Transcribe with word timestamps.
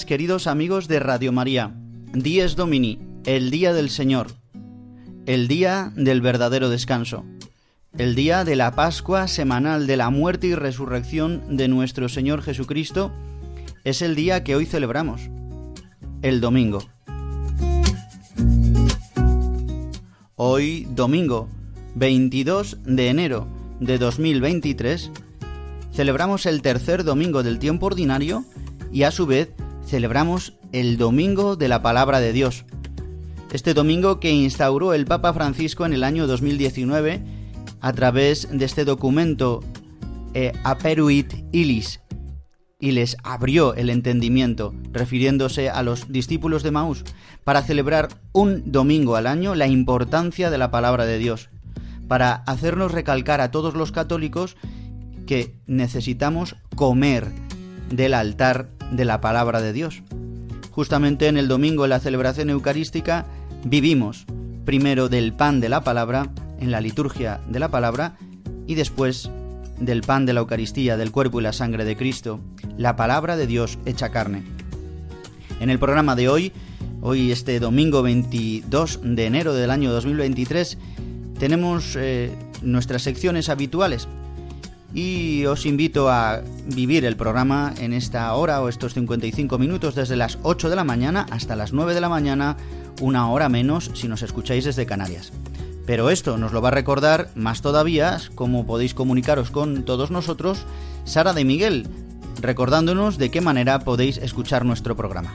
Queridos 0.00 0.46
amigos 0.46 0.88
de 0.88 1.00
Radio 1.00 1.32
María. 1.32 1.74
Dies 2.14 2.56
Domini, 2.56 2.98
el 3.26 3.50
día 3.50 3.74
del 3.74 3.90
Señor, 3.90 4.28
el 5.26 5.48
día 5.48 5.92
del 5.94 6.22
verdadero 6.22 6.70
descanso, 6.70 7.26
el 7.98 8.14
día 8.14 8.44
de 8.44 8.56
la 8.56 8.74
Pascua 8.74 9.28
semanal 9.28 9.86
de 9.86 9.98
la 9.98 10.08
muerte 10.08 10.46
y 10.46 10.54
resurrección 10.54 11.58
de 11.58 11.68
nuestro 11.68 12.08
Señor 12.08 12.40
Jesucristo, 12.40 13.12
es 13.84 14.00
el 14.00 14.14
día 14.14 14.42
que 14.44 14.56
hoy 14.56 14.64
celebramos, 14.64 15.28
el 16.22 16.40
domingo. 16.40 16.82
Hoy, 20.36 20.88
domingo 20.90 21.50
22 21.96 22.78
de 22.86 23.08
enero 23.08 23.46
de 23.78 23.98
2023, 23.98 25.10
celebramos 25.92 26.46
el 26.46 26.62
tercer 26.62 27.04
domingo 27.04 27.42
del 27.42 27.58
tiempo 27.58 27.86
ordinario 27.86 28.46
y 28.90 29.02
a 29.02 29.10
su 29.10 29.26
vez 29.26 29.50
celebramos 29.86 30.54
el 30.72 30.96
Domingo 30.96 31.56
de 31.56 31.68
la 31.68 31.82
Palabra 31.82 32.20
de 32.20 32.32
Dios. 32.32 32.64
Este 33.52 33.74
domingo 33.74 34.20
que 34.20 34.30
instauró 34.30 34.94
el 34.94 35.04
Papa 35.04 35.32
Francisco 35.32 35.84
en 35.84 35.92
el 35.92 36.04
año 36.04 36.26
2019 36.26 37.22
a 37.80 37.92
través 37.92 38.48
de 38.50 38.64
este 38.64 38.84
documento 38.84 39.60
eh, 40.34 40.52
Aperuit 40.64 41.34
Ilis 41.52 42.00
y 42.82 42.92
les 42.92 43.16
abrió 43.22 43.74
el 43.74 43.90
entendimiento, 43.90 44.74
refiriéndose 44.90 45.70
a 45.70 45.84
los 45.84 46.10
discípulos 46.10 46.64
de 46.64 46.72
Maús, 46.72 47.04
para 47.44 47.62
celebrar 47.62 48.08
un 48.32 48.72
domingo 48.72 49.14
al 49.14 49.28
año 49.28 49.54
la 49.54 49.68
importancia 49.68 50.50
de 50.50 50.58
la 50.58 50.72
palabra 50.72 51.04
de 51.04 51.18
Dios, 51.18 51.50
para 52.08 52.34
hacernos 52.46 52.90
recalcar 52.90 53.40
a 53.40 53.52
todos 53.52 53.74
los 53.74 53.92
católicos 53.92 54.56
que 55.26 55.54
necesitamos 55.66 56.56
comer 56.74 57.28
del 57.90 58.14
altar 58.14 58.68
de 58.92 59.04
la 59.04 59.20
palabra 59.20 59.60
de 59.60 59.72
Dios. 59.72 60.02
Justamente 60.70 61.26
en 61.26 61.36
el 61.36 61.48
domingo 61.48 61.82
de 61.82 61.88
la 61.88 62.00
celebración 62.00 62.50
eucarística 62.50 63.26
vivimos 63.64 64.26
primero 64.64 65.08
del 65.08 65.32
pan 65.32 65.60
de 65.60 65.68
la 65.68 65.82
palabra, 65.82 66.30
en 66.60 66.70
la 66.70 66.80
liturgia 66.80 67.40
de 67.48 67.58
la 67.58 67.68
palabra, 67.68 68.16
y 68.66 68.74
después 68.74 69.30
del 69.80 70.02
pan 70.02 70.26
de 70.26 70.32
la 70.32 70.40
Eucaristía, 70.40 70.96
del 70.96 71.10
cuerpo 71.10 71.40
y 71.40 71.42
la 71.42 71.52
sangre 71.52 71.84
de 71.84 71.96
Cristo, 71.96 72.38
la 72.76 72.94
palabra 72.94 73.36
de 73.36 73.46
Dios 73.46 73.78
hecha 73.84 74.10
carne. 74.10 74.44
En 75.60 75.70
el 75.70 75.78
programa 75.78 76.14
de 76.14 76.28
hoy, 76.28 76.52
hoy 77.00 77.32
este 77.32 77.58
domingo 77.58 78.02
22 78.02 79.00
de 79.02 79.26
enero 79.26 79.54
del 79.54 79.70
año 79.70 79.92
2023, 79.92 80.78
tenemos 81.38 81.96
eh, 81.96 82.30
nuestras 82.62 83.02
secciones 83.02 83.48
habituales 83.48 84.06
y 84.94 85.44
os 85.46 85.64
invito 85.66 86.10
a 86.10 86.42
vivir 86.66 87.04
el 87.04 87.16
programa 87.16 87.72
en 87.78 87.92
esta 87.92 88.32
hora 88.34 88.60
o 88.60 88.68
estos 88.68 88.94
55 88.94 89.58
minutos 89.58 89.94
desde 89.94 90.16
las 90.16 90.38
8 90.42 90.68
de 90.70 90.76
la 90.76 90.84
mañana 90.84 91.26
hasta 91.30 91.56
las 91.56 91.72
9 91.72 91.94
de 91.94 92.00
la 92.00 92.08
mañana, 92.08 92.56
una 93.00 93.30
hora 93.30 93.48
menos 93.48 93.90
si 93.94 94.08
nos 94.08 94.22
escucháis 94.22 94.64
desde 94.64 94.86
Canarias. 94.86 95.32
Pero 95.86 96.10
esto 96.10 96.38
nos 96.38 96.52
lo 96.52 96.62
va 96.62 96.68
a 96.68 96.72
recordar 96.72 97.30
más 97.34 97.62
todavía, 97.62 98.18
cómo 98.34 98.66
podéis 98.66 98.94
comunicaros 98.94 99.50
con 99.50 99.84
todos 99.84 100.10
nosotros, 100.10 100.64
Sara 101.04 101.32
de 101.32 101.44
Miguel, 101.44 101.88
recordándonos 102.40 103.18
de 103.18 103.30
qué 103.30 103.40
manera 103.40 103.80
podéis 103.80 104.18
escuchar 104.18 104.64
nuestro 104.64 104.96
programa. 104.96 105.34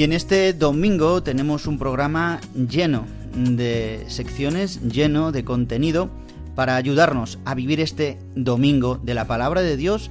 Y 0.00 0.04
en 0.04 0.14
este 0.14 0.54
domingo 0.54 1.22
tenemos 1.22 1.66
un 1.66 1.78
programa 1.78 2.40
lleno 2.54 3.04
de 3.34 4.02
secciones, 4.08 4.80
lleno 4.80 5.30
de 5.30 5.44
contenido 5.44 6.08
para 6.54 6.76
ayudarnos 6.76 7.38
a 7.44 7.54
vivir 7.54 7.80
este 7.80 8.16
domingo 8.34 8.96
de 8.96 9.12
la 9.12 9.26
palabra 9.26 9.60
de 9.60 9.76
Dios. 9.76 10.10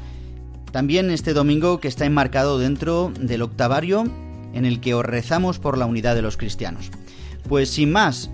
También 0.72 1.10
este 1.10 1.34
domingo 1.34 1.80
que 1.80 1.88
está 1.88 2.06
enmarcado 2.06 2.60
dentro 2.60 3.12
del 3.20 3.42
octavario 3.42 4.04
en 4.54 4.66
el 4.66 4.80
que 4.80 4.94
os 4.94 5.04
rezamos 5.04 5.58
por 5.58 5.76
la 5.76 5.88
unidad 5.88 6.14
de 6.14 6.22
los 6.22 6.38
cristianos. 6.38 6.92
Pues 7.48 7.72
sin 7.72 7.92
más, 7.92 8.30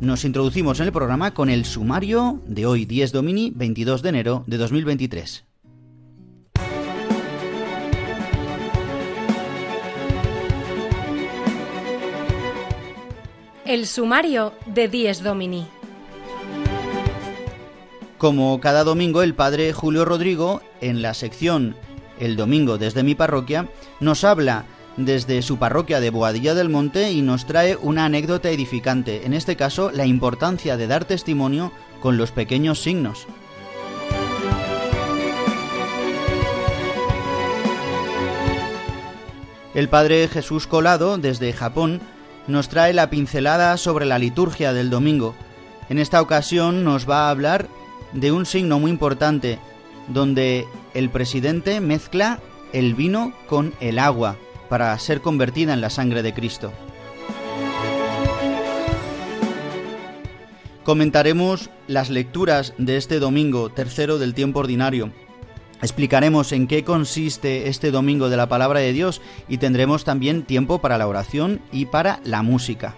nos 0.00 0.24
introducimos 0.24 0.80
en 0.80 0.86
el 0.86 0.92
programa 0.92 1.34
con 1.34 1.50
el 1.50 1.66
sumario 1.66 2.40
de 2.46 2.64
hoy, 2.64 2.86
10 2.86 3.12
Domini, 3.12 3.52
22 3.54 4.00
de 4.00 4.08
enero 4.08 4.44
de 4.46 4.56
2023. 4.56 5.44
El 13.66 13.86
sumario 13.86 14.52
de 14.66 14.88
Dies 14.88 15.22
Domini. 15.22 15.66
Como 18.18 18.60
cada 18.60 18.84
domingo, 18.84 19.22
el 19.22 19.34
padre 19.34 19.72
Julio 19.72 20.04
Rodrigo, 20.04 20.60
en 20.82 21.00
la 21.00 21.14
sección 21.14 21.74
El 22.20 22.36
domingo 22.36 22.76
desde 22.76 23.02
mi 23.02 23.14
parroquia, 23.14 23.70
nos 24.00 24.22
habla 24.22 24.66
desde 24.98 25.40
su 25.40 25.58
parroquia 25.58 26.00
de 26.00 26.10
Boadilla 26.10 26.54
del 26.54 26.68
Monte 26.68 27.10
y 27.12 27.22
nos 27.22 27.46
trae 27.46 27.76
una 27.76 28.04
anécdota 28.04 28.50
edificante, 28.50 29.24
en 29.24 29.32
este 29.32 29.56
caso 29.56 29.90
la 29.90 30.04
importancia 30.04 30.76
de 30.76 30.86
dar 30.86 31.06
testimonio 31.06 31.72
con 32.02 32.18
los 32.18 32.32
pequeños 32.32 32.82
signos. 32.82 33.26
El 39.74 39.88
padre 39.88 40.28
Jesús 40.28 40.66
Colado, 40.66 41.16
desde 41.16 41.54
Japón, 41.54 42.00
nos 42.46 42.68
trae 42.68 42.92
la 42.92 43.10
pincelada 43.10 43.76
sobre 43.76 44.06
la 44.06 44.18
liturgia 44.18 44.72
del 44.72 44.90
domingo. 44.90 45.34
En 45.88 45.98
esta 45.98 46.20
ocasión 46.20 46.84
nos 46.84 47.08
va 47.08 47.26
a 47.26 47.30
hablar 47.30 47.68
de 48.12 48.32
un 48.32 48.46
signo 48.46 48.78
muy 48.78 48.90
importante, 48.90 49.58
donde 50.08 50.66
el 50.94 51.10
presidente 51.10 51.80
mezcla 51.80 52.40
el 52.72 52.94
vino 52.94 53.32
con 53.46 53.74
el 53.80 53.98
agua 53.98 54.36
para 54.68 54.98
ser 54.98 55.20
convertida 55.20 55.72
en 55.72 55.80
la 55.80 55.90
sangre 55.90 56.22
de 56.22 56.34
Cristo. 56.34 56.72
Comentaremos 60.82 61.70
las 61.86 62.10
lecturas 62.10 62.74
de 62.76 62.98
este 62.98 63.18
domingo 63.18 63.70
tercero 63.70 64.18
del 64.18 64.34
tiempo 64.34 64.60
ordinario. 64.60 65.12
Explicaremos 65.82 66.52
en 66.52 66.66
qué 66.66 66.84
consiste 66.84 67.68
este 67.68 67.90
domingo 67.90 68.28
de 68.28 68.36
la 68.36 68.48
palabra 68.48 68.80
de 68.80 68.92
Dios 68.92 69.20
y 69.48 69.58
tendremos 69.58 70.04
también 70.04 70.42
tiempo 70.44 70.80
para 70.80 70.98
la 70.98 71.06
oración 71.06 71.60
y 71.72 71.86
para 71.86 72.20
la 72.24 72.42
música. 72.42 72.94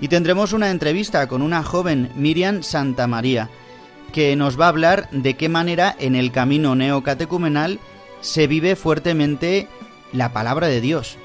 Y 0.00 0.08
tendremos 0.08 0.52
una 0.52 0.70
entrevista 0.70 1.26
con 1.26 1.42
una 1.42 1.62
joven 1.62 2.10
Miriam 2.16 2.62
Santa 2.62 3.06
María, 3.06 3.48
que 4.12 4.36
nos 4.36 4.60
va 4.60 4.66
a 4.66 4.68
hablar 4.68 5.08
de 5.10 5.34
qué 5.34 5.48
manera 5.48 5.94
en 5.98 6.14
el 6.14 6.32
camino 6.32 6.74
neocatecumenal 6.74 7.80
se 8.20 8.46
vive 8.46 8.76
fuertemente 8.76 9.68
la 10.12 10.32
palabra 10.32 10.68
de 10.68 10.80
Dios. 10.80 11.18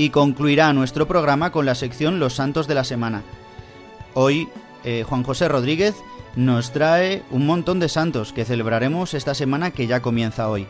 Y 0.00 0.08
concluirá 0.08 0.72
nuestro 0.72 1.06
programa 1.06 1.52
con 1.52 1.66
la 1.66 1.74
sección 1.74 2.20
Los 2.20 2.32
Santos 2.32 2.66
de 2.66 2.74
la 2.74 2.84
Semana. 2.84 3.22
Hoy 4.14 4.48
eh, 4.82 5.04
Juan 5.06 5.22
José 5.22 5.46
Rodríguez 5.46 5.94
nos 6.36 6.72
trae 6.72 7.22
un 7.30 7.44
montón 7.44 7.80
de 7.80 7.90
santos 7.90 8.32
que 8.32 8.46
celebraremos 8.46 9.12
esta 9.12 9.34
semana 9.34 9.72
que 9.72 9.86
ya 9.86 10.00
comienza 10.00 10.48
hoy. 10.48 10.66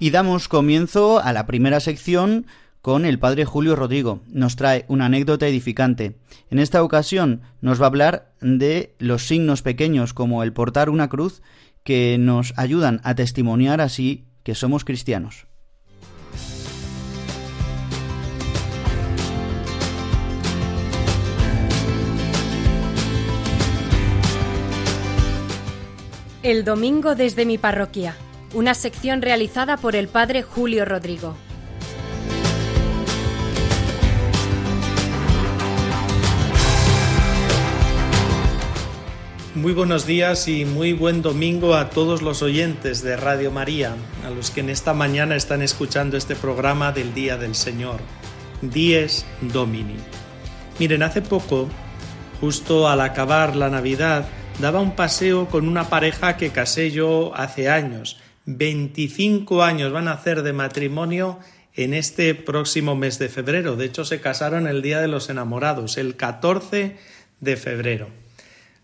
Y 0.00 0.10
damos 0.10 0.48
comienzo 0.48 1.20
a 1.20 1.32
la 1.32 1.46
primera 1.46 1.78
sección 1.78 2.46
con 2.84 3.06
el 3.06 3.18
padre 3.18 3.46
Julio 3.46 3.76
Rodrigo. 3.76 4.20
Nos 4.28 4.56
trae 4.56 4.84
una 4.88 5.06
anécdota 5.06 5.48
edificante. 5.48 6.18
En 6.50 6.58
esta 6.58 6.82
ocasión 6.82 7.40
nos 7.62 7.80
va 7.80 7.86
a 7.86 7.88
hablar 7.88 8.34
de 8.42 8.94
los 8.98 9.26
signos 9.26 9.62
pequeños 9.62 10.12
como 10.12 10.42
el 10.42 10.52
portar 10.52 10.90
una 10.90 11.08
cruz 11.08 11.40
que 11.82 12.18
nos 12.18 12.52
ayudan 12.58 13.00
a 13.02 13.14
testimoniar 13.14 13.80
así 13.80 14.26
que 14.42 14.54
somos 14.54 14.84
cristianos. 14.84 15.46
El 26.42 26.64
domingo 26.66 27.14
desde 27.14 27.46
mi 27.46 27.56
parroquia 27.56 28.14
una 28.52 28.74
sección 28.74 29.22
realizada 29.22 29.78
por 29.78 29.96
el 29.96 30.08
padre 30.08 30.42
Julio 30.42 30.84
Rodrigo. 30.84 31.34
Muy 39.54 39.72
buenos 39.72 40.04
días 40.04 40.48
y 40.48 40.64
muy 40.64 40.92
buen 40.92 41.22
domingo 41.22 41.76
a 41.76 41.90
todos 41.90 42.22
los 42.22 42.42
oyentes 42.42 43.02
de 43.02 43.16
Radio 43.16 43.52
María, 43.52 43.94
a 44.26 44.30
los 44.30 44.50
que 44.50 44.60
en 44.60 44.68
esta 44.68 44.94
mañana 44.94 45.36
están 45.36 45.62
escuchando 45.62 46.16
este 46.16 46.34
programa 46.34 46.90
del 46.90 47.14
Día 47.14 47.36
del 47.36 47.54
Señor, 47.54 48.00
Dies 48.62 49.24
Domini. 49.40 49.96
Miren, 50.80 51.04
hace 51.04 51.22
poco, 51.22 51.68
justo 52.40 52.88
al 52.88 53.00
acabar 53.00 53.54
la 53.54 53.70
Navidad, 53.70 54.26
daba 54.58 54.80
un 54.80 54.96
paseo 54.96 55.46
con 55.46 55.68
una 55.68 55.88
pareja 55.88 56.36
que 56.36 56.50
casé 56.50 56.90
yo 56.90 57.32
hace 57.36 57.68
años 57.68 58.18
25 58.46 59.62
años 59.62 59.92
van 59.92 60.08
a 60.08 60.12
hacer 60.12 60.42
de 60.42 60.52
matrimonio 60.52 61.38
en 61.74 61.94
este 61.94 62.34
próximo 62.34 62.94
mes 62.94 63.18
de 63.18 63.28
febrero. 63.28 63.76
De 63.76 63.86
hecho, 63.86 64.04
se 64.04 64.20
casaron 64.20 64.66
el 64.66 64.82
Día 64.82 65.00
de 65.00 65.08
los 65.08 65.30
Enamorados, 65.30 65.96
el 65.96 66.16
14 66.16 66.96
de 67.40 67.56
febrero. 67.56 68.23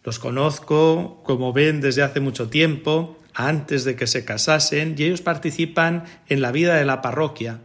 Los 0.05 0.19
conozco, 0.19 1.23
como 1.25 1.53
ven, 1.53 1.81
desde 1.81 2.03
hace 2.03 2.21
mucho 2.21 2.49
tiempo, 2.49 3.19
antes 3.35 3.85
de 3.85 3.97
que 3.97 4.07
se 4.07 4.25
casasen, 4.25 4.95
y 4.97 5.05
ellos 5.05 5.21
participan 5.21 6.05
en 6.29 6.41
la 6.41 6.53
vida 6.53 6.77
de 6.77 6.85
la 6.85 7.03
parroquia. 7.03 7.61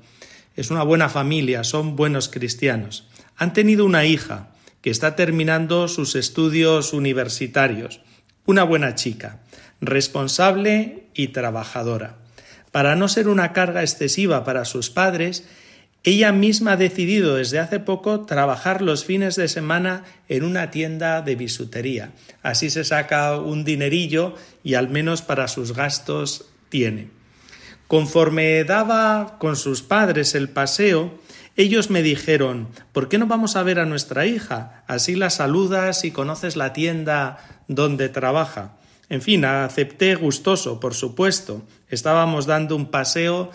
Es 0.56 0.72
una 0.72 0.84
buena 0.84 1.10
familia, 1.10 1.64
son 1.64 1.96
buenos 1.96 2.30
cristianos. 2.30 3.08
Han 3.38 3.54
tenido 3.54 3.86
una 3.86 4.06
hija 4.06 4.50
que 4.82 4.90
está 4.90 5.16
terminando 5.16 5.88
sus 5.88 6.16
estudios 6.16 6.94
universitarios, 6.94 8.02
una 8.46 8.64
buena 8.64 8.96
chica 8.96 9.42
responsable 9.82 11.08
y 11.14 11.30
trabajadora. 11.30 12.18
Para 12.72 12.96
no 12.96 13.08
ser 13.08 13.28
una 13.28 13.54
carga 13.54 13.82
excesiva 13.82 14.44
para 14.44 14.66
sus 14.66 14.90
padres, 14.90 15.46
ella 16.06 16.32
misma 16.32 16.74
ha 16.74 16.78
decidido 16.78 17.38
desde 17.38 17.58
hace 17.58 17.80
poco 17.80 18.22
trabajar 18.22 18.84
los 18.84 19.06
fines 19.06 19.36
de 19.36 19.48
semana 19.48 20.04
en 20.30 20.44
una 20.44 20.70
tienda 20.70 21.24
de 21.24 21.36
bisutería. 21.36 22.12
Así 22.44 22.70
se 22.70 22.84
saca 22.84 23.40
un 23.40 23.66
dinerillo 23.66 24.36
y 24.64 24.76
al 24.76 24.88
menos 24.88 25.24
para 25.24 25.48
sus 25.48 25.74
gastos 25.74 26.46
tiene. 26.70 27.10
Conforme 27.88 28.64
daba 28.66 29.38
con 29.40 29.56
sus 29.56 29.82
padres 29.82 30.36
el 30.36 30.48
paseo, 30.48 31.20
ellos 31.58 31.90
me 31.90 32.04
dijeron 32.04 32.68
¿Por 32.94 33.10
qué 33.10 33.18
no 33.18 33.26
vamos 33.26 33.56
a 33.56 33.64
ver 33.64 33.80
a 33.80 33.88
nuestra 33.88 34.28
hija? 34.28 34.84
Así 34.86 35.16
la 35.16 35.32
saludas 35.32 36.06
y 36.06 36.12
conoces 36.12 36.56
la 36.56 36.72
tienda 36.72 37.64
donde 37.68 38.10
trabaja. 38.10 38.78
En 39.10 39.24
fin, 39.24 39.44
acepté 39.44 40.14
gustoso, 40.14 40.80
por 40.80 40.94
supuesto. 40.94 41.64
Estábamos 41.90 42.46
dando 42.46 42.76
un 42.76 42.92
paseo 42.92 43.50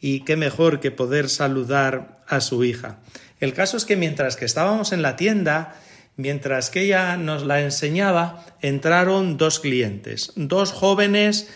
y 0.00 0.20
qué 0.20 0.36
mejor 0.36 0.80
que 0.80 0.90
poder 0.90 1.28
saludar 1.28 2.22
a 2.26 2.40
su 2.40 2.64
hija. 2.64 2.98
El 3.40 3.52
caso 3.52 3.76
es 3.76 3.84
que 3.84 3.96
mientras 3.96 4.36
que 4.36 4.44
estábamos 4.44 4.92
en 4.92 5.02
la 5.02 5.16
tienda, 5.16 5.80
mientras 6.16 6.70
que 6.70 6.82
ella 6.82 7.16
nos 7.16 7.44
la 7.44 7.62
enseñaba, 7.62 8.44
entraron 8.62 9.36
dos 9.36 9.60
clientes, 9.60 10.32
dos 10.36 10.72
jóvenes 10.72 11.48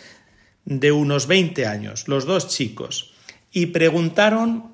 de 0.64 0.92
unos 0.92 1.26
20 1.26 1.66
años, 1.66 2.08
los 2.08 2.26
dos 2.26 2.48
chicos, 2.48 3.12
y 3.52 3.66
preguntaron 3.66 4.72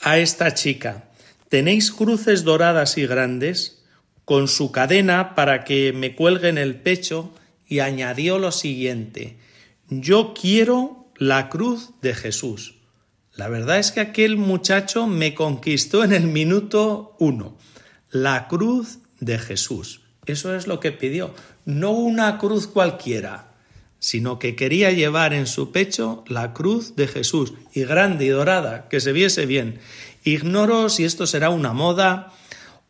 a 0.00 0.18
esta 0.18 0.54
chica, 0.54 1.04
¿tenéis 1.48 1.92
cruces 1.92 2.44
doradas 2.44 2.98
y 2.98 3.06
grandes? 3.06 3.82
con 4.24 4.48
su 4.48 4.72
cadena 4.72 5.34
para 5.34 5.64
que 5.64 5.92
me 5.92 6.14
cuelgue 6.14 6.48
en 6.48 6.58
el 6.58 6.76
pecho 6.76 7.34
y 7.66 7.80
añadió 7.80 8.38
lo 8.38 8.52
siguiente, 8.52 9.36
yo 9.88 10.34
quiero 10.34 11.06
la 11.16 11.48
cruz 11.48 11.90
de 12.00 12.14
Jesús. 12.14 12.76
La 13.34 13.48
verdad 13.48 13.78
es 13.78 13.92
que 13.92 14.00
aquel 14.00 14.36
muchacho 14.36 15.06
me 15.06 15.34
conquistó 15.34 16.04
en 16.04 16.12
el 16.12 16.26
minuto 16.26 17.16
uno, 17.18 17.56
la 18.10 18.48
cruz 18.48 18.98
de 19.20 19.38
Jesús. 19.38 20.02
Eso 20.26 20.54
es 20.54 20.66
lo 20.66 20.80
que 20.80 20.92
pidió, 20.92 21.34
no 21.64 21.92
una 21.92 22.38
cruz 22.38 22.66
cualquiera, 22.66 23.54
sino 23.98 24.38
que 24.38 24.54
quería 24.54 24.90
llevar 24.90 25.32
en 25.32 25.46
su 25.46 25.72
pecho 25.72 26.24
la 26.26 26.52
cruz 26.52 26.94
de 26.96 27.08
Jesús, 27.08 27.54
y 27.72 27.84
grande 27.84 28.26
y 28.26 28.28
dorada, 28.28 28.88
que 28.88 29.00
se 29.00 29.12
viese 29.12 29.46
bien. 29.46 29.80
Ignoro 30.24 30.88
si 30.88 31.04
esto 31.04 31.26
será 31.26 31.50
una 31.50 31.72
moda 31.72 32.32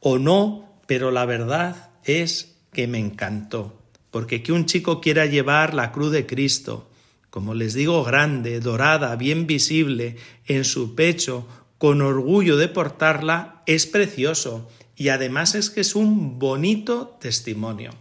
o 0.00 0.18
no, 0.18 0.78
pero 0.86 1.10
la 1.10 1.24
verdad 1.24 1.90
es 2.04 2.56
que 2.72 2.86
me 2.86 2.98
encantó 2.98 3.82
porque 4.12 4.42
que 4.42 4.52
un 4.52 4.66
chico 4.66 5.00
quiera 5.00 5.26
llevar 5.26 5.74
la 5.74 5.90
cruz 5.90 6.12
de 6.12 6.26
Cristo, 6.26 6.88
como 7.32 7.54
les 7.54 7.72
digo, 7.72 8.04
grande, 8.04 8.60
dorada, 8.60 9.16
bien 9.16 9.46
visible, 9.46 10.16
en 10.46 10.66
su 10.66 10.94
pecho, 10.94 11.48
con 11.78 12.02
orgullo 12.02 12.58
de 12.58 12.68
portarla, 12.68 13.62
es 13.64 13.86
precioso 13.86 14.68
y 14.96 15.08
además 15.08 15.54
es 15.54 15.70
que 15.70 15.80
es 15.80 15.94
un 15.94 16.38
bonito 16.38 17.16
testimonio. 17.22 17.94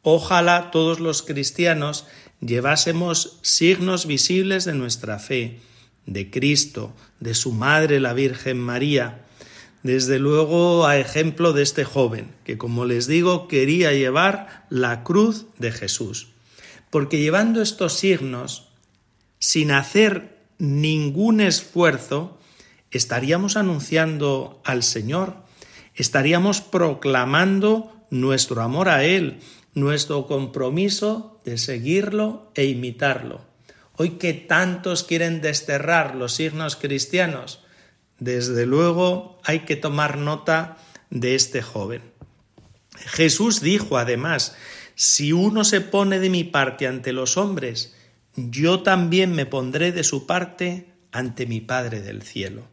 Ojalá 0.00 0.70
todos 0.70 1.00
los 1.00 1.20
cristianos 1.20 2.06
llevásemos 2.40 3.38
signos 3.42 4.06
visibles 4.06 4.64
de 4.64 4.72
nuestra 4.72 5.18
fe, 5.18 5.60
de 6.06 6.30
Cristo, 6.30 6.94
de 7.20 7.34
su 7.34 7.52
Madre 7.52 8.00
la 8.00 8.14
Virgen 8.14 8.58
María, 8.58 9.26
desde 9.82 10.18
luego 10.18 10.86
a 10.86 10.96
ejemplo 10.96 11.52
de 11.52 11.62
este 11.62 11.84
joven, 11.84 12.32
que 12.44 12.56
como 12.56 12.86
les 12.86 13.06
digo 13.06 13.48
quería 13.48 13.92
llevar 13.92 14.64
la 14.70 15.04
cruz 15.04 15.44
de 15.58 15.72
Jesús. 15.72 16.29
Porque 16.90 17.18
llevando 17.18 17.62
estos 17.62 17.94
signos, 17.94 18.68
sin 19.38 19.70
hacer 19.70 20.38
ningún 20.58 21.40
esfuerzo, 21.40 22.38
estaríamos 22.90 23.56
anunciando 23.56 24.60
al 24.64 24.82
Señor, 24.82 25.36
estaríamos 25.94 26.60
proclamando 26.60 27.92
nuestro 28.10 28.62
amor 28.62 28.88
a 28.88 29.04
Él, 29.04 29.40
nuestro 29.74 30.26
compromiso 30.26 31.40
de 31.44 31.58
seguirlo 31.58 32.50
e 32.54 32.64
imitarlo. 32.66 33.40
Hoy 33.96 34.10
que 34.12 34.32
tantos 34.32 35.04
quieren 35.04 35.40
desterrar 35.40 36.16
los 36.16 36.34
signos 36.34 36.76
cristianos, 36.76 37.60
desde 38.18 38.66
luego 38.66 39.38
hay 39.44 39.60
que 39.60 39.76
tomar 39.76 40.18
nota 40.18 40.76
de 41.10 41.34
este 41.34 41.62
joven. 41.62 42.02
Jesús 42.96 43.60
dijo 43.60 43.96
además, 43.96 44.56
si 45.00 45.32
uno 45.32 45.64
se 45.64 45.80
pone 45.80 46.18
de 46.18 46.28
mi 46.28 46.44
parte 46.44 46.86
ante 46.86 47.14
los 47.14 47.38
hombres, 47.38 47.96
yo 48.36 48.82
también 48.82 49.32
me 49.32 49.46
pondré 49.46 49.92
de 49.92 50.04
su 50.04 50.26
parte 50.26 50.92
ante 51.10 51.46
mi 51.46 51.62
Padre 51.62 52.02
del 52.02 52.20
cielo. 52.20 52.68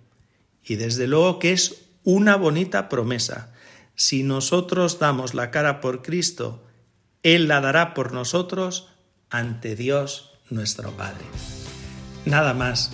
Y 0.62 0.76
desde 0.76 1.08
luego 1.08 1.40
que 1.40 1.54
es 1.54 1.86
una 2.04 2.36
bonita 2.36 2.90
promesa. 2.90 3.54
si 3.96 4.24
nosotros 4.24 5.00
damos 5.00 5.36
la 5.36 5.52
cara 5.52 5.80
por 5.80 6.02
Cristo, 6.02 6.66
Él 7.24 7.48
la 7.48 7.62
dará 7.62 7.94
por 7.94 8.12
nosotros 8.12 8.90
ante 9.30 9.78
Dios 9.78 10.34
nuestro 10.50 10.92
Padre. 10.92 11.24
Nada 12.26 12.54
más, 12.54 12.92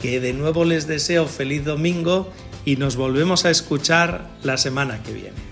que 0.00 0.18
de 0.18 0.32
nuevo 0.32 0.64
les 0.64 0.86
deseo 0.86 1.26
feliz 1.26 1.62
domingo 1.66 2.32
y 2.64 2.76
nos 2.76 2.96
volvemos 2.96 3.44
a 3.44 3.50
escuchar 3.50 4.30
la 4.42 4.56
semana 4.56 5.02
que 5.02 5.12
viene. 5.12 5.51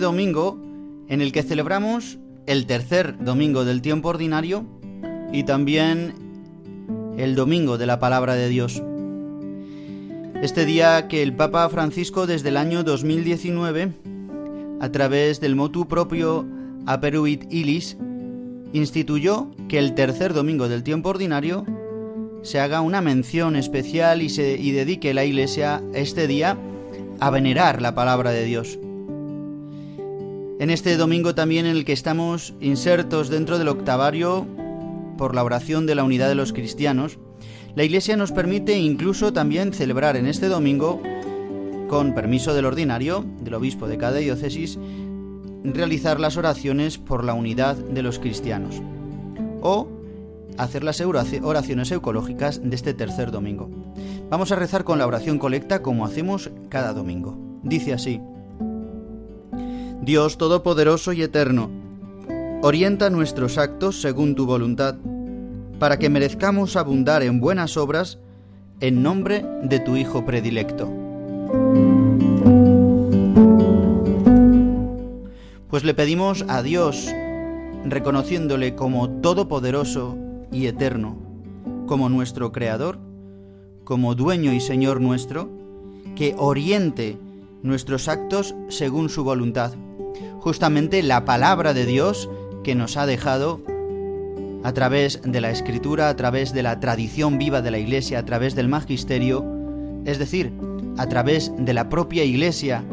Domingo, 0.00 0.58
en 1.08 1.20
el 1.20 1.32
que 1.32 1.42
celebramos 1.42 2.18
el 2.46 2.66
tercer 2.66 3.16
domingo 3.22 3.64
del 3.64 3.82
tiempo 3.82 4.08
ordinario 4.08 4.64
y 5.32 5.44
también 5.44 6.14
el 7.16 7.34
domingo 7.34 7.78
de 7.78 7.86
la 7.86 7.98
palabra 7.98 8.34
de 8.34 8.48
Dios. 8.48 8.82
Este 10.42 10.66
día 10.66 11.08
que 11.08 11.22
el 11.22 11.34
Papa 11.34 11.68
Francisco 11.68 12.26
desde 12.26 12.50
el 12.50 12.56
año 12.56 12.82
2019, 12.84 13.92
a 14.80 14.92
través 14.92 15.40
del 15.40 15.56
motu 15.56 15.86
propio 15.88 16.44
Aperuit 16.86 17.50
Ilis, 17.50 17.96
instituyó 18.72 19.50
que 19.68 19.78
el 19.78 19.94
tercer 19.94 20.34
domingo 20.34 20.68
del 20.68 20.82
tiempo 20.82 21.10
ordinario 21.10 21.64
se 22.42 22.60
haga 22.60 22.82
una 22.82 23.00
mención 23.00 23.56
especial 23.56 24.20
y, 24.20 24.28
se, 24.28 24.58
y 24.58 24.72
dedique 24.72 25.14
la 25.14 25.24
Iglesia 25.24 25.82
este 25.94 26.26
día 26.26 26.58
a 27.20 27.30
venerar 27.30 27.80
la 27.80 27.94
palabra 27.94 28.32
de 28.32 28.44
Dios. 28.44 28.78
En 30.60 30.70
este 30.70 30.96
domingo 30.96 31.34
también 31.34 31.66
en 31.66 31.76
el 31.76 31.84
que 31.84 31.92
estamos 31.92 32.54
insertos 32.60 33.28
dentro 33.28 33.58
del 33.58 33.68
octavario 33.68 34.46
por 35.18 35.34
la 35.34 35.42
oración 35.42 35.84
de 35.84 35.96
la 35.96 36.04
unidad 36.04 36.28
de 36.28 36.36
los 36.36 36.52
cristianos, 36.52 37.18
la 37.74 37.82
Iglesia 37.82 38.16
nos 38.16 38.30
permite 38.30 38.78
incluso 38.78 39.32
también 39.32 39.72
celebrar 39.72 40.16
en 40.16 40.26
este 40.26 40.46
domingo, 40.46 41.02
con 41.88 42.14
permiso 42.14 42.54
del 42.54 42.66
ordinario, 42.66 43.24
del 43.40 43.54
obispo 43.54 43.88
de 43.88 43.98
cada 43.98 44.18
diócesis, 44.18 44.78
realizar 45.64 46.20
las 46.20 46.36
oraciones 46.36 46.98
por 46.98 47.24
la 47.24 47.34
unidad 47.34 47.76
de 47.76 48.02
los 48.02 48.20
cristianos 48.20 48.80
o 49.60 49.88
hacer 50.56 50.84
las 50.84 51.00
oraciones 51.00 51.90
ecológicas 51.90 52.60
de 52.62 52.76
este 52.76 52.94
tercer 52.94 53.32
domingo. 53.32 53.70
Vamos 54.30 54.52
a 54.52 54.56
rezar 54.56 54.84
con 54.84 54.98
la 54.98 55.06
oración 55.06 55.38
colecta 55.40 55.82
como 55.82 56.04
hacemos 56.04 56.50
cada 56.68 56.92
domingo. 56.92 57.36
Dice 57.64 57.92
así, 57.92 58.20
Dios 60.04 60.36
Todopoderoso 60.36 61.14
y 61.14 61.22
Eterno, 61.22 61.70
orienta 62.60 63.08
nuestros 63.08 63.56
actos 63.56 64.02
según 64.02 64.34
tu 64.34 64.44
voluntad, 64.44 64.96
para 65.78 65.98
que 65.98 66.10
merezcamos 66.10 66.76
abundar 66.76 67.22
en 67.22 67.40
buenas 67.40 67.78
obras 67.78 68.18
en 68.80 69.02
nombre 69.02 69.46
de 69.62 69.80
tu 69.80 69.96
Hijo 69.96 70.26
predilecto. 70.26 70.92
Pues 75.70 75.84
le 75.84 75.94
pedimos 75.94 76.44
a 76.48 76.62
Dios, 76.62 77.08
reconociéndole 77.86 78.74
como 78.74 79.08
todopoderoso 79.08 80.18
y 80.52 80.66
eterno, 80.66 81.16
como 81.86 82.10
nuestro 82.10 82.52
Creador, 82.52 82.98
como 83.84 84.14
dueño 84.14 84.52
y 84.52 84.60
Señor 84.60 85.00
nuestro, 85.00 85.48
que 86.14 86.34
oriente 86.36 87.16
nuestros 87.62 88.06
actos 88.08 88.54
según 88.68 89.08
su 89.08 89.24
voluntad. 89.24 89.72
Justamente 90.40 91.02
la 91.02 91.24
palabra 91.24 91.74
de 91.74 91.86
Dios 91.86 92.28
que 92.62 92.74
nos 92.74 92.96
ha 92.96 93.06
dejado 93.06 93.60
a 94.64 94.72
través 94.72 95.20
de 95.22 95.40
la 95.40 95.50
escritura, 95.50 96.08
a 96.08 96.16
través 96.16 96.52
de 96.52 96.62
la 96.62 96.80
tradición 96.80 97.38
viva 97.38 97.62
de 97.62 97.70
la 97.70 97.78
Iglesia, 97.78 98.18
a 98.18 98.24
través 98.24 98.54
del 98.54 98.68
magisterio, 98.68 99.44
es 100.04 100.18
decir, 100.18 100.52
a 100.96 101.06
través 101.06 101.52
de 101.58 101.74
la 101.74 101.88
propia 101.88 102.24
Iglesia 102.24 102.84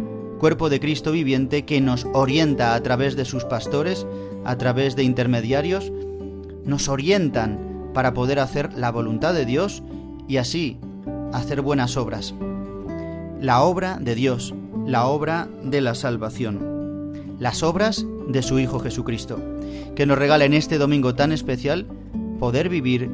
cuerpo 0.42 0.70
de 0.70 0.80
Cristo 0.80 1.12
viviente 1.12 1.66
que 1.66 1.80
nos 1.82 2.08
orienta 2.14 2.74
a 2.74 2.82
través 2.82 3.16
de 3.16 3.26
sus 3.26 3.46
pastores, 3.46 4.08
a 4.44 4.58
través 4.58 4.96
de 4.96 5.04
intermediarios, 5.04 5.94
nos 6.66 6.88
orientan 6.88 7.92
para 7.94 8.16
poder 8.16 8.40
hacer 8.40 8.74
la 8.74 8.90
voluntad 8.90 9.36
de 9.36 9.46
Dios 9.46 9.84
y 10.28 10.38
así 10.38 10.80
hacer 11.32 11.62
buenas 11.62 11.96
obras. 11.96 12.34
La 13.40 13.62
obra 13.62 14.00
de 14.02 14.16
Dios, 14.16 14.56
la 14.88 15.06
obra 15.06 15.48
de 15.64 15.80
la 15.80 15.94
salvación, 15.94 16.71
las 17.42 17.64
obras 17.64 18.06
de 18.28 18.44
su 18.44 18.60
Hijo 18.60 18.80
Jesucristo, 18.80 19.42
que 19.96 20.06
nos 20.06 20.20
regala 20.20 20.46
en 20.46 20.54
este 20.54 20.78
domingo 20.78 21.16
tan 21.16 21.32
especial 21.32 21.88
poder 22.40 22.70
vivir 22.70 23.10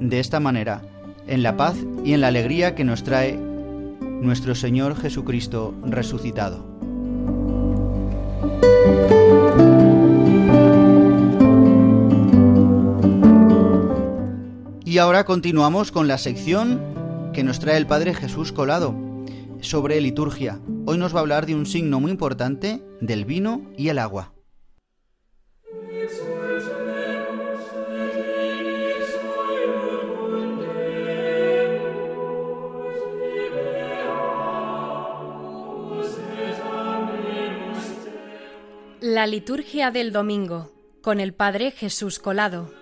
de 0.00 0.18
esta 0.18 0.40
manera, 0.40 0.82
en 1.28 1.44
la 1.44 1.56
paz 1.56 1.76
y 2.04 2.12
en 2.12 2.20
la 2.20 2.26
alegría 2.26 2.74
que 2.74 2.82
nos 2.82 3.04
trae 3.04 3.38
nuestro 4.00 4.56
Señor 4.56 4.96
Jesucristo 4.96 5.74
resucitado. 5.84 6.66
Y 14.84 14.98
ahora 14.98 15.22
continuamos 15.24 15.92
con 15.92 16.08
la 16.08 16.18
sección 16.18 16.80
que 17.32 17.44
nos 17.44 17.60
trae 17.60 17.76
el 17.76 17.86
Padre 17.86 18.12
Jesús 18.12 18.50
Colado 18.50 19.07
sobre 19.60 20.00
liturgia. 20.00 20.60
Hoy 20.86 20.98
nos 20.98 21.14
va 21.14 21.18
a 21.18 21.20
hablar 21.20 21.46
de 21.46 21.54
un 21.54 21.66
signo 21.66 22.00
muy 22.00 22.10
importante 22.10 22.82
del 23.00 23.24
vino 23.24 23.70
y 23.76 23.88
el 23.88 23.98
agua. 23.98 24.32
La 39.00 39.26
liturgia 39.26 39.90
del 39.90 40.12
domingo 40.12 40.70
con 41.02 41.20
el 41.20 41.32
Padre 41.32 41.70
Jesús 41.70 42.18
Colado. 42.18 42.77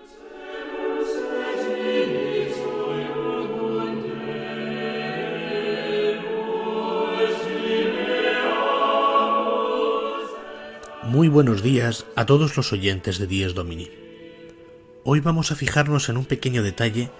Muy 11.07 11.29
buenos 11.29 11.63
días 11.63 12.05
a 12.17 12.25
todos 12.25 12.57
los 12.57 12.73
oyentes 12.73 13.17
de 13.17 13.27
Dies 13.27 13.53
Domini. 13.53 13.89
Hoy 15.05 15.21
vamos 15.21 15.53
a 15.53 15.55
fijarnos 15.55 16.09
en 16.09 16.17
un 16.17 16.25
pequeño 16.25 16.63
detalle 16.63 17.11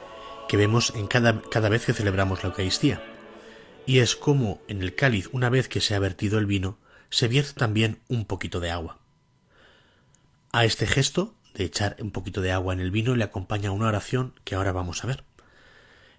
que 0.49 0.57
vemos 0.57 0.91
en 0.93 1.07
cada, 1.07 1.41
cada 1.41 1.69
vez 1.69 1.85
que 1.85 1.93
celebramos 1.93 2.43
la 2.43 2.49
Eucaristía, 2.49 3.01
y 3.85 3.99
es 3.99 4.17
como 4.17 4.59
en 4.67 4.81
el 4.81 4.93
cáliz, 4.93 5.29
una 5.31 5.49
vez 5.49 5.69
que 5.69 5.79
se 5.79 5.95
ha 5.95 5.99
vertido 5.99 6.37
el 6.37 6.45
vino, 6.45 6.77
se 7.09 7.29
vierte 7.29 7.53
también 7.53 8.01
un 8.09 8.25
poquito 8.25 8.59
de 8.59 8.71
agua. 8.71 8.99
A 10.51 10.65
este 10.65 10.85
gesto 10.85 11.33
de 11.53 11.63
echar 11.63 11.95
un 12.01 12.11
poquito 12.11 12.41
de 12.41 12.51
agua 12.51 12.73
en 12.73 12.81
el 12.81 12.91
vino 12.91 13.15
le 13.15 13.23
acompaña 13.23 13.71
una 13.71 13.87
oración 13.87 14.33
que 14.43 14.55
ahora 14.55 14.73
vamos 14.73 15.05
a 15.05 15.07
ver. 15.07 15.23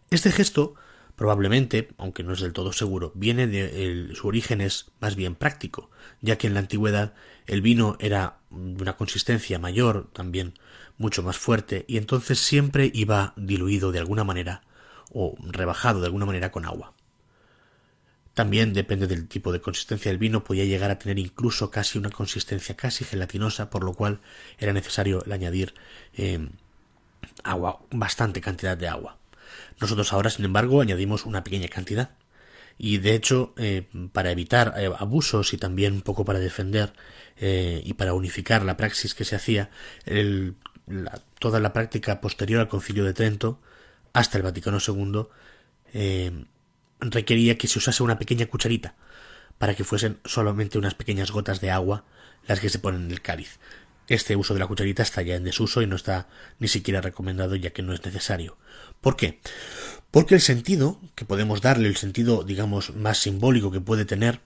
Este 0.08 0.32
gesto 0.32 0.74
probablemente, 1.18 1.88
aunque 1.98 2.22
no 2.22 2.32
es 2.32 2.40
del 2.40 2.52
todo 2.52 2.72
seguro, 2.72 3.10
viene 3.16 3.48
de 3.48 4.14
su 4.14 4.28
origen 4.28 4.60
es 4.60 4.92
más 5.00 5.16
bien 5.16 5.34
práctico, 5.34 5.90
ya 6.20 6.38
que 6.38 6.46
en 6.46 6.54
la 6.54 6.60
antigüedad 6.60 7.12
el 7.48 7.60
vino 7.60 7.96
era 7.98 8.38
de 8.50 8.80
una 8.80 8.96
consistencia 8.96 9.58
mayor, 9.58 10.08
también 10.12 10.54
mucho 10.96 11.24
más 11.24 11.36
fuerte, 11.36 11.84
y 11.88 11.96
entonces 11.96 12.38
siempre 12.38 12.92
iba 12.94 13.34
diluido 13.36 13.90
de 13.90 13.98
alguna 13.98 14.22
manera 14.22 14.62
o 15.12 15.34
rebajado 15.40 15.98
de 16.00 16.06
alguna 16.06 16.24
manera 16.24 16.52
con 16.52 16.64
agua. 16.64 16.94
También 18.32 18.72
depende 18.72 19.08
del 19.08 19.26
tipo 19.26 19.50
de 19.50 19.60
consistencia 19.60 20.12
del 20.12 20.18
vino, 20.18 20.44
podía 20.44 20.66
llegar 20.66 20.92
a 20.92 21.00
tener 21.00 21.18
incluso 21.18 21.68
casi 21.68 21.98
una 21.98 22.10
consistencia 22.10 22.76
casi 22.76 23.04
gelatinosa, 23.04 23.70
por 23.70 23.82
lo 23.82 23.94
cual 23.94 24.20
era 24.56 24.72
necesario 24.72 25.24
añadir 25.28 25.74
eh, 26.14 26.48
agua, 27.42 27.80
bastante 27.90 28.40
cantidad 28.40 28.76
de 28.76 28.86
agua. 28.86 29.18
Nosotros 29.80 30.12
ahora, 30.12 30.30
sin 30.30 30.44
embargo, 30.44 30.80
añadimos 30.80 31.26
una 31.26 31.44
pequeña 31.44 31.68
cantidad. 31.68 32.10
Y 32.76 32.98
de 32.98 33.14
hecho, 33.14 33.54
eh, 33.56 33.88
para 34.12 34.30
evitar 34.30 34.74
eh, 34.76 34.90
abusos 34.98 35.52
y 35.52 35.58
también 35.58 35.94
un 35.94 36.02
poco 36.02 36.24
para 36.24 36.38
defender 36.38 36.92
y 37.40 37.94
para 37.94 38.14
unificar 38.14 38.64
la 38.64 38.76
praxis 38.76 39.14
que 39.14 39.24
se 39.24 39.36
hacía, 39.36 39.70
toda 41.38 41.60
la 41.60 41.72
práctica 41.72 42.20
posterior 42.20 42.60
al 42.60 42.68
concilio 42.68 43.04
de 43.04 43.14
Trento 43.14 43.60
hasta 44.12 44.38
el 44.38 44.42
Vaticano 44.42 44.78
II 44.84 45.26
eh, 45.92 46.44
requería 47.00 47.56
que 47.56 47.68
se 47.68 47.78
usase 47.78 48.02
una 48.02 48.18
pequeña 48.18 48.46
cucharita 48.46 48.94
para 49.58 49.74
que 49.74 49.84
fuesen 49.84 50.18
solamente 50.24 50.78
unas 50.78 50.94
pequeñas 50.94 51.30
gotas 51.30 51.60
de 51.60 51.70
agua 51.70 52.04
las 52.46 52.60
que 52.60 52.70
se 52.70 52.78
ponen 52.78 53.04
en 53.04 53.10
el 53.10 53.22
cáliz. 53.22 53.58
Este 54.08 54.36
uso 54.36 54.54
de 54.54 54.60
la 54.60 54.66
cucharita 54.66 55.02
está 55.02 55.22
ya 55.22 55.36
en 55.36 55.44
desuso 55.44 55.82
y 55.82 55.86
no 55.86 55.96
está 55.96 56.28
ni 56.58 56.68
siquiera 56.68 57.00
recomendado 57.00 57.56
ya 57.56 57.70
que 57.70 57.82
no 57.82 57.92
es 57.92 58.04
necesario. 58.04 58.56
¿Por 59.00 59.16
qué? 59.16 59.40
Porque 60.10 60.34
el 60.34 60.40
sentido 60.40 61.00
que 61.14 61.24
podemos 61.24 61.60
darle, 61.60 61.88
el 61.88 61.96
sentido, 61.96 62.42
digamos, 62.42 62.94
más 62.94 63.18
simbólico 63.18 63.70
que 63.70 63.80
puede 63.80 64.04
tener, 64.04 64.40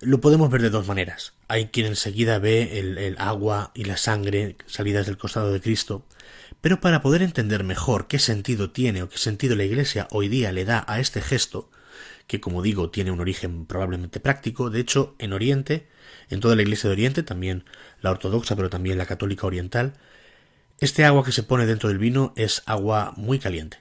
lo 0.00 0.20
podemos 0.20 0.50
ver 0.50 0.62
de 0.62 0.70
dos 0.70 0.86
maneras. 0.86 1.34
Hay 1.48 1.66
quien 1.66 1.86
enseguida 1.86 2.38
ve 2.38 2.78
el, 2.78 2.98
el, 2.98 3.16
agua 3.18 3.72
y 3.74 3.84
la 3.84 3.96
sangre 3.96 4.56
salidas 4.66 5.06
del 5.06 5.18
costado 5.18 5.52
de 5.52 5.60
Cristo, 5.60 6.06
pero 6.60 6.80
para 6.80 7.02
poder 7.02 7.22
entender 7.22 7.64
mejor 7.64 8.06
qué 8.06 8.18
sentido 8.18 8.70
tiene 8.70 9.02
o 9.02 9.08
qué 9.08 9.18
sentido 9.18 9.56
la 9.56 9.64
Iglesia 9.64 10.08
hoy 10.10 10.28
día 10.28 10.52
le 10.52 10.64
da 10.64 10.84
a 10.88 11.00
este 11.00 11.20
gesto, 11.20 11.70
que 12.26 12.40
como 12.40 12.62
digo 12.62 12.90
tiene 12.90 13.10
un 13.10 13.20
origen 13.20 13.66
probablemente 13.66 14.20
práctico, 14.20 14.70
de 14.70 14.80
hecho 14.80 15.14
en 15.18 15.32
Oriente, 15.32 15.88
en 16.30 16.40
toda 16.40 16.56
la 16.56 16.62
Iglesia 16.62 16.88
de 16.88 16.94
Oriente, 16.94 17.22
también 17.22 17.64
la 18.00 18.10
ortodoxa, 18.10 18.56
pero 18.56 18.70
también 18.70 18.98
la 18.98 19.06
católica 19.06 19.46
oriental, 19.46 19.94
este 20.80 21.04
agua 21.04 21.24
que 21.24 21.32
se 21.32 21.42
pone 21.42 21.66
dentro 21.66 21.88
del 21.88 21.98
vino 21.98 22.32
es 22.36 22.62
agua 22.66 23.14
muy 23.16 23.38
caliente. 23.38 23.78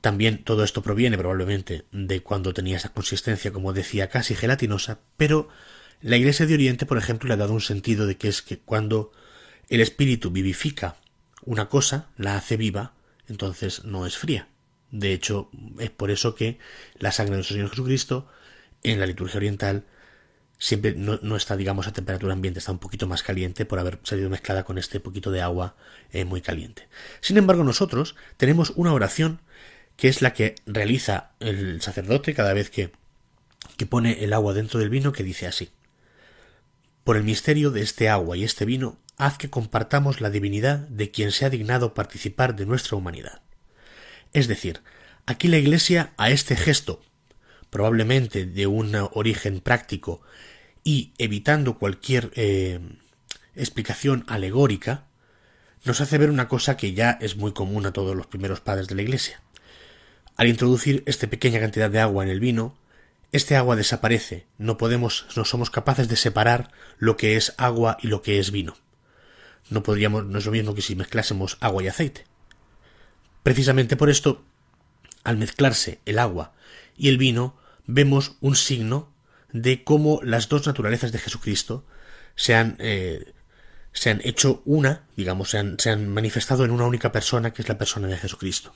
También 0.00 0.44
todo 0.44 0.62
esto 0.62 0.82
proviene 0.82 1.18
probablemente 1.18 1.84
de 1.92 2.22
cuando 2.22 2.54
tenía 2.54 2.76
esa 2.76 2.92
consistencia, 2.92 3.52
como 3.52 3.72
decía, 3.72 4.08
casi 4.08 4.34
gelatinosa, 4.34 5.00
pero 5.16 5.48
la 6.00 6.16
Iglesia 6.16 6.46
de 6.46 6.54
Oriente, 6.54 6.86
por 6.86 6.98
ejemplo, 6.98 7.28
le 7.28 7.34
ha 7.34 7.38
dado 7.38 7.52
un 7.52 7.60
sentido 7.60 8.06
de 8.06 8.16
que 8.16 8.28
es 8.28 8.42
que 8.42 8.58
cuando 8.58 9.12
el 9.68 9.80
espíritu 9.80 10.30
vivifica 10.30 10.96
una 11.44 11.68
cosa, 11.68 12.08
la 12.16 12.36
hace 12.36 12.56
viva, 12.56 12.92
entonces 13.28 13.84
no 13.84 14.06
es 14.06 14.16
fría. 14.16 14.48
De 14.90 15.12
hecho, 15.12 15.50
es 15.78 15.90
por 15.90 16.10
eso 16.10 16.34
que 16.34 16.58
la 16.98 17.12
sangre 17.12 17.32
de 17.32 17.36
nuestro 17.38 17.54
Señor 17.54 17.70
Jesucristo 17.70 18.28
en 18.82 19.00
la 19.00 19.06
liturgia 19.06 19.38
oriental 19.38 19.84
siempre 20.58 20.94
no, 20.94 21.36
está, 21.36 21.56
digamos, 21.56 21.86
a 21.86 21.92
temperatura 21.92 22.32
ambiente, 22.32 22.58
está 22.58 22.72
un 22.72 22.78
poquito 22.78 23.06
más 23.06 23.22
caliente 23.22 23.64
por 23.64 23.78
haber 23.78 23.98
salido 24.02 24.30
mezclada 24.30 24.64
con 24.64 24.78
este 24.78 25.00
poquito 25.00 25.30
de 25.30 25.42
agua 25.42 25.76
eh, 26.12 26.24
muy 26.24 26.40
caliente. 26.40 26.88
Sin 27.20 27.36
embargo, 27.36 27.64
nosotros 27.64 28.16
tenemos 28.36 28.72
una 28.76 28.92
oración 28.92 29.40
que 29.96 30.08
es 30.08 30.22
la 30.22 30.32
que 30.32 30.54
realiza 30.66 31.30
el 31.40 31.80
sacerdote 31.82 32.34
cada 32.34 32.52
vez 32.52 32.70
que, 32.70 32.92
que 33.76 33.86
pone 33.86 34.24
el 34.24 34.32
agua 34.32 34.54
dentro 34.54 34.80
del 34.80 34.90
vino, 34.90 35.12
que 35.12 35.24
dice 35.24 35.46
así. 35.46 35.70
Por 37.04 37.16
el 37.16 37.24
misterio 37.24 37.70
de 37.70 37.82
este 37.82 38.08
agua 38.08 38.36
y 38.36 38.44
este 38.44 38.64
vino, 38.64 38.98
haz 39.16 39.38
que 39.38 39.50
compartamos 39.50 40.20
la 40.20 40.30
divinidad 40.30 40.78
de 40.88 41.10
quien 41.10 41.32
se 41.32 41.44
ha 41.44 41.50
dignado 41.50 41.94
participar 41.94 42.56
de 42.56 42.66
nuestra 42.66 42.96
humanidad. 42.96 43.42
Es 44.32 44.48
decir, 44.48 44.82
aquí 45.24 45.48
la 45.48 45.58
Iglesia 45.58 46.12
a 46.16 46.30
este 46.30 46.56
gesto, 46.56 47.00
probablemente 47.70 48.46
de 48.46 48.66
un 48.66 48.94
origen 49.12 49.60
práctico 49.60 50.22
y 50.84 51.12
evitando 51.18 51.78
cualquier 51.78 52.30
eh, 52.36 52.80
explicación 53.54 54.24
alegórica, 54.28 55.04
nos 55.84 56.00
hace 56.00 56.18
ver 56.18 56.30
una 56.30 56.48
cosa 56.48 56.76
que 56.76 56.94
ya 56.94 57.18
es 57.20 57.36
muy 57.36 57.52
común 57.52 57.86
a 57.86 57.92
todos 57.92 58.16
los 58.16 58.26
primeros 58.26 58.60
padres 58.60 58.88
de 58.88 58.94
la 58.94 59.02
Iglesia. 59.02 59.42
Al 60.36 60.48
introducir 60.48 61.02
esta 61.06 61.26
pequeña 61.26 61.60
cantidad 61.60 61.90
de 61.90 62.00
agua 62.00 62.24
en 62.24 62.30
el 62.30 62.40
vino, 62.40 62.76
este 63.32 63.56
agua 63.56 63.76
desaparece, 63.76 64.46
no 64.58 64.78
podemos, 64.78 65.26
no 65.36 65.44
somos 65.44 65.70
capaces 65.70 66.08
de 66.08 66.16
separar 66.16 66.70
lo 66.98 67.16
que 67.16 67.36
es 67.36 67.54
agua 67.56 67.98
y 68.00 68.08
lo 68.08 68.22
que 68.22 68.38
es 68.38 68.50
vino. 68.50 68.76
No 69.70 69.82
podríamos, 69.82 70.24
no 70.26 70.38
es 70.38 70.46
lo 70.46 70.52
mismo 70.52 70.74
que 70.74 70.82
si 70.82 70.94
mezclásemos 70.94 71.58
agua 71.60 71.82
y 71.82 71.88
aceite. 71.88 72.24
Precisamente 73.42 73.96
por 73.96 74.10
esto, 74.10 74.44
al 75.24 75.36
mezclarse 75.36 76.00
el 76.04 76.18
agua 76.18 76.52
y 76.96 77.08
el 77.08 77.18
vino, 77.18 77.56
vemos 77.86 78.36
un 78.40 78.56
signo 78.56 79.12
de 79.52 79.84
cómo 79.84 80.20
las 80.22 80.48
dos 80.48 80.66
naturalezas 80.66 81.12
de 81.12 81.18
Jesucristo 81.18 81.86
se 82.34 82.54
han, 82.54 82.76
eh, 82.78 83.32
se 83.92 84.10
han 84.10 84.20
hecho 84.24 84.62
una, 84.64 85.06
digamos, 85.16 85.50
se 85.50 85.58
han, 85.58 85.78
se 85.78 85.90
han 85.90 86.08
manifestado 86.08 86.64
en 86.64 86.70
una 86.70 86.86
única 86.86 87.12
persona, 87.12 87.52
que 87.52 87.62
es 87.62 87.68
la 87.68 87.78
persona 87.78 88.08
de 88.08 88.18
Jesucristo. 88.18 88.74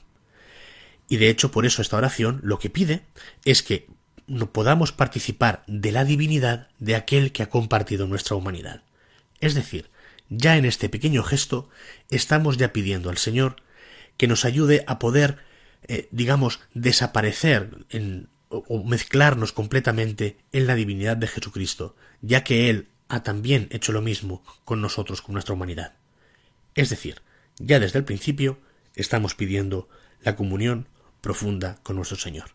Y 1.07 1.17
de 1.17 1.29
hecho, 1.29 1.51
por 1.51 1.65
eso 1.65 1.81
esta 1.81 1.97
oración 1.97 2.39
lo 2.43 2.57
que 2.57 2.69
pide 2.69 3.05
es 3.43 3.63
que 3.63 3.87
no 4.27 4.53
podamos 4.53 4.93
participar 4.93 5.63
de 5.67 5.91
la 5.91 6.05
divinidad 6.05 6.69
de 6.79 6.95
aquel 6.95 7.33
que 7.33 7.43
ha 7.43 7.49
compartido 7.49 8.07
nuestra 8.07 8.37
humanidad. 8.37 8.83
Es 9.41 9.55
decir, 9.55 9.89
ya 10.29 10.55
en 10.55 10.63
este 10.63 10.87
pequeño 10.87 11.23
gesto 11.23 11.69
estamos 12.09 12.55
ya 12.55 12.71
pidiendo 12.71 13.09
al 13.09 13.17
Señor 13.17 13.57
que 14.15 14.27
nos 14.27 14.45
ayude 14.45 14.85
a 14.87 14.99
poder, 14.99 15.39
eh, 15.87 16.07
digamos, 16.11 16.59
desaparecer 16.73 17.85
o 18.49 18.83
mezclarnos 18.83 19.53
completamente 19.53 20.37
en 20.51 20.67
la 20.67 20.75
divinidad 20.75 21.17
de 21.17 21.27
Jesucristo, 21.27 21.95
ya 22.21 22.43
que 22.43 22.69
Él 22.69 22.89
ha 23.07 23.23
también 23.23 23.67
hecho 23.71 23.91
lo 23.91 24.01
mismo 24.01 24.43
con 24.63 24.81
nosotros, 24.81 25.21
con 25.21 25.33
nuestra 25.33 25.53
humanidad. 25.53 25.95
Es 26.75 26.89
decir, 26.89 27.21
ya 27.57 27.79
desde 27.79 27.99
el 27.99 28.05
principio 28.05 28.59
estamos 28.95 29.35
pidiendo 29.35 29.89
la 30.21 30.35
comunión 30.35 30.87
profunda 31.21 31.79
con 31.83 31.95
nuestro 31.95 32.17
Señor, 32.17 32.51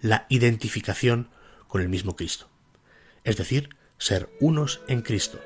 la 0.00 0.26
identificación 0.28 1.28
con 1.68 1.82
el 1.82 1.88
mismo 1.88 2.16
Cristo, 2.16 2.48
es 3.24 3.36
decir, 3.36 3.70
ser 3.98 4.30
unos 4.40 4.80
en 4.88 5.02
Cristo, 5.02 5.40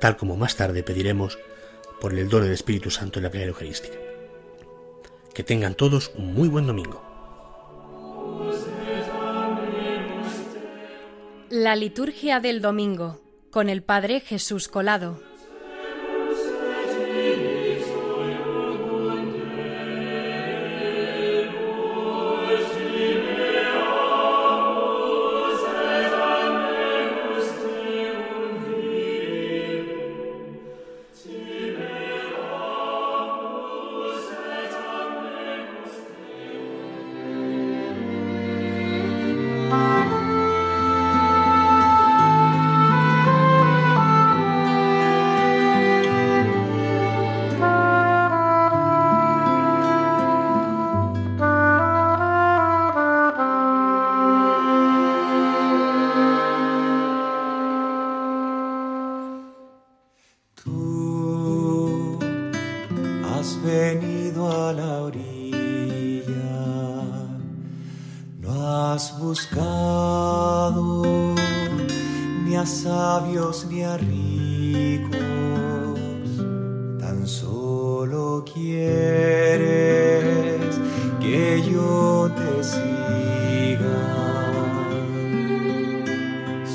tal 0.00 0.16
como 0.16 0.36
más 0.36 0.56
tarde 0.56 0.82
pediremos 0.82 1.38
por 2.00 2.12
el 2.14 2.28
don 2.28 2.42
del 2.42 2.52
Espíritu 2.52 2.90
Santo 2.90 3.18
en 3.18 3.24
la 3.24 3.30
plegaria 3.30 3.50
eucarística. 3.50 4.09
Que 5.34 5.42
tengan 5.42 5.74
todos 5.74 6.12
un 6.16 6.34
muy 6.34 6.48
buen 6.48 6.66
domingo. 6.66 7.02
La 11.48 11.74
liturgia 11.76 12.40
del 12.40 12.60
domingo 12.60 13.20
con 13.50 13.68
el 13.68 13.82
Padre 13.82 14.20
Jesús 14.20 14.68
Colado. 14.68 15.29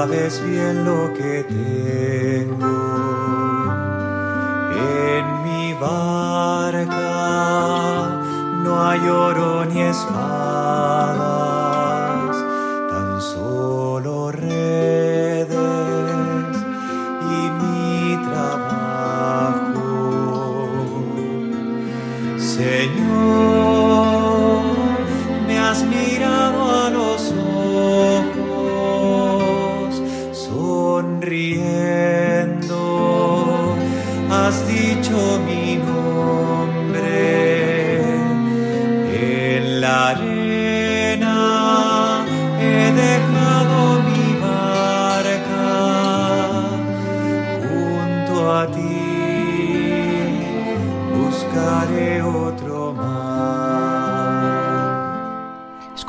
Sabes 0.00 0.40
bien 0.46 0.76
lo 0.86 1.12
que 1.12 1.44
tengo 1.44 2.78
en 4.72 5.24
mi 5.44 5.74
barca. 5.74 7.02
No 8.62 8.72
hay 8.88 9.02
oro 9.06 9.66
ni 9.66 9.82
espadas, 9.82 10.39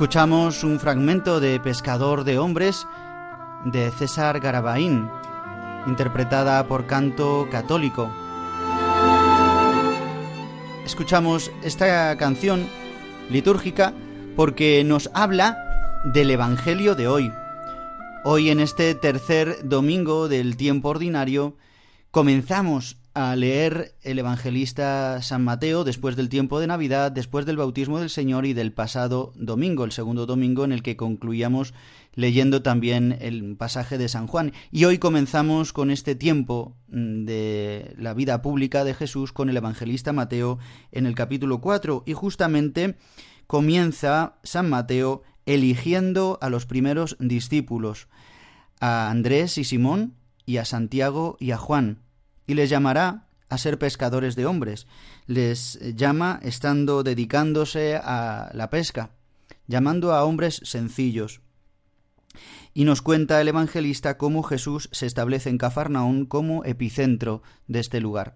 Escuchamos 0.02 0.64
un 0.64 0.80
fragmento 0.80 1.40
de 1.40 1.60
Pescador 1.60 2.24
de 2.24 2.40
Hombres 2.40 2.88
de 3.66 3.92
César 3.92 4.40
Garabaín, 4.40 5.08
interpretada 5.86 6.68
por 6.68 6.88
canto 6.88 7.48
católico. 7.52 8.12
Escuchamos 10.84 11.52
esta 11.62 12.18
canción 12.18 12.68
litúrgica 13.30 13.94
porque 14.36 14.84
nos 14.84 15.12
habla 15.14 15.56
del 16.16 16.32
Evangelio 16.32 16.96
de 16.96 17.08
hoy. 17.08 17.32
Hoy 18.24 18.50
en 18.50 18.60
este 18.60 18.96
tercer 18.96 19.70
domingo 19.70 20.28
del 20.28 20.58
tiempo 20.58 20.90
ordinario 20.90 21.58
comenzamos 22.10 22.98
a 23.14 23.36
leer 23.36 23.96
el 24.04 24.20
evangelista 24.20 25.22
San 25.22 25.44
Mateo 25.44 25.84
después 25.84 26.16
del 26.16 26.30
tiempo 26.30 26.60
de 26.60 26.68
Navidad, 26.68 27.12
después 27.12 27.46
del 27.46 27.58
bautismo 27.58 28.00
del 28.00 28.10
Señor 28.10 28.46
y 28.46 28.54
del 28.54 28.72
pasado 28.72 29.34
domingo, 29.36 29.84
el 29.84 29.92
segundo 29.92 30.26
domingo 30.26 30.64
en 30.64 30.72
el 30.72 30.82
que 30.82 30.96
concluíamos 30.96 31.74
leyendo 32.14 32.62
también 32.62 33.18
el 33.20 33.56
pasaje 33.58 33.98
de 33.98 34.08
San 34.08 34.28
Juan. 34.28 34.54
Y 34.72 34.86
hoy 34.86 34.98
comenzamos 34.98 35.74
con 35.74 35.92
este 35.92 36.16
tiempo 36.16 36.78
mm, 36.88 37.26
de 37.26 37.94
la 37.98 38.14
vida 38.14 38.42
pública 38.42 38.86
de 38.86 38.94
Jesús 38.94 39.34
con 39.34 39.50
el 39.50 39.58
evangelista 39.58 40.14
Mateo 40.14 40.60
en 40.92 41.06
el 41.06 41.16
capítulo 41.16 41.60
4 41.60 42.04
y 42.06 42.14
justamente 42.14 42.96
comienza 43.46 44.36
San 44.44 44.70
Mateo 44.70 45.24
eligiendo 45.46 46.38
a 46.42 46.50
los 46.50 46.66
primeros 46.66 47.18
discípulos, 47.20 48.08
a 48.80 49.10
Andrés 49.10 49.58
y 49.58 49.66
Simón 49.66 50.16
y 50.46 50.58
a 50.58 50.66
Santiago 50.66 51.36
y 51.40 51.52
a 51.52 51.58
Juan 51.58 52.00
y 52.52 52.54
les 52.54 52.70
llamará 52.70 53.28
a 53.48 53.58
ser 53.58 53.80
pescadores 53.80 54.36
de 54.36 54.46
hombres. 54.46 54.86
Les 55.26 55.80
llama 55.96 56.38
estando 56.44 57.02
dedicándose 57.02 57.96
a 57.96 58.52
la 58.54 58.70
pesca, 58.70 59.12
llamando 59.68 60.14
a 60.14 60.26
hombres 60.26 60.60
sencillos. 60.66 61.40
Y 62.74 62.84
nos 62.84 63.02
cuenta 63.02 63.40
el 63.40 63.48
evangelista 63.48 64.18
cómo 64.18 64.44
Jesús 64.44 64.90
se 64.92 65.06
establece 65.06 65.50
en 65.50 65.58
Cafarnaún 65.58 66.26
como 66.26 66.66
epicentro 66.66 67.42
de 67.68 67.80
este 67.80 68.02
lugar. 68.02 68.36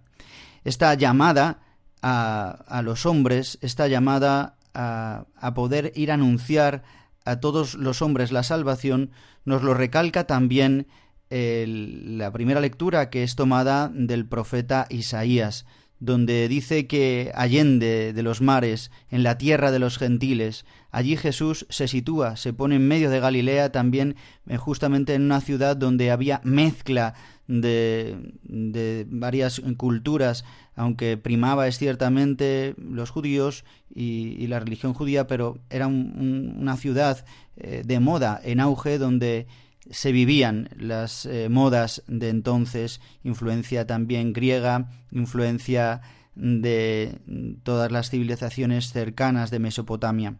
Esta 0.64 0.94
llamada 0.94 1.60
a, 2.02 2.64
a 2.68 2.82
los 2.84 3.06
hombres, 3.06 3.58
esta 3.62 3.90
llamada 3.90 4.56
a, 4.74 5.26
a 5.36 5.54
poder 5.54 5.92
ir 5.96 6.10
a 6.10 6.14
anunciar 6.14 6.84
a 7.26 7.42
todos 7.42 7.76
los 7.76 8.02
hombres 8.02 8.32
la 8.32 8.44
salvación, 8.44 9.12
nos 9.44 9.62
lo 9.62 9.74
recalca 9.74 10.26
también 10.26 10.88
la 11.30 12.32
primera 12.32 12.62
lectura 12.62 13.10
que 13.10 13.24
es 13.24 13.36
tomada 13.36 13.90
del 13.94 14.26
profeta 14.28 14.86
Isaías, 14.90 15.66
donde 16.00 16.48
dice 16.48 16.88
que 16.88 17.32
allende 17.36 18.14
de 18.14 18.24
los 18.24 18.42
mares, 18.42 18.92
en 19.10 19.24
la 19.24 19.38
tierra 19.38 19.72
de 19.72 19.80
los 19.80 19.98
gentiles, 19.98 20.66
allí 20.92 21.18
Jesús 21.18 21.66
se 21.70 21.88
sitúa, 21.88 22.36
se 22.36 22.54
pone 22.54 22.76
en 22.76 22.88
medio 22.88 23.10
de 23.10 23.20
Galilea 23.20 23.72
también 23.72 24.16
eh, 24.48 24.58
justamente 24.58 25.14
en 25.14 25.24
una 25.24 25.42
ciudad 25.42 25.78
donde 25.78 26.12
había 26.12 26.42
mezcla 26.44 27.14
de, 27.48 28.34
de 28.44 29.06
varias 29.10 29.62
culturas, 29.78 30.44
aunque 30.76 31.18
primaba 31.18 31.68
es 31.68 31.78
ciertamente 31.78 32.76
los 32.78 33.10
judíos 33.10 33.64
y, 33.94 34.36
y 34.38 34.48
la 34.48 34.60
religión 34.60 34.94
judía, 34.94 35.28
pero 35.28 35.60
era 35.70 35.88
un, 35.88 36.14
un, 36.18 36.56
una 36.62 36.76
ciudad 36.76 37.26
eh, 37.58 37.84
de 37.86 38.00
moda 38.00 38.42
en 38.44 38.60
auge 38.60 38.98
donde 38.98 39.48
se 39.90 40.12
vivían 40.12 40.70
las 40.78 41.26
eh, 41.26 41.50
modas 41.50 42.04
de 42.08 42.30
entonces, 42.30 43.02
influencia 43.24 43.88
también 43.88 44.34
griega, 44.34 44.90
influencia 45.12 46.02
de 46.36 47.20
todas 47.64 47.92
las 47.92 48.10
civilizaciones 48.10 48.92
cercanas 48.92 49.52
de 49.52 49.60
Mesopotamia. 49.60 50.38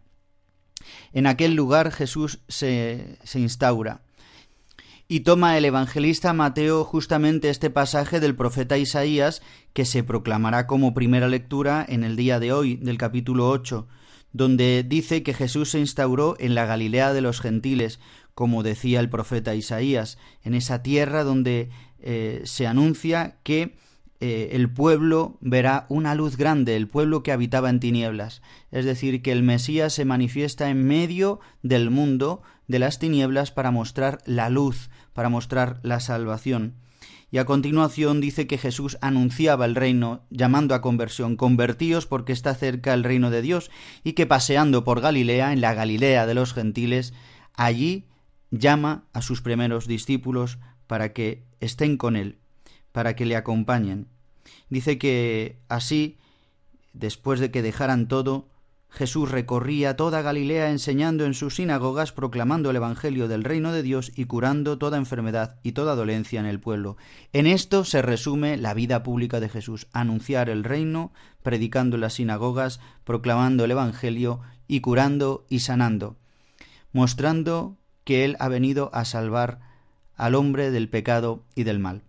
En 1.12 1.26
aquel 1.26 1.54
lugar 1.54 1.90
Jesús 1.90 2.40
se, 2.48 3.18
se 3.24 3.40
instaura 3.40 4.02
y 5.08 5.20
toma 5.20 5.56
el 5.56 5.64
evangelista 5.64 6.32
Mateo 6.32 6.84
justamente 6.84 7.48
este 7.48 7.70
pasaje 7.70 8.18
del 8.18 8.34
profeta 8.34 8.76
Isaías 8.76 9.40
que 9.72 9.84
se 9.84 10.02
proclamará 10.02 10.66
como 10.66 10.94
primera 10.94 11.28
lectura 11.28 11.84
en 11.88 12.02
el 12.02 12.16
día 12.16 12.40
de 12.40 12.52
hoy 12.52 12.76
del 12.76 12.98
capítulo 12.98 13.48
8, 13.48 13.86
donde 14.32 14.84
dice 14.86 15.22
que 15.22 15.32
Jesús 15.32 15.70
se 15.70 15.78
instauró 15.78 16.36
en 16.40 16.54
la 16.54 16.66
Galilea 16.66 17.12
de 17.12 17.20
los 17.20 17.40
gentiles, 17.40 18.00
como 18.36 18.62
decía 18.62 19.00
el 19.00 19.08
profeta 19.08 19.54
Isaías, 19.54 20.18
en 20.44 20.52
esa 20.52 20.82
tierra 20.82 21.24
donde 21.24 21.70
eh, 21.98 22.42
se 22.44 22.66
anuncia 22.66 23.38
que 23.44 23.76
eh, 24.20 24.50
el 24.52 24.68
pueblo 24.68 25.38
verá 25.40 25.86
una 25.88 26.14
luz 26.14 26.36
grande, 26.36 26.76
el 26.76 26.86
pueblo 26.86 27.22
que 27.22 27.32
habitaba 27.32 27.70
en 27.70 27.80
tinieblas. 27.80 28.42
Es 28.70 28.84
decir, 28.84 29.22
que 29.22 29.32
el 29.32 29.42
Mesías 29.42 29.94
se 29.94 30.04
manifiesta 30.04 30.68
en 30.68 30.86
medio 30.86 31.40
del 31.62 31.88
mundo 31.88 32.42
de 32.68 32.78
las 32.78 32.98
tinieblas 32.98 33.52
para 33.52 33.70
mostrar 33.70 34.18
la 34.26 34.50
luz, 34.50 34.90
para 35.14 35.30
mostrar 35.30 35.80
la 35.82 35.98
salvación. 36.00 36.74
Y 37.30 37.38
a 37.38 37.46
continuación 37.46 38.20
dice 38.20 38.46
que 38.46 38.58
Jesús 38.58 38.98
anunciaba 39.00 39.64
el 39.64 39.76
reino, 39.76 40.26
llamando 40.28 40.74
a 40.74 40.82
conversión, 40.82 41.36
convertíos 41.36 42.04
porque 42.04 42.34
está 42.34 42.54
cerca 42.54 42.92
el 42.92 43.02
reino 43.02 43.30
de 43.30 43.40
Dios, 43.40 43.70
y 44.04 44.12
que 44.12 44.26
paseando 44.26 44.84
por 44.84 45.00
Galilea, 45.00 45.54
en 45.54 45.62
la 45.62 45.72
Galilea 45.72 46.26
de 46.26 46.34
los 46.34 46.52
gentiles, 46.52 47.14
allí 47.54 48.04
llama 48.50 49.04
a 49.12 49.22
sus 49.22 49.42
primeros 49.42 49.86
discípulos 49.86 50.58
para 50.86 51.12
que 51.12 51.44
estén 51.60 51.96
con 51.96 52.16
él, 52.16 52.38
para 52.92 53.16
que 53.16 53.26
le 53.26 53.36
acompañen. 53.36 54.08
Dice 54.68 54.98
que 54.98 55.58
así, 55.68 56.18
después 56.92 57.40
de 57.40 57.50
que 57.50 57.62
dejaran 57.62 58.08
todo, 58.08 58.48
Jesús 58.88 59.30
recorría 59.30 59.96
toda 59.96 60.22
Galilea 60.22 60.70
enseñando 60.70 61.26
en 61.26 61.34
sus 61.34 61.56
sinagogas, 61.56 62.12
proclamando 62.12 62.70
el 62.70 62.76
Evangelio 62.76 63.28
del 63.28 63.44
reino 63.44 63.72
de 63.72 63.82
Dios 63.82 64.10
y 64.16 64.24
curando 64.24 64.78
toda 64.78 64.96
enfermedad 64.96 65.58
y 65.62 65.72
toda 65.72 65.94
dolencia 65.94 66.40
en 66.40 66.46
el 66.46 66.60
pueblo. 66.60 66.96
En 67.34 67.46
esto 67.46 67.84
se 67.84 68.00
resume 68.00 68.56
la 68.56 68.72
vida 68.72 69.02
pública 69.02 69.38
de 69.38 69.50
Jesús, 69.50 69.88
anunciar 69.92 70.48
el 70.48 70.64
reino, 70.64 71.12
predicando 71.42 71.96
en 71.96 72.02
las 72.02 72.14
sinagogas, 72.14 72.80
proclamando 73.04 73.66
el 73.66 73.72
Evangelio 73.72 74.40
y 74.66 74.80
curando 74.80 75.44
y 75.50 75.58
sanando, 75.58 76.16
mostrando 76.92 77.76
que 78.06 78.24
Él 78.24 78.36
ha 78.38 78.48
venido 78.48 78.88
a 78.94 79.04
salvar 79.04 79.58
al 80.14 80.36
hombre 80.36 80.70
del 80.70 80.88
pecado 80.88 81.42
y 81.56 81.64
del 81.64 81.80
mal. 81.80 82.04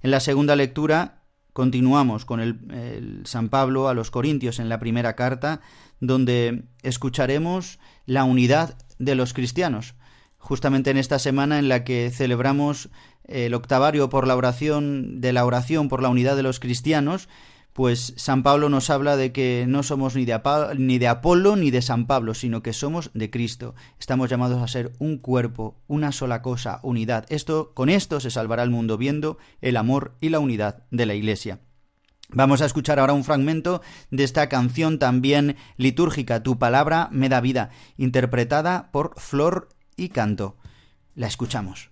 En 0.00 0.12
la 0.12 0.20
segunda 0.20 0.54
lectura 0.54 1.24
continuamos 1.52 2.24
con 2.24 2.38
el, 2.40 3.22
San 3.24 3.48
Pablo 3.48 3.88
a 3.88 3.94
los 3.94 4.12
Corintios 4.12 4.60
en 4.60 4.68
la 4.68 4.78
primera 4.78 5.16
carta, 5.16 5.60
donde 5.98 6.62
escucharemos 6.84 7.80
la 8.06 8.22
unidad 8.22 8.78
de 9.00 9.16
los 9.16 9.34
cristianos. 9.34 9.94
Justamente 10.38 10.90
en 10.90 10.96
esta 10.96 11.18
semana 11.18 11.58
en 11.58 11.68
la 11.68 11.82
que 11.82 12.10
celebramos 12.10 12.88
el 13.24 13.52
octavario 13.52 14.08
por 14.08 14.28
la 14.28 14.36
oración 14.36 15.20
de 15.20 15.32
la 15.32 15.44
oración 15.44 15.88
por 15.88 16.00
la 16.00 16.10
unidad 16.10 16.36
de 16.36 16.44
los 16.44 16.60
cristianos, 16.60 17.28
pues 17.80 18.12
San 18.18 18.42
Pablo 18.42 18.68
nos 18.68 18.90
habla 18.90 19.16
de 19.16 19.32
que 19.32 19.64
no 19.66 19.82
somos 19.82 20.14
ni 20.14 20.26
de, 20.26 20.38
ni 20.76 20.98
de, 20.98 21.08
Apolo 21.08 21.56
ni 21.56 21.70
de 21.70 21.80
San 21.80 22.06
Pablo, 22.06 22.34
sino 22.34 22.62
que 22.62 22.74
somos 22.74 23.10
de 23.14 23.30
Cristo. 23.30 23.74
Estamos 23.98 24.28
llamados 24.28 24.62
a 24.62 24.68
ser 24.68 24.92
un 24.98 25.16
cuerpo, 25.16 25.80
una 25.86 26.12
sola 26.12 26.42
cosa, 26.42 26.80
unidad. 26.82 27.24
Esto, 27.30 27.72
con 27.72 27.88
esto 27.88 28.20
se 28.20 28.30
salvará 28.30 28.64
el 28.64 28.68
mundo 28.68 28.98
viendo 28.98 29.38
el 29.62 29.78
amor 29.78 30.14
y 30.20 30.28
la 30.28 30.40
unidad 30.40 30.84
de 30.90 31.06
la 31.06 31.14
Iglesia. 31.14 31.60
Vamos 32.28 32.60
a 32.60 32.66
escuchar 32.66 32.98
ahora 32.98 33.14
un 33.14 33.24
fragmento 33.24 33.80
de 34.10 34.24
esta 34.24 34.50
canción 34.50 34.98
también 34.98 35.56
litúrgica, 35.78 36.42
Tu 36.42 36.58
palabra 36.58 37.08
me 37.12 37.30
da 37.30 37.40
vida, 37.40 37.70
interpretada 37.96 38.90
por 38.92 39.18
Flor 39.18 39.70
y 39.96 40.10
Canto. 40.10 40.58
La 41.14 41.28
escuchamos. 41.28 41.89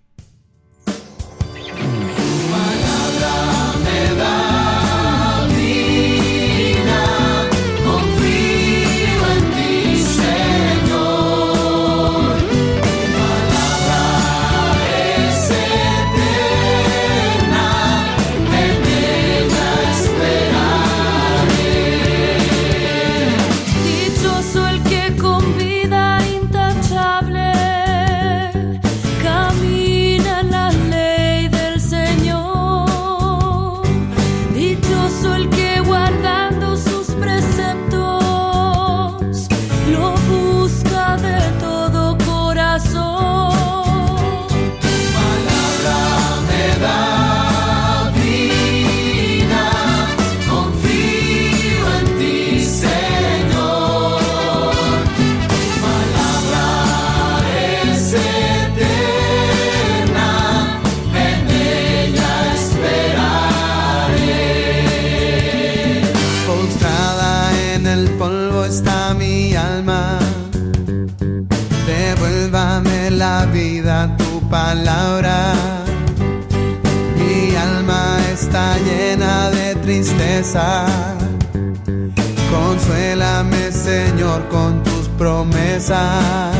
Consuélame, 82.50 83.70
Señor, 83.70 84.48
con 84.48 84.82
tus 84.82 85.08
promesas. 85.18 86.57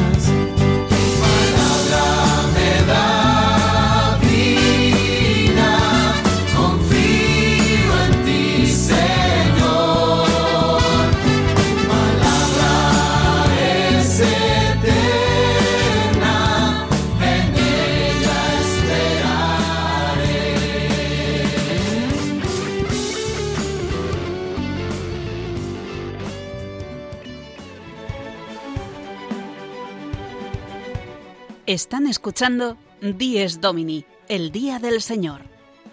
Están 31.69 32.07
escuchando 32.07 32.79
Dies 33.03 33.61
Domini, 33.61 34.07
el 34.31 34.53
Día 34.53 34.79
del 34.79 35.03
Señor, 35.03 35.43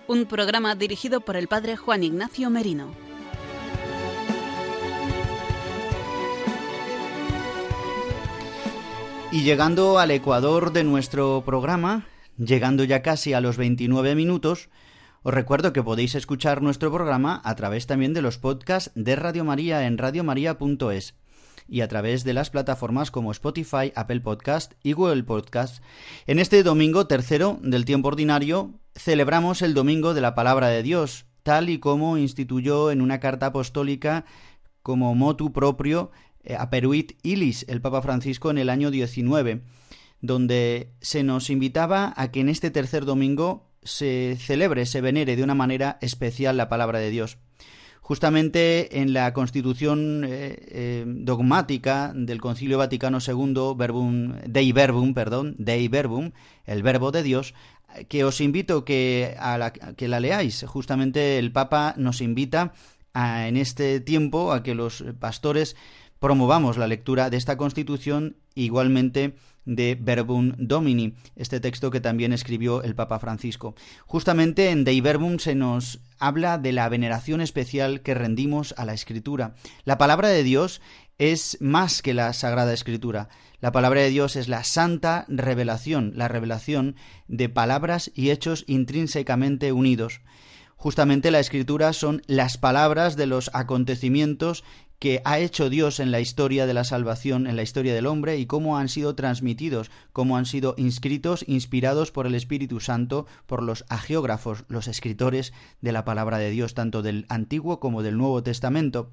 un 0.08 0.24
programa 0.24 0.74
dirigido 0.74 1.20
por 1.20 1.36
el 1.36 1.50
Padre 1.50 1.76
Juan 1.76 2.02
Ignacio 2.02 2.50
Merino. 2.50 2.96
Y 9.34 9.44
llegando 9.44 10.00
al 10.00 10.12
ecuador 10.12 10.72
de 10.72 10.86
nuestro 10.86 11.44
programa, 11.46 12.06
llegando 12.38 12.86
ya 12.86 13.02
casi 13.02 13.34
a 13.34 13.42
los 13.42 13.58
29 13.58 14.16
minutos, 14.16 14.70
os 15.24 15.34
recuerdo 15.34 15.74
que 15.74 15.84
podéis 15.84 16.16
escuchar 16.16 16.62
nuestro 16.62 16.90
programa 16.90 17.42
a 17.44 17.54
través 17.56 17.86
también 17.86 18.14
de 18.14 18.22
los 18.22 18.38
podcasts 18.38 18.92
de 18.96 19.18
Radio 19.18 19.44
María 19.44 19.86
en 19.86 19.98
radiomaria.es 19.98 21.16
y 21.68 21.82
a 21.82 21.88
través 21.88 22.24
de 22.24 22.34
las 22.34 22.50
plataformas 22.50 23.12
como 23.12 23.32
Spotify, 23.32 23.92
Apple 23.96 24.22
Podcast 24.22 24.74
y 24.84 24.94
Google 24.94 25.24
Podcast. 25.24 25.84
En 26.28 26.40
este 26.40 26.64
domingo 26.64 27.08
tercero 27.08 27.60
del 27.62 27.86
tiempo 27.86 28.10
ordinario 28.10 28.80
celebramos 28.96 29.62
el 29.62 29.74
Domingo 29.74 30.14
de 30.14 30.22
la 30.22 30.36
Palabra 30.36 30.68
de 30.70 30.84
Dios, 30.84 31.26
tal 31.44 31.70
y 31.70 31.80
como 31.80 32.18
instituyó 32.18 32.92
en 32.92 33.02
una 33.02 33.20
carta 33.20 33.48
apostólica 33.48 34.26
como 34.82 35.16
motu 35.16 35.52
propio 35.52 36.12
eh, 36.44 36.56
Aperuit 36.56 37.14
Ilis, 37.24 37.66
el 37.68 37.82
Papa 37.82 38.02
Francisco, 38.02 38.52
en 38.52 38.58
el 38.58 38.70
año 38.70 38.92
19, 38.92 39.64
donde 40.22 40.94
se 41.02 41.24
nos 41.24 41.50
invitaba 41.50 42.14
a 42.16 42.32
que 42.32 42.40
en 42.40 42.50
este 42.50 42.72
tercer 42.72 43.06
domingo 43.06 43.72
se 43.84 44.38
celebre, 44.40 44.86
se 44.86 45.02
venere 45.02 45.36
de 45.36 45.44
una 45.44 45.56
manera 45.56 45.98
especial 46.02 46.58
la 46.58 46.70
palabra 46.70 47.00
de 47.00 47.10
Dios. 47.10 47.38
Justamente 48.08 49.02
en 49.02 49.14
la 49.14 49.34
constitución 49.34 50.24
eh, 50.26 50.60
eh, 50.68 51.06
dogmática 51.08 52.14
del 52.14 52.40
Concilio 52.40 52.78
Vaticano 52.78 53.18
II, 53.18 53.74
verbum, 53.76 54.36
Dei 54.46 54.72
Verbum, 54.74 55.16
perdón, 55.16 55.56
Dei 55.58 55.88
Verbum, 55.88 56.30
el 56.66 56.84
verbo 56.84 57.12
de 57.12 57.24
Dios, 57.24 57.56
que 58.08 58.24
os 58.24 58.42
invito 58.42 58.86
que, 58.86 59.36
a 59.40 59.58
la, 59.58 59.74
que 59.74 60.08
la 60.08 60.20
leáis. 60.20 60.66
Justamente 60.68 61.40
el 61.40 61.52
Papa 61.52 61.96
nos 61.98 62.22
invita 62.22 62.74
a, 63.16 63.48
en 63.48 63.58
este 63.58 64.00
tiempo 64.02 64.54
a 64.54 64.62
que 64.62 64.76
los 64.76 65.04
pastores 65.20 65.76
promovamos 66.20 66.78
la 66.78 66.86
lectura 66.86 67.32
de 67.32 67.38
esta 67.38 67.58
constitución 67.58 68.38
igualmente 68.54 69.34
de 69.66 69.98
Verbum 70.00 70.54
Domini, 70.58 71.16
este 71.36 71.60
texto 71.60 71.92
que 71.92 72.02
también 72.02 72.34
escribió 72.34 72.84
el 72.84 72.96
Papa 72.96 73.20
Francisco. 73.20 73.76
Justamente 74.06 74.70
en 74.70 74.84
Dei 74.84 75.02
Verbum 75.02 75.40
se 75.40 75.56
nos 75.56 76.00
habla 76.20 76.58
de 76.58 76.72
la 76.72 76.88
veneración 76.90 77.42
especial 77.42 78.02
que 78.02 78.14
rendimos 78.14 78.74
a 78.78 78.86
la 78.86 78.94
Escritura. 78.94 79.56
La 79.84 79.98
palabra 79.98 80.30
de 80.30 80.44
Dios 80.44 80.82
es 81.18 81.58
más 81.60 82.02
que 82.02 82.14
la 82.14 82.32
Sagrada 82.34 82.74
Escritura. 82.74 83.30
La 83.60 83.72
palabra 83.72 84.02
de 84.02 84.10
Dios 84.10 84.36
es 84.36 84.48
la 84.48 84.64
santa 84.64 85.26
revelación, 85.28 86.12
la 86.16 86.28
revelación 86.28 86.96
de 87.28 87.50
palabras 87.50 88.12
y 88.14 88.30
hechos 88.30 88.64
intrínsecamente 88.68 89.72
unidos. 89.72 90.22
Justamente 90.76 91.32
la 91.32 91.40
escritura 91.40 91.94
son 91.94 92.22
las 92.28 92.58
palabras 92.58 93.16
de 93.16 93.26
los 93.26 93.50
acontecimientos 93.54 94.64
que 95.00 95.22
ha 95.26 95.40
hecho 95.40 95.70
Dios 95.70 96.00
en 96.00 96.12
la 96.12 96.20
historia 96.20 96.66
de 96.66 96.74
la 96.74 96.84
salvación, 96.84 97.48
en 97.48 97.56
la 97.56 97.64
historia 97.64 97.94
del 97.94 98.08
hombre, 98.08 98.38
y 98.38 98.46
cómo 98.46 98.78
han 98.78 98.90
sido 98.90 99.16
transmitidos, 99.16 99.92
cómo 100.14 100.38
han 100.38 100.46
sido 100.46 100.76
inscritos, 100.78 101.44
inspirados 101.48 102.12
por 102.12 102.28
el 102.28 102.36
Espíritu 102.36 102.80
Santo, 102.80 103.26
por 103.46 103.62
los 103.62 103.86
agiógrafos, 103.90 104.64
los 104.68 104.88
escritores 104.88 105.54
de 105.82 105.92
la 105.92 106.06
palabra 106.06 106.38
de 106.38 106.50
Dios, 106.50 106.74
tanto 106.74 107.02
del 107.02 107.26
Antiguo 107.30 107.80
como 107.80 108.04
del 108.04 108.18
Nuevo 108.18 108.42
Testamento. 108.44 109.12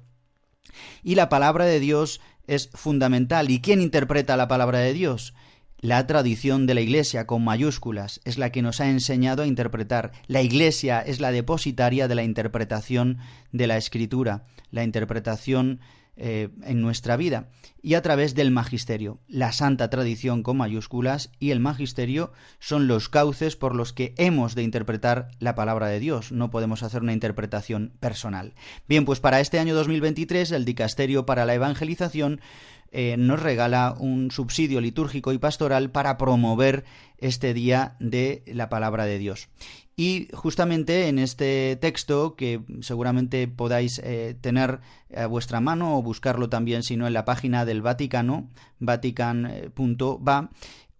Y 1.03 1.15
la 1.15 1.29
palabra 1.29 1.65
de 1.65 1.79
Dios 1.79 2.21
es 2.47 2.69
fundamental. 2.73 3.51
¿Y 3.51 3.61
quién 3.61 3.81
interpreta 3.81 4.37
la 4.37 4.47
palabra 4.47 4.79
de 4.79 4.93
Dios? 4.93 5.33
La 5.79 6.07
tradición 6.07 6.65
de 6.65 6.75
la 6.75 6.81
Iglesia 6.81 7.27
con 7.27 7.43
mayúsculas 7.43 8.21
es 8.23 8.37
la 8.37 8.51
que 8.53 8.61
nos 8.61 8.79
ha 8.79 8.89
enseñado 8.89 9.43
a 9.43 9.47
interpretar. 9.47 10.13
La 10.27 10.41
Iglesia 10.41 11.01
es 11.01 11.19
la 11.19 11.31
depositaria 11.31 12.07
de 12.07 12.15
la 12.15 12.23
interpretación 12.23 13.17
de 13.51 13.67
la 13.67 13.75
Escritura, 13.75 14.45
la 14.73 14.83
interpretación 14.83 15.79
eh, 16.15 16.49
en 16.63 16.79
nuestra 16.81 17.17
vida 17.17 17.49
y 17.81 17.95
a 17.95 18.01
través 18.03 18.35
del 18.35 18.51
magisterio. 18.51 19.19
La 19.27 19.51
santa 19.51 19.89
tradición 19.89 20.43
con 20.43 20.57
mayúsculas 20.57 21.31
y 21.39 21.49
el 21.49 21.59
magisterio 21.59 22.33
son 22.59 22.87
los 22.87 23.09
cauces 23.09 23.55
por 23.55 23.75
los 23.75 23.93
que 23.93 24.13
hemos 24.17 24.53
de 24.53 24.61
interpretar 24.61 25.29
la 25.39 25.55
palabra 25.55 25.87
de 25.87 25.99
Dios. 25.99 26.31
No 26.31 26.51
podemos 26.51 26.83
hacer 26.83 27.01
una 27.01 27.13
interpretación 27.13 27.93
personal. 27.99 28.53
Bien, 28.87 29.05
pues 29.05 29.19
para 29.19 29.39
este 29.39 29.57
año 29.57 29.73
2023 29.73 30.51
el 30.51 30.65
Dicasterio 30.65 31.25
para 31.25 31.45
la 31.45 31.55
Evangelización 31.55 32.41
eh, 32.95 33.15
nos 33.17 33.41
regala 33.41 33.95
un 33.97 34.29
subsidio 34.29 34.79
litúrgico 34.79 35.33
y 35.33 35.39
pastoral 35.39 35.89
para 35.89 36.15
promover 36.17 36.85
este 37.17 37.55
día 37.55 37.95
de 37.99 38.43
la 38.45 38.69
palabra 38.69 39.05
de 39.05 39.17
Dios. 39.17 39.49
Y 39.95 40.27
justamente 40.33 41.07
en 41.07 41.17
este 41.17 41.75
texto, 41.75 42.35
que 42.35 42.61
seguramente 42.81 43.47
podáis 43.47 43.99
eh, 44.03 44.35
tener 44.39 44.79
a 45.15 45.25
vuestra 45.25 45.59
mano 45.59 45.97
o 45.97 46.03
buscarlo 46.03 46.49
también, 46.49 46.83
si 46.83 46.95
no 46.95 47.07
en 47.07 47.13
la 47.13 47.25
página 47.25 47.65
del 47.65 47.81
Vaticano, 47.81 48.49
vatican.va, 48.79 50.51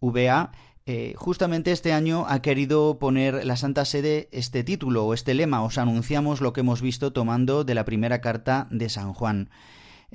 VA, 0.02 0.52
eh, 0.86 1.14
justamente 1.16 1.72
este 1.72 1.94
año 1.94 2.26
ha 2.28 2.42
querido 2.42 2.98
poner 2.98 3.46
la 3.46 3.56
Santa 3.56 3.86
Sede 3.86 4.30
este 4.32 4.64
título 4.64 5.06
o 5.06 5.14
este 5.14 5.34
lema, 5.34 5.64
os 5.64 5.78
anunciamos 5.78 6.42
lo 6.42 6.54
que 6.54 6.62
hemos 6.62 6.82
visto 6.82 7.14
tomando 7.14 7.64
de 7.64 7.76
la 7.76 7.86
primera 7.86 8.20
carta 8.20 8.68
de 8.72 8.90
San 8.90 9.14
Juan. 9.14 9.50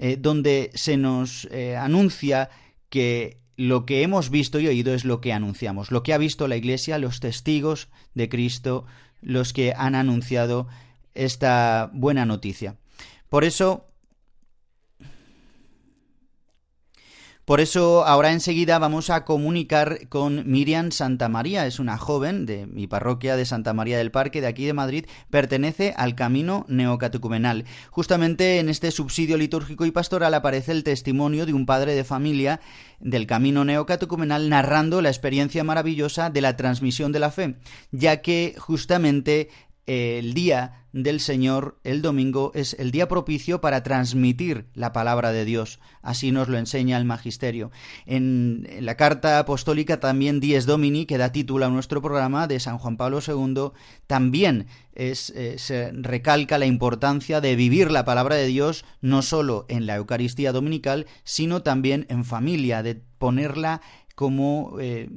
Eh, 0.01 0.17
donde 0.17 0.71
se 0.75 0.97
nos 0.97 1.49
eh, 1.51 1.77
anuncia 1.77 2.51
que 2.89 3.39
lo 3.57 3.85
que 3.85 4.03
hemos 4.03 4.31
visto 4.31 4.61
y 4.61 4.69
oído 4.69 4.95
es 4.95 5.05
lo 5.05 5.21
que 5.21 5.33
anunciamos, 5.33 5.91
lo 5.91 6.05
que 6.05 6.15
ha 6.15 6.19
visto 6.19 6.47
la 6.47 6.57
Iglesia, 6.57 6.99
los 6.99 7.19
testigos 7.19 7.89
de 8.15 8.29
Cristo, 8.29 8.87
los 9.21 9.53
que 9.53 9.75
han 9.77 9.97
anunciado 9.97 10.69
esta 11.15 11.91
buena 11.93 12.25
noticia. 12.27 12.77
Por 13.29 13.43
eso 13.43 13.87
Por 17.49 17.63
eso 17.63 18.05
ahora 18.05 18.33
enseguida 18.33 18.79
vamos 18.79 19.09
a 19.09 19.25
comunicar 19.25 20.09
con 20.11 20.47
Miriam 20.51 20.93
Santa 20.93 21.31
María, 21.31 21.65
es 21.67 21.79
una 21.79 21.97
joven 21.97 22.45
de 22.45 22.67
mi 22.67 22.87
parroquia 22.87 23.37
de 23.37 23.47
Santa 23.47 23.73
María 23.73 23.97
del 23.97 24.11
Parque 24.11 24.43
de 24.43 24.49
aquí 24.49 24.67
de 24.67 24.75
Madrid, 24.75 25.07
pertenece 25.31 25.95
al 25.97 26.15
camino 26.15 26.67
neocatecumenal. 26.69 27.65
Justamente 27.91 28.59
en 28.59 28.69
este 28.69 28.91
subsidio 28.91 29.39
litúrgico 29.39 29.87
y 29.87 29.91
pastoral 29.93 30.35
aparece 30.35 30.73
el 30.73 30.85
testimonio 30.85 31.47
de 31.47 31.55
un 31.55 31.65
padre 31.65 31.95
de 31.95 32.05
familia 32.05 32.61
del 33.01 33.27
camino 33.27 33.65
neocatecumenal 33.65 34.51
narrando 34.51 35.01
la 35.01 35.09
experiencia 35.09 35.65
maravillosa 35.65 36.29
de 36.29 36.43
la 36.43 36.55
transmisión 36.55 37.13
de 37.13 37.21
la 37.21 37.31
fe, 37.31 37.57
ya 37.93 38.21
que 38.21 38.57
justamente 38.59 39.49
el 39.89 40.35
día 40.35 40.85
del 40.93 41.19
Señor, 41.19 41.79
el 41.83 42.03
domingo, 42.03 42.53
es 42.55 42.75
el 42.79 42.91
día 42.91 43.09
propicio 43.09 43.63
para 43.63 43.83
transmitir 43.83 44.67
la 44.75 44.93
palabra 44.93 45.33
de 45.33 45.47
Dios. 45.47 45.81
Así 46.03 46.31
nos 46.31 46.49
lo 46.49 46.59
enseña 46.59 46.99
el 46.99 47.07
Magisterio. 47.07 47.71
En, 48.05 48.69
la 48.81 48.97
carta 48.97 49.39
apostólica 49.39 49.99
también 49.99 50.41
Dies 50.41 50.67
Domini, 50.67 51.07
que 51.07 51.17
da 51.17 51.33
título 51.33 51.65
a 51.65 51.71
nuestro 51.71 52.03
programa 52.03 52.47
de 52.47 52.61
San 52.61 52.77
Juan 52.77 52.99
Pablo 52.99 53.21
II, 53.27 53.71
también 54.07 54.67
es, 54.95 55.31
eh, 55.31 55.59
se 55.59 55.91
recalca 55.93 56.59
la 56.59 56.67
importancia 56.67 57.41
de 57.41 57.57
vivir 57.57 57.91
la 57.91 58.05
palabra 58.05 58.37
de 58.37 58.47
Dios 58.47 58.85
no 59.01 59.23
solo 59.23 59.65
en 59.71 59.87
la 59.87 59.97
Eucaristía 59.97 60.53
dominical, 60.53 61.07
sino 61.25 61.63
también 61.63 62.05
en 62.11 62.27
familia, 62.27 62.83
de 62.83 63.01
ponerla 63.19 63.81
como 64.15 64.77
eh, 64.81 65.09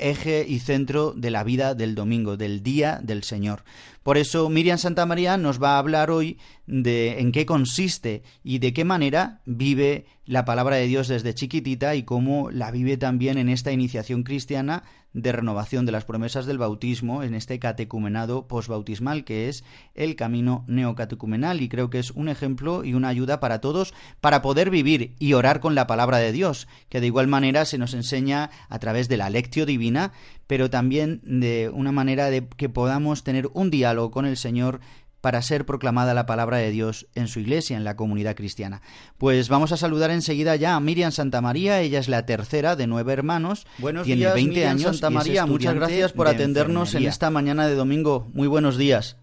eje 0.00 0.44
y 0.46 0.58
centro 0.58 1.12
de 1.12 1.30
la 1.30 1.44
vida 1.44 1.74
del 1.74 1.94
domingo, 1.94 2.36
del 2.36 2.62
día 2.62 3.00
del 3.02 3.22
Señor. 3.22 3.64
Por 4.02 4.16
eso 4.16 4.48
Miriam 4.48 4.78
Santa 4.78 5.04
María 5.04 5.36
nos 5.36 5.62
va 5.62 5.74
a 5.74 5.78
hablar 5.78 6.10
hoy 6.10 6.38
de 6.66 7.20
en 7.20 7.32
qué 7.32 7.44
consiste 7.44 8.22
y 8.42 8.58
de 8.58 8.72
qué 8.72 8.84
manera 8.84 9.40
vive 9.44 10.06
la 10.24 10.44
palabra 10.44 10.76
de 10.76 10.86
Dios 10.86 11.08
desde 11.08 11.34
chiquitita 11.34 11.96
y 11.96 12.04
cómo 12.04 12.50
la 12.50 12.70
vive 12.70 12.96
también 12.96 13.36
en 13.36 13.48
esta 13.48 13.72
iniciación 13.72 14.22
cristiana 14.22 14.84
de 15.12 15.32
renovación 15.32 15.86
de 15.86 15.92
las 15.92 16.04
promesas 16.04 16.46
del 16.46 16.58
bautismo, 16.58 17.24
en 17.24 17.34
este 17.34 17.58
catecumenado 17.58 18.46
posbautismal 18.46 19.24
que 19.24 19.48
es 19.48 19.64
el 19.94 20.14
camino 20.14 20.64
neocatecumenal. 20.68 21.60
Y 21.60 21.68
creo 21.68 21.90
que 21.90 21.98
es 21.98 22.12
un 22.12 22.28
ejemplo 22.28 22.84
y 22.84 22.94
una 22.94 23.08
ayuda 23.08 23.40
para 23.40 23.60
todos 23.60 23.92
para 24.20 24.40
poder 24.40 24.70
vivir 24.70 25.16
y 25.18 25.32
orar 25.32 25.58
con 25.58 25.74
la 25.74 25.88
palabra 25.88 26.18
de 26.18 26.30
Dios, 26.30 26.68
que 26.88 27.00
de 27.00 27.08
igual 27.08 27.26
manera 27.26 27.64
se 27.64 27.78
nos 27.78 27.92
enseña 27.92 28.50
a 28.68 28.78
través 28.78 29.08
de 29.08 29.16
la 29.16 29.30
lectio 29.30 29.66
divina, 29.66 30.12
pero 30.50 30.68
también 30.68 31.20
de 31.22 31.70
una 31.72 31.92
manera 31.92 32.28
de 32.28 32.44
que 32.44 32.68
podamos 32.68 33.22
tener 33.22 33.48
un 33.52 33.70
diálogo 33.70 34.10
con 34.10 34.26
el 34.26 34.36
Señor 34.36 34.80
para 35.20 35.42
ser 35.42 35.64
proclamada 35.64 36.12
la 36.12 36.26
palabra 36.26 36.56
de 36.56 36.72
Dios 36.72 37.06
en 37.14 37.28
su 37.28 37.38
iglesia, 37.38 37.76
en 37.76 37.84
la 37.84 37.94
comunidad 37.94 38.34
cristiana. 38.34 38.82
Pues 39.16 39.48
vamos 39.48 39.70
a 39.70 39.76
saludar 39.76 40.10
enseguida 40.10 40.56
ya 40.56 40.74
a 40.74 40.80
Miriam 40.80 41.12
Santa 41.12 41.40
María, 41.40 41.80
ella 41.82 42.00
es 42.00 42.08
la 42.08 42.26
tercera 42.26 42.74
de 42.74 42.88
nueve 42.88 43.12
hermanos, 43.12 43.64
buenos 43.78 44.06
tiene 44.06 44.22
días, 44.22 44.34
20 44.34 44.50
Miriam 44.50 44.70
años. 44.72 44.98
Santa 44.98 45.10
María, 45.10 45.46
muchas 45.46 45.76
gracias 45.76 46.12
por 46.12 46.26
atendernos 46.26 46.96
en 46.96 47.04
esta 47.04 47.30
mañana 47.30 47.68
de 47.68 47.76
domingo. 47.76 48.26
Muy 48.32 48.48
buenos 48.48 48.76
días. 48.76 49.18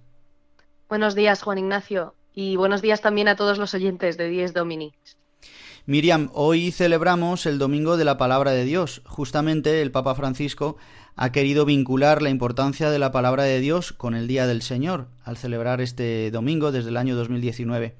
Buenos 0.87 1.13
días, 1.13 1.43
Juan 1.43 1.57
Ignacio, 1.57 2.15
y 2.33 2.55
buenos 2.55 2.81
días 2.81 3.01
también 3.01 3.27
a 3.27 3.35
todos 3.35 3.57
los 3.57 3.73
oyentes 3.73 4.15
de 4.15 4.29
Diez 4.29 4.53
Domini. 4.53 4.93
Miriam, 5.87 6.29
hoy 6.33 6.71
celebramos 6.71 7.45
el 7.45 7.59
Domingo 7.59 7.95
de 7.95 8.03
la 8.03 8.17
Palabra 8.17 8.51
de 8.51 8.65
Dios. 8.65 9.01
Justamente 9.05 9.81
el 9.81 9.89
Papa 9.89 10.15
Francisco 10.15 10.75
ha 11.15 11.31
querido 11.31 11.63
vincular 11.63 12.21
la 12.21 12.29
importancia 12.29 12.89
de 12.89 12.99
la 12.99 13.13
palabra 13.13 13.43
de 13.43 13.61
Dios 13.61 13.93
con 13.93 14.13
el 14.13 14.27
Día 14.27 14.47
del 14.47 14.61
Señor, 14.61 15.07
al 15.23 15.37
celebrar 15.37 15.79
este 15.79 16.29
domingo 16.29 16.73
desde 16.73 16.89
el 16.89 16.97
año 16.97 17.15
2019. 17.15 17.95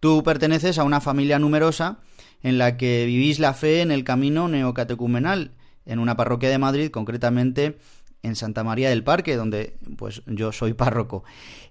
Tú 0.00 0.24
perteneces 0.24 0.80
a 0.80 0.82
una 0.82 1.00
familia 1.00 1.38
numerosa 1.38 2.00
en 2.42 2.58
la 2.58 2.76
que 2.76 3.06
vivís 3.06 3.38
la 3.38 3.54
fe 3.54 3.80
en 3.80 3.92
el 3.92 4.02
camino 4.02 4.48
neocatecumenal, 4.48 5.52
en 5.86 6.00
una 6.00 6.16
parroquia 6.16 6.50
de 6.50 6.58
Madrid, 6.58 6.90
concretamente 6.90 7.78
en 8.24 8.34
Santa 8.34 8.64
María 8.64 8.90
del 8.90 9.04
Parque, 9.04 9.36
donde 9.36 9.76
pues 9.98 10.22
yo 10.26 10.50
soy 10.50 10.72
párroco. 10.72 11.22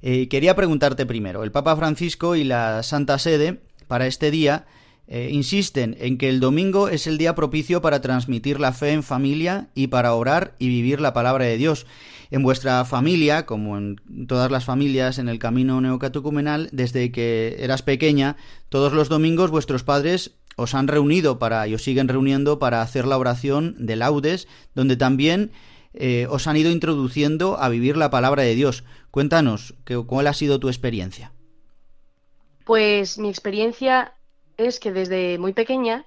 Eh, 0.02 0.30
quería 0.30 0.56
preguntarte 0.56 1.06
primero, 1.06 1.44
el 1.44 1.52
Papa 1.52 1.76
Francisco 1.76 2.38
y 2.38 2.46
la 2.46 2.82
Santa 2.82 3.20
Sede 3.20 3.60
para 3.90 4.08
este 4.08 4.32
día 4.32 4.66
eh, 5.12 5.32
insisten 5.32 5.98
en 6.00 6.20
que 6.20 6.30
el 6.30 6.40
domingo 6.40 6.88
es 6.88 7.08
el 7.08 7.18
día 7.18 7.34
propicio 7.34 7.82
para 7.82 8.00
transmitir 8.00 8.60
la 8.60 8.74
fe 8.74 8.92
en 8.92 9.02
familia 9.02 9.70
y 9.74 9.88
para 9.88 10.14
orar 10.14 10.54
y 10.60 10.68
vivir 10.68 11.02
la 11.02 11.14
palabra 11.14 11.46
de 11.46 11.58
Dios. 11.58 11.88
En 12.30 12.44
vuestra 12.44 12.86
familia, 12.86 13.48
como 13.48 13.80
en 13.80 13.96
todas 14.28 14.52
las 14.52 14.66
familias 14.66 15.18
en 15.18 15.28
el 15.28 15.40
camino 15.40 15.82
neocatecumenal, 15.82 16.70
desde 16.72 17.12
que 17.12 17.56
eras 17.58 17.82
pequeña, 17.82 18.38
todos 18.70 18.94
los 18.94 19.10
domingos 19.10 19.50
vuestros 19.50 19.84
padres 19.84 20.36
os 20.56 20.76
han 20.76 20.88
reunido 20.88 21.40
para 21.40 21.68
y 21.68 21.74
os 21.74 21.84
siguen 21.84 22.08
reuniendo 22.08 22.60
para 22.60 22.84
hacer 22.84 23.08
la 23.08 23.18
oración 23.18 23.76
de 23.80 23.96
laudes, 23.96 24.48
donde 24.76 24.96
también 24.96 25.50
eh, 25.96 26.28
os 26.30 26.46
han 26.46 26.56
ido 26.56 26.70
introduciendo 26.70 27.60
a 27.60 27.68
vivir 27.70 27.98
la 27.98 28.12
palabra 28.12 28.44
de 28.44 28.54
Dios. 28.54 28.84
Cuéntanos, 29.10 29.74
¿cuál 30.06 30.28
ha 30.28 30.34
sido 30.36 30.60
tu 30.60 30.68
experiencia? 30.68 31.32
Pues 32.64 33.18
mi 33.18 33.30
experiencia 33.30 34.14
es 34.60 34.80
que 34.80 34.92
desde 34.92 35.38
muy 35.38 35.54
pequeña 35.54 36.06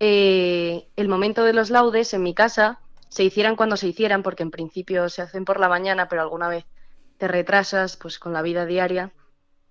eh, 0.00 0.88
el 0.96 1.08
momento 1.08 1.44
de 1.44 1.52
los 1.52 1.70
laudes 1.70 2.14
en 2.14 2.22
mi 2.22 2.34
casa 2.34 2.80
se 3.08 3.24
hicieran 3.24 3.56
cuando 3.56 3.76
se 3.76 3.88
hicieran, 3.88 4.22
porque 4.22 4.42
en 4.42 4.50
principio 4.50 5.08
se 5.08 5.22
hacen 5.22 5.44
por 5.44 5.60
la 5.60 5.68
mañana, 5.68 6.08
pero 6.08 6.22
alguna 6.22 6.48
vez 6.48 6.64
te 7.18 7.28
retrasas 7.28 7.96
pues 7.96 8.18
con 8.18 8.32
la 8.32 8.42
vida 8.42 8.66
diaria. 8.66 9.12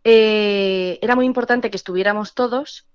Eh, 0.04 1.00
era 1.02 1.16
muy 1.16 1.26
importante 1.26 1.70
que 1.70 1.78
estuviéramos 1.78 2.34
todos 2.34 2.88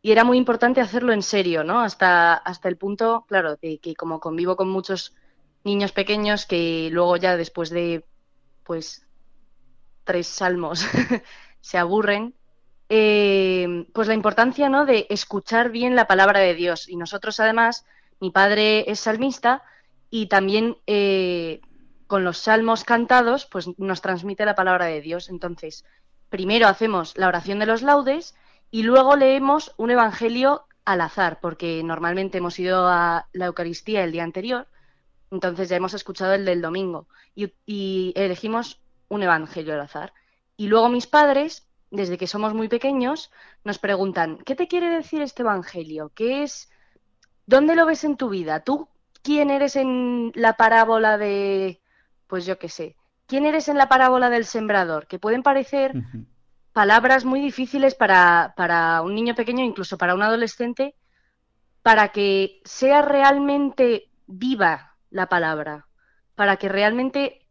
y 0.00 0.12
era 0.12 0.24
muy 0.24 0.38
importante 0.38 0.80
hacerlo 0.80 1.12
en 1.12 1.22
serio, 1.22 1.64
¿no? 1.64 1.80
Hasta, 1.80 2.34
hasta 2.34 2.68
el 2.68 2.76
punto, 2.76 3.24
claro, 3.28 3.56
de 3.56 3.78
que 3.78 3.94
como 3.94 4.20
convivo 4.20 4.56
con 4.56 4.68
muchos 4.68 5.14
niños 5.64 5.92
pequeños 5.92 6.46
que 6.46 6.88
luego 6.92 7.16
ya 7.16 7.36
después 7.36 7.70
de 7.70 8.04
pues 8.64 9.06
tres 10.04 10.26
salmos 10.26 10.86
se 11.60 11.78
aburren, 11.78 12.34
eh, 12.88 13.86
pues 13.92 14.08
la 14.08 14.14
importancia 14.14 14.68
¿no? 14.68 14.86
de 14.86 15.06
escuchar 15.10 15.70
bien 15.70 15.94
la 15.94 16.06
palabra 16.06 16.40
de 16.40 16.54
Dios. 16.54 16.88
Y 16.88 16.96
nosotros 16.96 17.38
además, 17.40 17.84
mi 18.20 18.30
padre 18.30 18.90
es 18.90 19.00
salmista 19.00 19.62
y 20.10 20.26
también 20.26 20.76
eh, 20.86 21.60
con 22.06 22.24
los 22.24 22.38
salmos 22.38 22.84
cantados, 22.84 23.46
pues 23.46 23.68
nos 23.78 24.00
transmite 24.00 24.44
la 24.44 24.54
palabra 24.54 24.86
de 24.86 25.00
Dios. 25.00 25.28
Entonces, 25.28 25.84
primero 26.30 26.66
hacemos 26.66 27.16
la 27.16 27.28
oración 27.28 27.58
de 27.58 27.66
los 27.66 27.82
laudes 27.82 28.34
y 28.70 28.82
luego 28.82 29.16
leemos 29.16 29.74
un 29.76 29.90
evangelio 29.90 30.66
al 30.84 31.02
azar, 31.02 31.38
porque 31.40 31.82
normalmente 31.84 32.38
hemos 32.38 32.58
ido 32.58 32.88
a 32.88 33.28
la 33.32 33.46
Eucaristía 33.46 34.04
el 34.04 34.12
día 34.12 34.24
anterior, 34.24 34.68
entonces 35.30 35.68
ya 35.68 35.76
hemos 35.76 35.92
escuchado 35.92 36.32
el 36.32 36.46
del 36.46 36.62
domingo 36.62 37.06
y, 37.34 37.52
y 37.66 38.14
elegimos 38.16 38.80
un 39.08 39.22
evangelio 39.22 39.74
al 39.74 39.82
azar. 39.82 40.14
Y 40.56 40.68
luego 40.68 40.88
mis 40.88 41.06
padres 41.06 41.67
desde 41.90 42.18
que 42.18 42.26
somos 42.26 42.54
muy 42.54 42.68
pequeños, 42.68 43.30
nos 43.64 43.78
preguntan, 43.78 44.38
¿qué 44.44 44.54
te 44.54 44.68
quiere 44.68 44.90
decir 44.90 45.22
este 45.22 45.42
Evangelio? 45.42 46.12
¿Qué 46.14 46.42
es? 46.42 46.70
¿Dónde 47.46 47.74
lo 47.74 47.86
ves 47.86 48.04
en 48.04 48.16
tu 48.16 48.28
vida? 48.28 48.60
¿Tú 48.60 48.88
quién 49.22 49.50
eres 49.50 49.76
en 49.76 50.32
la 50.34 50.54
parábola 50.54 51.18
de, 51.18 51.80
pues 52.26 52.46
yo 52.46 52.58
qué 52.58 52.68
sé, 52.68 52.96
quién 53.26 53.46
eres 53.46 53.68
en 53.68 53.78
la 53.78 53.88
parábola 53.88 54.30
del 54.30 54.44
sembrador? 54.44 55.06
Que 55.06 55.18
pueden 55.18 55.42
parecer 55.42 55.94
palabras 56.72 57.24
muy 57.24 57.40
difíciles 57.40 57.94
para, 57.94 58.54
para 58.56 59.02
un 59.02 59.14
niño 59.14 59.34
pequeño, 59.34 59.64
incluso 59.64 59.98
para 59.98 60.14
un 60.14 60.22
adolescente, 60.22 60.94
para 61.82 62.08
que 62.08 62.60
sea 62.64 63.02
realmente 63.02 64.10
viva 64.26 64.96
la 65.10 65.28
palabra, 65.28 65.86
para 66.34 66.56
que 66.56 66.68
realmente 66.68 67.46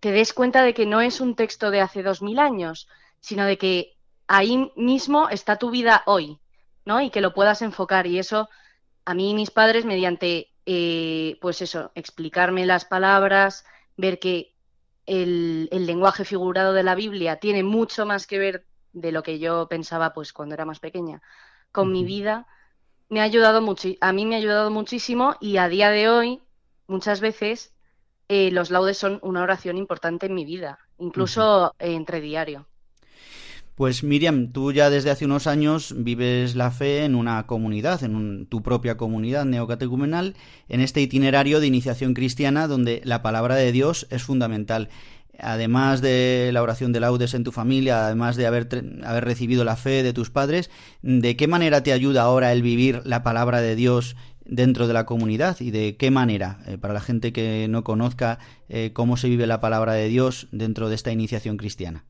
te 0.00 0.12
des 0.12 0.32
cuenta 0.32 0.62
de 0.62 0.74
que 0.74 0.86
no 0.86 1.00
es 1.00 1.20
un 1.20 1.34
texto 1.34 1.70
de 1.70 1.80
hace 1.80 2.02
dos 2.02 2.22
mil 2.22 2.38
años, 2.38 2.88
sino 3.20 3.44
de 3.44 3.58
que 3.58 3.96
ahí 4.26 4.70
mismo 4.76 5.28
está 5.28 5.56
tu 5.56 5.70
vida 5.70 6.02
hoy, 6.06 6.38
¿no? 6.84 7.00
Y 7.00 7.10
que 7.10 7.20
lo 7.20 7.34
puedas 7.34 7.62
enfocar. 7.62 8.06
Y 8.06 8.18
eso, 8.18 8.48
a 9.04 9.14
mí 9.14 9.30
y 9.30 9.34
mis 9.34 9.50
padres, 9.50 9.84
mediante, 9.84 10.50
eh, 10.66 11.38
pues 11.40 11.62
eso, 11.62 11.90
explicarme 11.94 12.66
las 12.66 12.84
palabras, 12.84 13.64
ver 13.96 14.18
que 14.18 14.54
el, 15.06 15.68
lenguaje 15.70 16.24
figurado 16.24 16.72
de 16.72 16.82
la 16.82 16.94
Biblia 16.94 17.36
tiene 17.36 17.62
mucho 17.62 18.04
más 18.04 18.26
que 18.26 18.38
ver 18.38 18.66
de 18.92 19.12
lo 19.12 19.22
que 19.22 19.38
yo 19.38 19.66
pensaba, 19.68 20.12
pues 20.12 20.32
cuando 20.32 20.54
era 20.54 20.66
más 20.66 20.80
pequeña, 20.80 21.22
con 21.72 21.90
mi 21.90 22.04
vida, 22.04 22.46
me 23.08 23.20
ha 23.20 23.24
ayudado 23.24 23.62
mucho, 23.62 23.88
a 24.00 24.12
mí 24.12 24.26
me 24.26 24.34
ha 24.34 24.38
ayudado 24.38 24.70
muchísimo 24.70 25.36
y 25.40 25.56
a 25.56 25.68
día 25.68 25.90
de 25.90 26.08
hoy, 26.08 26.42
muchas 26.86 27.20
veces, 27.20 27.74
eh, 28.28 28.50
los 28.50 28.70
laudes 28.70 28.98
son 28.98 29.18
una 29.22 29.42
oración 29.42 29.78
importante 29.78 30.26
en 30.26 30.34
mi 30.34 30.44
vida, 30.44 30.78
incluso 30.98 31.74
entre 31.78 32.20
diario. 32.20 32.66
Pues 33.78 34.02
Miriam, 34.02 34.50
tú 34.50 34.72
ya 34.72 34.90
desde 34.90 35.10
hace 35.12 35.24
unos 35.24 35.46
años 35.46 35.94
vives 35.96 36.56
la 36.56 36.72
fe 36.72 37.04
en 37.04 37.14
una 37.14 37.46
comunidad, 37.46 38.02
en 38.02 38.46
tu 38.46 38.60
propia 38.60 38.96
comunidad 38.96 39.44
neocatecumenal, 39.44 40.34
en 40.68 40.80
este 40.80 41.00
itinerario 41.00 41.60
de 41.60 41.68
iniciación 41.68 42.12
cristiana 42.12 42.66
donde 42.66 43.00
la 43.04 43.22
palabra 43.22 43.54
de 43.54 43.70
Dios 43.70 44.08
es 44.10 44.24
fundamental. 44.24 44.88
Además 45.38 46.00
de 46.00 46.50
la 46.52 46.60
oración 46.60 46.92
de 46.92 46.98
laudes 46.98 47.34
en 47.34 47.44
tu 47.44 47.52
familia, 47.52 48.06
además 48.06 48.34
de 48.34 48.48
haber, 48.48 48.66
recibido 49.20 49.62
la 49.62 49.76
fe 49.76 50.02
de 50.02 50.12
tus 50.12 50.30
padres, 50.30 50.70
¿de 51.02 51.36
qué 51.36 51.46
manera 51.46 51.84
te 51.84 51.92
ayuda 51.92 52.22
ahora 52.22 52.50
el 52.50 52.62
vivir 52.62 53.02
la 53.04 53.22
palabra 53.22 53.60
de 53.60 53.76
Dios 53.76 54.16
dentro 54.44 54.88
de 54.88 54.94
la 54.94 55.06
comunidad 55.06 55.56
y 55.60 55.70
de 55.70 55.96
qué 55.96 56.10
manera, 56.10 56.58
eh, 56.66 56.78
para 56.78 56.94
la 56.94 57.00
gente 57.00 57.32
que 57.32 57.68
no 57.70 57.84
conozca 57.84 58.40
eh, 58.68 58.90
cómo 58.92 59.16
se 59.16 59.28
vive 59.28 59.46
la 59.46 59.60
palabra 59.60 59.92
de 59.92 60.08
Dios 60.08 60.48
dentro 60.50 60.88
de 60.88 60.96
esta 60.96 61.12
iniciación 61.12 61.56
cristiana? 61.58 62.06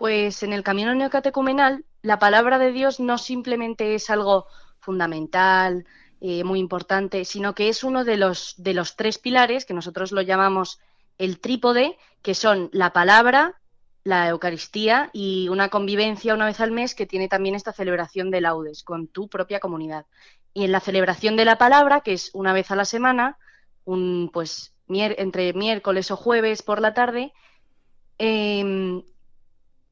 Pues 0.00 0.42
en 0.42 0.54
el 0.54 0.62
camino 0.62 0.94
neocatecumenal, 0.94 1.84
la 2.00 2.18
palabra 2.18 2.58
de 2.58 2.72
Dios 2.72 3.00
no 3.00 3.18
simplemente 3.18 3.94
es 3.94 4.08
algo 4.08 4.46
fundamental, 4.78 5.84
eh, 6.22 6.42
muy 6.42 6.58
importante, 6.58 7.26
sino 7.26 7.54
que 7.54 7.68
es 7.68 7.84
uno 7.84 8.02
de 8.02 8.16
los, 8.16 8.54
de 8.56 8.72
los 8.72 8.96
tres 8.96 9.18
pilares 9.18 9.66
que 9.66 9.74
nosotros 9.74 10.10
lo 10.12 10.22
llamamos 10.22 10.80
el 11.18 11.38
trípode, 11.38 11.98
que 12.22 12.34
son 12.34 12.70
la 12.72 12.94
palabra, 12.94 13.60
la 14.02 14.26
Eucaristía 14.30 15.10
y 15.12 15.50
una 15.50 15.68
convivencia 15.68 16.32
una 16.32 16.46
vez 16.46 16.60
al 16.60 16.70
mes 16.70 16.94
que 16.94 17.04
tiene 17.04 17.28
también 17.28 17.54
esta 17.54 17.74
celebración 17.74 18.30
de 18.30 18.40
laudes 18.40 18.82
con 18.82 19.06
tu 19.06 19.28
propia 19.28 19.60
comunidad. 19.60 20.06
Y 20.54 20.64
en 20.64 20.72
la 20.72 20.80
celebración 20.80 21.36
de 21.36 21.44
la 21.44 21.58
palabra, 21.58 22.00
que 22.00 22.14
es 22.14 22.30
una 22.32 22.54
vez 22.54 22.70
a 22.70 22.76
la 22.76 22.86
semana, 22.86 23.36
un, 23.84 24.30
pues 24.32 24.72
entre 24.88 25.52
miércoles 25.52 26.10
o 26.10 26.16
jueves 26.16 26.62
por 26.62 26.80
la 26.80 26.94
tarde, 26.94 27.34
em, 28.16 29.02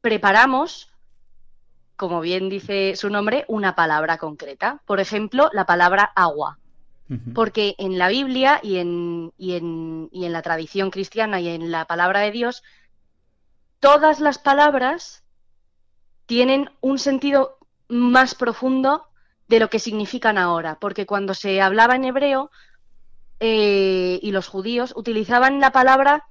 preparamos, 0.08 0.90
como 1.94 2.22
bien 2.22 2.48
dice 2.48 2.96
su 2.96 3.10
nombre, 3.10 3.44
una 3.46 3.74
palabra 3.74 4.16
concreta. 4.16 4.80
Por 4.86 5.00
ejemplo, 5.00 5.50
la 5.52 5.66
palabra 5.66 6.12
agua. 6.16 6.58
Porque 7.34 7.74
en 7.76 7.98
la 7.98 8.08
Biblia 8.08 8.58
y 8.62 8.76
en, 8.78 9.32
y, 9.36 9.56
en, 9.56 10.08
y 10.10 10.24
en 10.24 10.32
la 10.32 10.40
tradición 10.40 10.90
cristiana 10.90 11.40
y 11.40 11.48
en 11.48 11.70
la 11.70 11.84
palabra 11.84 12.20
de 12.20 12.30
Dios, 12.30 12.62
todas 13.80 14.20
las 14.20 14.38
palabras 14.38 15.24
tienen 16.24 16.70
un 16.80 16.98
sentido 16.98 17.58
más 17.88 18.34
profundo 18.34 19.08
de 19.46 19.60
lo 19.60 19.68
que 19.68 19.78
significan 19.78 20.38
ahora, 20.38 20.78
porque 20.78 21.04
cuando 21.04 21.34
se 21.34 21.60
hablaba 21.60 21.96
en 21.96 22.04
hebreo 22.04 22.50
eh, 23.40 24.18
y 24.22 24.30
los 24.32 24.48
judíos 24.48 24.94
utilizaban 24.96 25.60
la 25.60 25.70
palabra, 25.70 26.28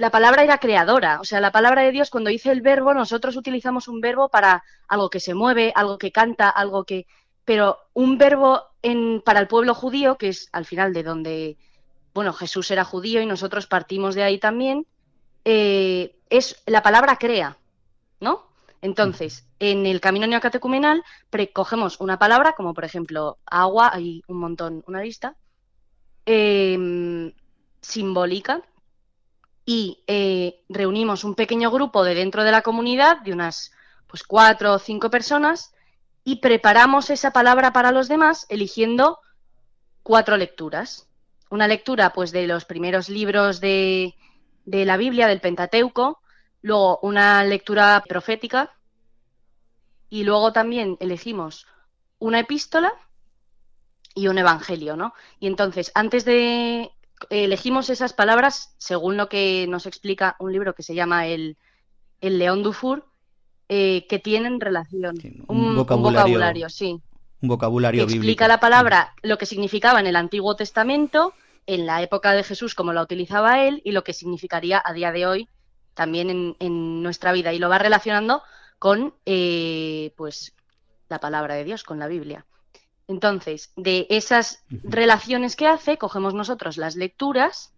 la 0.00 0.10
palabra 0.10 0.42
era 0.42 0.56
creadora, 0.56 1.20
o 1.20 1.24
sea, 1.24 1.40
la 1.40 1.52
palabra 1.52 1.82
de 1.82 1.92
Dios 1.92 2.08
cuando 2.08 2.30
dice 2.30 2.50
el 2.50 2.62
verbo, 2.62 2.94
nosotros 2.94 3.36
utilizamos 3.36 3.86
un 3.86 4.00
verbo 4.00 4.30
para 4.30 4.64
algo 4.88 5.10
que 5.10 5.20
se 5.20 5.34
mueve, 5.34 5.74
algo 5.76 5.98
que 5.98 6.10
canta, 6.10 6.48
algo 6.48 6.84
que... 6.84 7.06
Pero 7.44 7.76
un 7.92 8.16
verbo 8.16 8.62
para 9.26 9.40
el 9.40 9.46
pueblo 9.46 9.74
judío, 9.74 10.16
que 10.16 10.28
es 10.28 10.48
al 10.52 10.64
final 10.64 10.94
de 10.94 11.02
donde, 11.02 11.58
bueno, 12.14 12.32
Jesús 12.32 12.70
era 12.70 12.82
judío 12.82 13.20
y 13.20 13.26
nosotros 13.26 13.66
partimos 13.66 14.14
de 14.14 14.22
ahí 14.22 14.38
también, 14.38 14.86
eh, 15.44 16.16
es 16.30 16.62
la 16.64 16.82
palabra 16.82 17.16
crea, 17.16 17.58
¿no? 18.20 18.46
Entonces, 18.80 19.46
en 19.58 19.84
el 19.84 20.00
camino 20.00 20.26
neocatecumenal 20.26 21.04
cogemos 21.52 22.00
una 22.00 22.18
palabra, 22.18 22.54
como 22.54 22.72
por 22.72 22.86
ejemplo 22.86 23.36
agua, 23.44 23.90
hay 23.92 24.22
un 24.28 24.38
montón, 24.38 24.82
una 24.86 25.02
lista, 25.02 25.36
em, 26.24 27.34
simbólica, 27.82 28.62
y 29.72 30.02
eh, 30.08 30.64
reunimos 30.68 31.22
un 31.22 31.36
pequeño 31.36 31.70
grupo 31.70 32.02
de 32.02 32.16
dentro 32.16 32.42
de 32.42 32.50
la 32.50 32.62
comunidad, 32.62 33.20
de 33.20 33.32
unas 33.32 33.70
pues 34.08 34.24
cuatro 34.24 34.72
o 34.72 34.78
cinco 34.80 35.10
personas, 35.10 35.72
y 36.24 36.40
preparamos 36.40 37.08
esa 37.08 37.30
palabra 37.30 37.72
para 37.72 37.92
los 37.92 38.08
demás 38.08 38.46
eligiendo 38.48 39.20
cuatro 40.02 40.36
lecturas. 40.36 41.08
Una 41.50 41.68
lectura 41.68 42.12
pues 42.12 42.32
de 42.32 42.48
los 42.48 42.64
primeros 42.64 43.08
libros 43.08 43.60
de, 43.60 44.16
de 44.64 44.84
la 44.84 44.96
Biblia, 44.96 45.28
del 45.28 45.40
Pentateuco, 45.40 46.20
luego 46.62 46.98
una 47.02 47.44
lectura 47.44 48.02
profética 48.08 48.74
y 50.08 50.24
luego 50.24 50.52
también 50.52 50.96
elegimos 50.98 51.68
una 52.18 52.40
epístola 52.40 52.92
y 54.16 54.26
un 54.26 54.36
evangelio, 54.36 54.96
¿no? 54.96 55.14
Y 55.38 55.46
entonces, 55.46 55.92
antes 55.94 56.24
de 56.24 56.90
elegimos 57.28 57.90
esas 57.90 58.12
palabras 58.12 58.74
según 58.78 59.16
lo 59.16 59.28
que 59.28 59.66
nos 59.68 59.86
explica 59.86 60.36
un 60.38 60.52
libro 60.52 60.74
que 60.74 60.82
se 60.82 60.94
llama 60.94 61.26
El, 61.26 61.56
el 62.20 62.38
León 62.38 62.62
Dufour, 62.62 63.04
eh, 63.68 64.06
que 64.08 64.18
tienen 64.18 64.60
relación. 64.60 65.16
un, 65.46 65.76
vocabulario, 65.76 66.68
sí. 66.68 67.00
Un 67.42 67.48
vocabulario 67.48 68.06
que 68.06 68.14
Explica 68.14 68.48
la 68.48 68.60
palabra, 68.60 69.14
lo 69.22 69.38
que 69.38 69.46
significaba 69.46 70.00
en 70.00 70.06
el 70.06 70.16
Antiguo 70.16 70.56
Testamento, 70.56 71.34
en 71.66 71.86
la 71.86 72.02
época 72.02 72.32
de 72.32 72.42
Jesús, 72.42 72.74
como 72.74 72.92
la 72.92 73.02
utilizaba 73.02 73.64
él, 73.64 73.80
y 73.84 73.92
lo 73.92 74.02
que 74.02 74.12
significaría 74.12 74.82
a 74.84 74.92
día 74.92 75.12
de 75.12 75.26
hoy 75.26 75.48
también 75.94 76.56
en, 76.58 77.02
nuestra 77.02 77.32
vida. 77.32 77.52
Y 77.52 77.58
lo 77.58 77.68
va 77.68 77.78
relacionando 77.78 78.42
con 78.78 79.14
eh, 79.26 80.12
pues 80.16 80.54
la 81.08 81.20
palabra 81.20 81.54
de 81.54 81.64
Dios, 81.64 81.84
con 81.84 81.98
la 81.98 82.08
Biblia. 82.08 82.46
Entonces, 83.10 83.72
de 83.74 84.06
esas 84.08 84.62
relaciones 84.70 85.56
que 85.56 85.66
hace, 85.66 85.98
cogemos 85.98 86.32
nosotros 86.32 86.76
las 86.76 86.94
lecturas, 86.94 87.74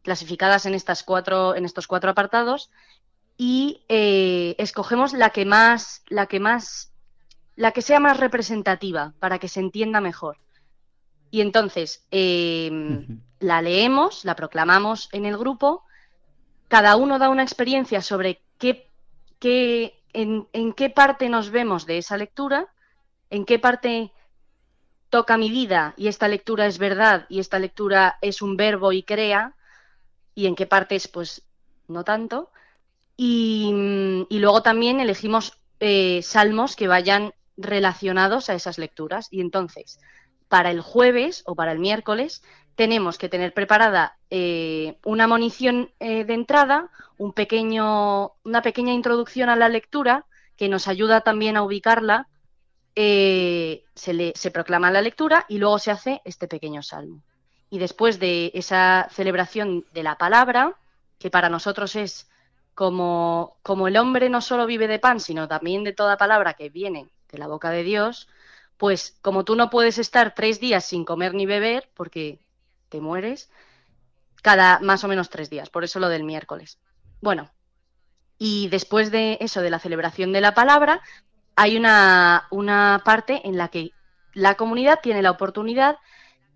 clasificadas 0.00 0.64
en, 0.64 0.72
estas 0.72 1.02
cuatro, 1.02 1.54
en 1.54 1.66
estos 1.66 1.86
cuatro 1.86 2.10
apartados, 2.10 2.70
y 3.36 3.84
eh, 3.90 4.54
escogemos 4.56 5.12
la 5.12 5.28
que 5.28 5.44
más, 5.44 6.02
la 6.08 6.24
que 6.24 6.40
más, 6.40 6.90
la 7.54 7.72
que 7.72 7.82
sea 7.82 8.00
más 8.00 8.16
representativa, 8.16 9.12
para 9.18 9.38
que 9.38 9.48
se 9.48 9.60
entienda 9.60 10.00
mejor. 10.00 10.38
Y 11.30 11.42
entonces 11.42 12.06
em, 12.10 13.20
la 13.40 13.60
leemos, 13.60 14.24
la 14.24 14.36
proclamamos 14.36 15.10
en 15.12 15.26
el 15.26 15.36
grupo, 15.36 15.84
cada 16.68 16.96
uno 16.96 17.18
da 17.18 17.28
una 17.28 17.42
experiencia 17.42 18.00
sobre 18.00 18.40
qué, 18.56 18.88
qué 19.38 20.02
en, 20.14 20.48
en 20.54 20.72
qué 20.72 20.88
parte 20.88 21.28
nos 21.28 21.50
vemos 21.50 21.84
de 21.84 21.98
esa 21.98 22.16
lectura, 22.16 22.68
en 23.28 23.44
qué 23.44 23.58
parte 23.58 24.12
toca 25.12 25.36
mi 25.36 25.50
vida 25.50 25.92
y 25.98 26.08
esta 26.08 26.26
lectura 26.26 26.64
es 26.64 26.78
verdad 26.78 27.26
y 27.28 27.38
esta 27.38 27.58
lectura 27.58 28.16
es 28.22 28.40
un 28.40 28.56
verbo 28.56 28.92
y 28.92 29.02
crea 29.02 29.54
y 30.34 30.46
en 30.46 30.54
qué 30.54 30.64
partes 30.64 31.06
pues 31.06 31.42
no 31.86 32.02
tanto. 32.02 32.50
Y, 33.14 33.70
luego 34.30 34.62
también 34.62 35.00
elegimos 35.00 35.58
eh, 35.80 36.22
salmos 36.22 36.76
que 36.76 36.88
vayan 36.88 37.34
relacionados 37.58 38.48
a 38.48 38.54
esas 38.54 38.78
lecturas. 38.78 39.28
Y 39.30 39.42
entonces, 39.42 40.00
para 40.48 40.70
el 40.70 40.80
jueves 40.80 41.42
o 41.44 41.54
para 41.54 41.72
el 41.72 41.78
miércoles, 41.78 42.42
tenemos 42.74 43.18
que 43.18 43.28
tener 43.28 43.52
preparada 43.52 44.16
eh, 44.30 44.96
una 45.04 45.26
munición 45.28 45.90
eh, 46.00 46.24
de 46.24 46.32
entrada, 46.32 46.90
un 47.18 47.34
pequeño, 47.34 48.32
una 48.44 48.62
pequeña 48.62 48.94
introducción 48.94 49.50
a 49.50 49.56
la 49.56 49.68
lectura 49.68 50.24
que 50.56 50.70
nos 50.70 50.88
ayuda 50.88 51.20
también 51.20 51.58
a 51.58 51.64
ubicarla 51.64 52.28
eh, 52.94 53.84
se, 53.94 54.32
se 54.34 54.50
proclama 54.50 54.90
la 54.90 55.02
lectura 55.02 55.46
y 55.48 55.58
luego 55.58 55.78
se 55.78 55.90
hace 55.90 56.22
este 56.24 56.48
pequeño 56.48 56.82
salmo. 56.82 57.22
Y 57.70 57.78
después 57.78 58.18
de 58.18 58.50
esa 58.54 59.08
celebración 59.10 59.86
de 59.92 60.02
la 60.02 60.18
palabra, 60.18 60.76
que 61.18 61.30
para 61.30 61.48
nosotros 61.48 61.96
es 61.96 62.28
como, 62.74 63.56
como 63.62 63.88
el 63.88 63.96
hombre 63.96 64.28
no 64.28 64.40
solo 64.40 64.66
vive 64.66 64.88
de 64.88 64.98
pan, 64.98 65.20
sino 65.20 65.48
también 65.48 65.84
de 65.84 65.92
toda 65.92 66.16
palabra 66.16 66.54
que 66.54 66.68
viene 66.68 67.08
de 67.30 67.38
la 67.38 67.46
boca 67.46 67.70
de 67.70 67.82
Dios, 67.82 68.28
pues 68.76 69.16
como 69.22 69.44
tú 69.44 69.54
no 69.54 69.70
puedes 69.70 69.98
estar 69.98 70.34
tres 70.34 70.60
días 70.60 70.84
sin 70.84 71.04
comer 71.04 71.34
ni 71.34 71.46
beber, 71.46 71.88
porque 71.94 72.40
te 72.88 73.00
mueres, 73.00 73.50
cada 74.42 74.80
más 74.80 75.04
o 75.04 75.08
menos 75.08 75.30
tres 75.30 75.48
días, 75.48 75.70
por 75.70 75.84
eso 75.84 75.98
lo 75.98 76.08
del 76.08 76.24
miércoles. 76.24 76.78
Bueno, 77.20 77.50
y 78.38 78.68
después 78.68 79.10
de 79.10 79.38
eso, 79.40 79.62
de 79.62 79.70
la 79.70 79.78
celebración 79.78 80.32
de 80.32 80.40
la 80.40 80.54
palabra, 80.54 81.00
hay 81.56 81.76
una, 81.76 82.46
una 82.50 83.02
parte 83.04 83.46
en 83.46 83.56
la 83.56 83.68
que 83.68 83.92
la 84.34 84.54
comunidad 84.54 85.00
tiene 85.02 85.22
la 85.22 85.30
oportunidad 85.30 85.98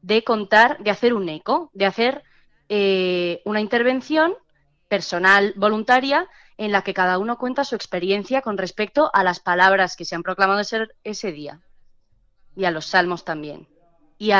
de 0.03 0.25
contar, 0.25 0.79
de 0.79 0.91
hacer 0.91 1.15
un 1.15 1.29
eco, 1.29 1.71
de 1.75 1.87
hacer 1.87 2.23
eh, 2.69 3.43
una 3.45 3.61
intervención 3.61 4.35
personal, 4.89 5.53
voluntaria, 5.57 6.29
en 6.59 6.73
la 6.73 6.83
que 6.83 6.95
cada 6.95 7.19
uno 7.19 7.39
cuenta 7.39 7.65
su 7.65 7.75
experiencia 7.75 8.41
con 8.41 8.57
respecto 8.57 9.11
a 9.13 9.23
las 9.25 9.41
palabras 9.41 9.97
que 9.97 10.05
se 10.05 10.15
han 10.15 10.23
proclamado 10.23 10.61
ese, 10.61 10.89
ese 11.05 11.33
día 11.33 11.61
y 12.55 12.65
a 12.65 12.71
los 12.71 12.87
salmos 12.87 13.25
también. 13.25 13.69
Y, 14.19 14.31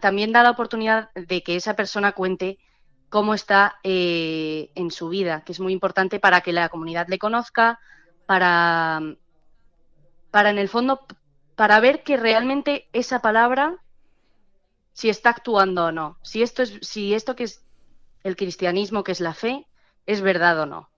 también 0.00 0.32
da 0.32 0.42
la 0.42 0.50
oportunidad 0.50 1.10
de 1.14 1.42
que 1.42 1.56
esa 1.56 1.74
persona 1.74 2.12
cuente 2.12 2.58
cómo 3.08 3.32
está 3.32 3.76
eh, 3.82 4.70
en 4.74 4.90
su 4.90 5.08
vida, 5.08 5.42
que 5.44 5.52
es 5.52 5.60
muy 5.60 5.72
importante 5.72 6.20
para 6.20 6.42
que 6.42 6.52
la 6.52 6.68
comunidad 6.68 7.08
le 7.08 7.18
conozca, 7.18 7.80
para 8.26 9.00
para 10.32 10.50
en 10.50 10.58
el 10.58 10.68
fondo, 10.68 11.06
para 11.54 11.78
ver 11.78 12.02
que 12.02 12.16
realmente 12.16 12.88
esa 12.92 13.20
palabra, 13.20 13.76
si 14.94 15.10
está 15.10 15.30
actuando 15.30 15.84
o 15.84 15.92
no, 15.92 16.18
si 16.22 16.42
esto, 16.42 16.62
es, 16.62 16.78
si 16.80 17.14
esto 17.14 17.36
que 17.36 17.44
es 17.44 17.62
el 18.24 18.34
cristianismo, 18.34 19.04
que 19.04 19.12
es 19.12 19.20
la 19.20 19.34
fe, 19.34 19.66
es 20.06 20.22
verdad 20.22 20.58
o 20.60 20.66
no. 20.66 20.88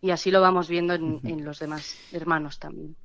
Y 0.00 0.10
así 0.10 0.30
lo 0.30 0.40
vamos 0.40 0.68
viendo 0.68 0.94
en, 0.94 1.20
en 1.24 1.44
los 1.44 1.58
demás 1.58 1.96
hermanos 2.12 2.58
también. 2.58 2.96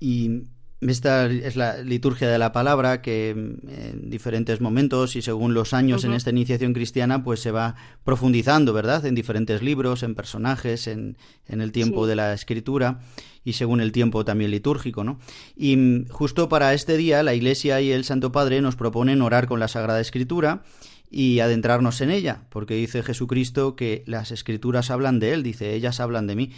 Y 0.00 0.42
esta 0.88 1.26
es 1.26 1.56
la 1.56 1.82
liturgia 1.82 2.28
de 2.28 2.38
la 2.38 2.52
palabra 2.52 3.02
que 3.02 3.34
mm, 3.34 3.68
en 3.68 4.10
diferentes 4.10 4.60
momentos 4.60 5.16
y 5.16 5.22
según 5.22 5.54
los 5.54 5.72
años 5.72 6.04
en 6.04 6.12
esta 6.12 6.30
iniciación 6.30 6.72
cristiana 6.72 7.22
pues 7.22 7.40
se 7.40 7.50
va 7.50 7.74
profundizando, 8.04 8.72
¿verdad? 8.72 9.06
En 9.06 9.14
diferentes 9.14 9.62
libros, 9.62 10.02
en 10.02 10.14
personajes, 10.14 10.86
en, 10.86 11.16
en 11.48 11.60
el 11.60 11.72
tiempo 11.72 12.06
de 12.06 12.16
la 12.16 12.32
escritura 12.32 13.00
y 13.44 13.54
según 13.54 13.80
el 13.80 13.92
tiempo 13.92 14.24
también 14.24 14.50
litúrgico, 14.50 15.04
¿no? 15.04 15.18
Y 15.56 15.76
mm, 15.76 16.08
justo 16.08 16.48
para 16.48 16.74
este 16.74 16.96
día 16.96 17.22
la 17.22 17.34
Iglesia 17.34 17.80
y 17.80 17.90
el 17.90 18.04
Santo 18.04 18.32
Padre 18.32 18.60
nos 18.60 18.76
proponen 18.76 19.22
orar 19.22 19.46
con 19.46 19.60
la 19.60 19.68
Sagrada 19.68 20.00
Escritura 20.00 20.62
y 21.10 21.40
adentrarnos 21.40 22.00
en 22.00 22.10
ella, 22.10 22.44
porque 22.48 22.74
dice 22.74 23.02
Jesucristo 23.02 23.76
que 23.76 24.02
las 24.06 24.30
escrituras 24.30 24.90
hablan 24.90 25.20
de 25.20 25.34
Él, 25.34 25.42
dice, 25.42 25.74
ellas 25.74 26.00
hablan 26.00 26.26
de 26.26 26.36
mí. 26.36 26.50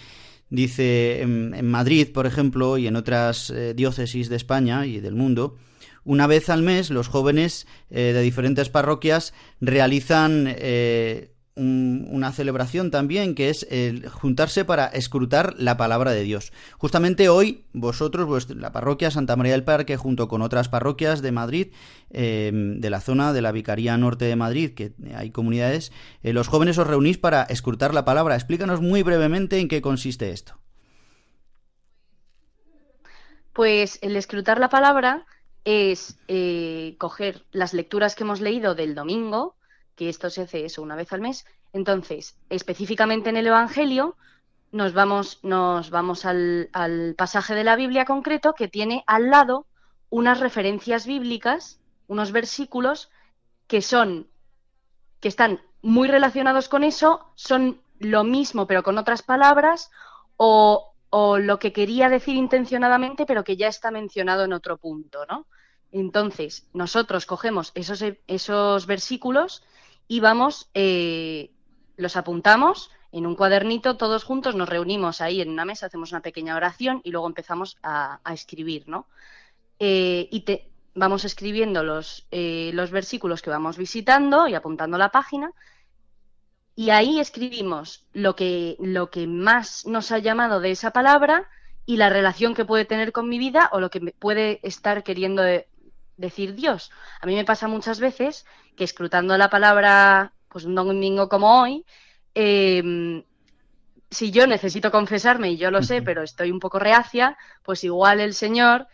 Dice 0.51 1.23
en, 1.23 1.67
Madrid, 1.67 2.09
por 2.13 2.27
ejemplo, 2.27 2.79
y 2.79 2.87
en 2.87 2.97
otras 2.97 3.51
eh, 3.51 3.75
diócesis 3.75 4.29
de 4.29 4.37
España 4.37 4.87
y 4.87 5.01
del 5.01 5.15
mundo, 5.15 5.57
una 6.05 6.27
vez 6.27 6.51
al 6.51 6.63
mes 6.63 6.91
los 6.91 7.09
jóvenes 7.09 7.67
eh, 7.91 8.13
de 8.13 8.21
diferentes 8.21 8.69
parroquias 8.69 9.33
realizan 9.61 10.47
eh, 10.49 11.34
una 11.57 12.33
celebración 12.33 12.91
también 12.91 13.37
que 13.37 13.49
es 13.49 13.65
el 13.71 14.09
juntarse 14.09 14.65
para 14.65 14.87
escrutar 14.87 15.55
la 15.57 15.77
palabra 15.77 16.11
de 16.11 16.23
Dios. 16.23 16.53
Justamente 16.79 17.29
hoy 17.29 17.65
vosotros, 17.73 18.51
la 18.51 18.73
parroquia 18.73 19.13
Santa 19.13 19.37
María 19.37 19.53
del 19.53 19.63
Parque, 19.63 19.97
junto 19.97 20.27
con 20.27 20.43
otras 20.43 20.69
parroquias 20.69 21.23
de 21.23 21.31
Madrid, 21.31 21.69
em, 22.11 22.81
de 22.81 22.91
la 22.91 23.01
zona 23.01 23.33
de 23.33 23.43
la 23.43 23.53
Vicaría 23.53 23.97
Norte 23.97 24.25
de 24.25 24.35
Madrid, 24.35 24.75
que 24.75 24.95
hay 25.15 25.31
comunidades, 25.31 25.93
eh, 26.23 26.33
los 26.33 26.49
jóvenes 26.49 26.77
os 26.79 26.89
reunís 26.89 27.19
para 27.19 27.45
escrutar 27.45 27.95
la 27.95 28.05
palabra. 28.05 28.35
Explícanos 28.35 28.81
muy 28.81 29.05
brevemente 29.05 29.61
en 29.61 29.69
qué 29.69 29.81
consiste 29.81 30.31
esto. 30.31 30.59
Pues 33.53 34.01
el 34.03 34.17
escrutar 34.17 34.59
la 34.59 34.69
palabra 34.69 35.27
es 35.65 36.19
eh, 36.27 36.97
coger 36.99 37.45
las 37.53 37.73
lecturas 37.73 38.17
que 38.17 38.25
hemos 38.25 38.41
leído 38.41 38.75
del 38.75 38.97
domingo, 38.97 39.57
que 39.97 40.09
esto 40.09 40.31
se 40.31 40.43
hace 40.43 40.65
eso 40.65 40.83
una 40.83 40.97
vez 40.97 41.13
al 41.13 41.21
mes. 41.21 41.47
Entonces, 41.73 42.37
específicamente 42.51 43.31
en 43.31 43.37
el 43.37 43.47
Evangelio, 43.47 44.17
nos 44.73 44.93
vamos, 44.93 45.39
nos 45.43 45.91
vamos 45.91 46.25
al, 46.25 46.69
al 46.73 47.15
pasaje 47.17 47.55
de 47.55 47.65
la 47.65 47.77
Biblia 47.77 48.05
concreto 48.05 48.55
que 48.55 48.69
tiene 48.69 49.05
al 49.07 49.31
lado 49.31 49.67
unas 50.11 50.41
referencias 50.41 51.07
bíblicas, 51.07 51.81
unos 52.07 52.33
versículos 52.33 53.11
que 53.67 53.83
son, 53.83 54.29
que 55.21 55.29
están 55.29 55.61
muy 55.83 56.09
relacionados 56.09 56.69
con 56.69 56.85
eso, 56.85 57.31
son 57.35 57.81
lo 57.99 58.25
mismo 58.25 58.67
pero 58.67 58.83
con 58.83 58.99
otras 58.99 59.23
palabras 59.23 59.91
o, 60.37 60.95
o 61.11 61.39
lo 61.39 61.59
que 61.59 61.73
quería 61.73 62.09
decir 62.09 62.37
intencionadamente 62.37 63.27
pero 63.27 63.45
que 63.45 63.57
ya 63.57 63.69
está 63.69 63.91
mencionado 63.91 64.45
en 64.45 64.53
otro 64.53 64.77
punto, 64.77 65.25
¿no? 65.27 65.47
Entonces, 65.93 66.67
nosotros 66.73 67.25
cogemos 67.25 67.71
esos, 67.77 68.05
esos 68.27 68.87
versículos 68.87 69.63
y 70.09 70.21
vamos, 70.21 70.69
eh, 70.75 71.51
los 71.97 72.17
apuntamos 72.17 72.91
en 73.13 73.27
un 73.27 73.37
cuadernito, 73.37 73.97
todos 73.97 74.25
juntos 74.25 74.55
nos 74.55 74.69
reunimos 74.69 75.21
ahí 75.21 75.41
en 75.41 75.51
una 75.51 75.65
mesa, 75.65 75.87
hacemos 75.87 76.11
una 76.13 76.21
pequeña 76.21 76.57
oración 76.57 77.01
y 77.05 77.11
luego 77.11 77.27
empezamos 77.27 77.79
a, 77.83 78.21
escribir, 78.33 78.89
¿no? 78.89 79.07
Eh, 79.79 80.29
y 80.31 80.41
te, 80.41 80.69
vamos 80.95 81.25
escribiendo 81.25 81.83
los, 81.83 82.27
eh, 82.31 82.71
los 82.75 82.91
versículos 82.91 83.43
que 83.43 83.51
vamos 83.51 83.77
visitando 83.77 84.49
y 84.49 84.55
apuntando 84.55 84.99
la 84.99 85.11
página. 85.11 85.53
Y 86.77 86.91
ahí 86.91 87.21
escribimos 87.21 88.05
lo 88.13 88.35
que, 88.35 88.77
lo 88.81 89.11
que 89.11 89.27
más 89.27 89.87
nos 89.87 90.11
ha 90.11 90.19
llamado 90.19 90.61
de 90.61 90.73
esa 90.73 90.91
palabra 90.91 91.49
y 91.87 91.99
la 91.99 92.09
relación 92.09 92.55
que 92.55 92.65
puede 92.65 92.85
tener 92.85 93.13
con 93.13 93.29
mi 93.29 93.39
vida 93.39 93.69
o 93.73 93.79
lo 93.79 93.91
que 93.91 94.01
puede 94.19 94.59
estar 94.63 95.05
queriendo 95.05 95.45
decir 96.17 96.55
Dios. 96.55 96.91
A 97.21 97.27
mí 97.27 97.35
me 97.35 97.45
pasa 97.45 97.69
muchas 97.69 98.01
veces 98.01 98.47
que 98.77 98.85
escrutando 98.85 99.37
la 99.37 99.51
palabra, 99.51 100.33
pues 100.49 100.65
un 100.65 100.75
domingo 100.75 101.29
como 101.29 101.63
hoy, 101.63 101.85
em, 102.35 103.25
si 104.11 104.31
yo 104.31 104.47
necesito 104.47 104.91
confesarme 104.91 105.51
y 105.51 105.57
yo 105.57 105.71
lo 105.71 105.83
sé, 105.83 106.03
pero 106.03 106.23
estoy 106.23 106.51
un 106.51 106.61
poco 106.61 106.79
reacia, 106.79 107.37
pues 107.63 107.85
igual 107.85 108.21
el 108.21 108.35
Señor 108.35 108.87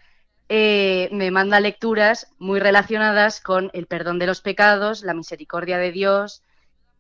eh, 0.49 1.09
me 1.13 1.31
manda 1.31 1.61
lecturas 1.61 2.29
muy 2.39 2.59
relacionadas 2.59 3.41
con 3.41 3.71
el 3.75 3.87
perdón 3.87 4.19
de 4.19 4.27
los 4.27 4.41
pecados, 4.41 5.03
la 5.03 5.15
misericordia 5.15 5.79
de 5.79 5.93
Dios, 5.93 6.43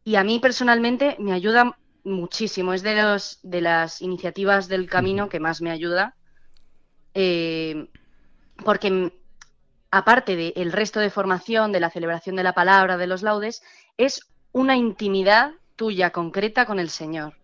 y 0.04 0.16
a 0.16 0.24
mí 0.24 0.38
personalmente 0.38 1.16
me 1.18 1.32
ayuda 1.32 1.76
muchísimo. 2.04 2.72
Es 2.72 2.82
de, 2.82 2.94
los, 3.02 3.38
de 3.42 3.60
las 3.60 4.02
iniciativas 4.02 4.68
del 4.68 4.88
camino 4.88 5.28
que 5.28 5.40
más 5.40 5.60
me 5.62 5.70
ayuda, 5.70 6.14
eh, 7.14 7.88
porque 8.64 9.12
aparte 9.90 10.36
del 10.36 10.72
resto 10.72 11.00
de 11.00 11.10
formación, 11.10 11.72
de 11.72 11.80
la 11.80 11.90
celebración 11.90 12.36
de 12.36 12.42
la 12.42 12.52
palabra, 12.52 12.96
de 12.96 13.06
los 13.06 13.22
laudes, 13.22 13.62
es 13.96 14.20
una 14.52 14.76
intimidad 14.76 15.52
tuya 15.76 16.10
concreta 16.10 16.66
con 16.66 16.78
el 16.78 16.90
Señor, 16.90 17.34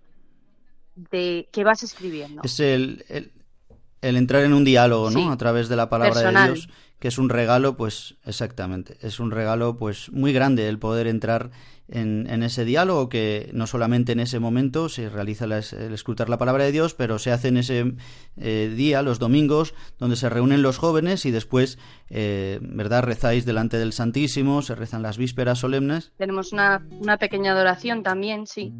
de 0.95 1.49
que 1.53 1.65
vas 1.65 1.83
escribiendo. 1.83 2.43
Es 2.45 2.61
el, 2.61 3.05
el, 3.09 4.17
entrar 4.17 4.43
en 4.45 4.53
un 4.53 4.65
diálogo, 4.65 5.11
¿no? 5.11 5.31
A 5.31 5.37
través 5.37 5.69
de 5.69 5.77
la 5.77 5.89
palabra 5.89 6.21
de 6.21 6.45
Dios, 6.45 6.69
que 6.99 7.09
es 7.09 7.19
un 7.19 7.29
regalo, 7.29 7.77
pues 7.77 8.17
exactamente, 8.25 8.97
es 9.01 9.21
un 9.21 9.31
regalo 9.31 9.77
pues 9.77 10.11
muy 10.13 10.33
grande 10.33 10.69
el 10.69 10.79
poder 10.79 11.07
entrar 11.07 11.51
en, 11.89 12.43
ese 12.43 12.65
diálogo 12.65 13.09
que 13.09 13.51
no 13.53 13.67
solamente 13.67 14.13
en 14.13 14.21
ese 14.21 14.41
momento 14.41 14.89
se 14.89 15.09
realiza 15.09 15.45
el 15.45 15.93
escuchar 15.93 16.29
la 16.29 16.39
palabra 16.39 16.65
de 16.65 16.73
Dios, 16.73 16.95
pero 16.95 17.19
se 17.19 17.31
hace 17.31 17.49
en 17.49 17.59
ese 17.59 17.95
eh, 18.37 18.73
día, 18.75 19.03
los 19.03 19.19
domingos, 19.19 19.75
donde 19.99 20.17
se 20.17 20.29
reúnen 20.29 20.63
los 20.63 20.79
jóvenes 20.79 21.27
y 21.27 21.31
después, 21.31 21.79
eh, 22.11 22.59
¿verdad?, 22.63 23.05
rezáis 23.05 23.45
delante 23.45 23.79
del 23.79 23.93
Santísimo, 23.93 24.63
se 24.63 24.75
rezan 24.75 25.03
las 25.03 25.17
vísperas 25.17 25.59
solemnes. 25.59 26.13
Tenemos 26.17 26.53
una, 26.53 26.85
una 27.01 27.19
pequeña 27.19 27.53
adoración 27.53 28.03
también, 28.03 28.47
sí 28.47 28.73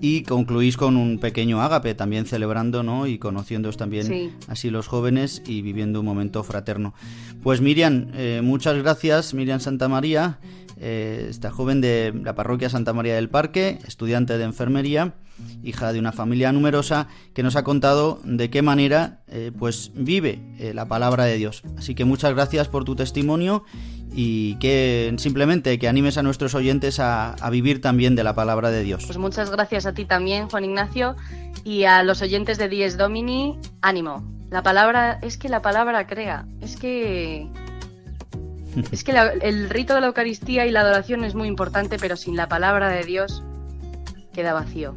y 0.00 0.22
concluís 0.22 0.76
con 0.76 0.96
un 0.96 1.18
pequeño 1.18 1.62
ágape, 1.62 1.94
también 1.94 2.26
celebrando 2.26 2.82
¿no? 2.82 3.06
y 3.06 3.18
conociéndoos 3.18 3.76
también 3.76 4.32
así 4.48 4.70
los 4.70 4.86
jóvenes 4.86 5.42
y 5.46 5.62
viviendo 5.62 6.00
un 6.00 6.06
momento 6.06 6.42
fraterno. 6.42 6.94
Pues 7.42 7.60
Miriam, 7.60 8.08
eh, 8.14 8.40
muchas 8.42 8.76
gracias, 8.78 9.34
Miriam 9.34 9.60
Santa 9.60 9.88
María, 9.88 10.38
eh, 10.78 11.26
esta 11.30 11.50
joven 11.50 11.80
de 11.80 12.12
la 12.22 12.34
parroquia 12.34 12.68
Santa 12.68 12.92
María 12.92 13.14
del 13.14 13.28
Parque, 13.28 13.78
estudiante 13.86 14.38
de 14.38 14.44
enfermería, 14.44 15.14
hija 15.62 15.92
de 15.92 15.98
una 15.98 16.12
familia 16.12 16.52
numerosa, 16.52 17.08
que 17.34 17.42
nos 17.42 17.56
ha 17.56 17.64
contado 17.64 18.20
de 18.24 18.50
qué 18.50 18.62
manera 18.62 19.20
eh, 19.28 19.52
pues 19.58 19.92
vive 19.94 20.40
la 20.74 20.86
palabra 20.86 21.24
de 21.24 21.36
Dios. 21.36 21.62
Así 21.76 21.94
que 21.94 22.04
muchas 22.04 22.34
gracias 22.34 22.68
por 22.68 22.84
tu 22.84 22.96
testimonio 22.96 23.64
y 24.16 24.54
que 24.56 25.12
simplemente 25.18 25.78
que 25.78 25.88
animes 25.88 26.16
a 26.18 26.22
nuestros 26.22 26.54
oyentes 26.54 27.00
a, 27.00 27.34
vivir 27.50 27.80
también 27.80 28.14
de 28.14 28.22
la 28.22 28.34
palabra 28.34 28.70
de 28.70 28.84
Dios. 28.84 29.04
Pues 29.06 29.18
muchas 29.18 29.50
gracias 29.50 29.86
a 29.86 29.92
ti 29.92 30.04
también, 30.04 30.48
Juan 30.48 30.64
Ignacio, 30.64 31.16
y 31.64 31.84
a 31.84 32.02
los 32.02 32.22
oyentes 32.22 32.58
de 32.58 32.68
Dies 32.68 32.96
Domini, 32.96 33.58
ánimo. 33.82 34.24
La 34.50 34.62
palabra, 34.62 35.18
es 35.22 35.36
que 35.36 35.48
la 35.48 35.62
palabra 35.62 36.06
crea, 36.06 36.46
es 36.60 36.76
que... 36.76 37.48
Es 38.90 39.04
que 39.04 39.12
el 39.42 39.70
rito 39.70 39.94
de 39.94 40.00
la 40.00 40.08
Eucaristía 40.08 40.66
y 40.66 40.72
la 40.72 40.80
adoración 40.80 41.24
es 41.24 41.36
muy 41.36 41.46
importante, 41.46 41.96
pero 41.96 42.16
sin 42.16 42.36
la 42.36 42.48
palabra 42.48 42.88
de 42.88 43.04
Dios 43.04 43.44
queda 44.32 44.52
vacío. 44.52 44.96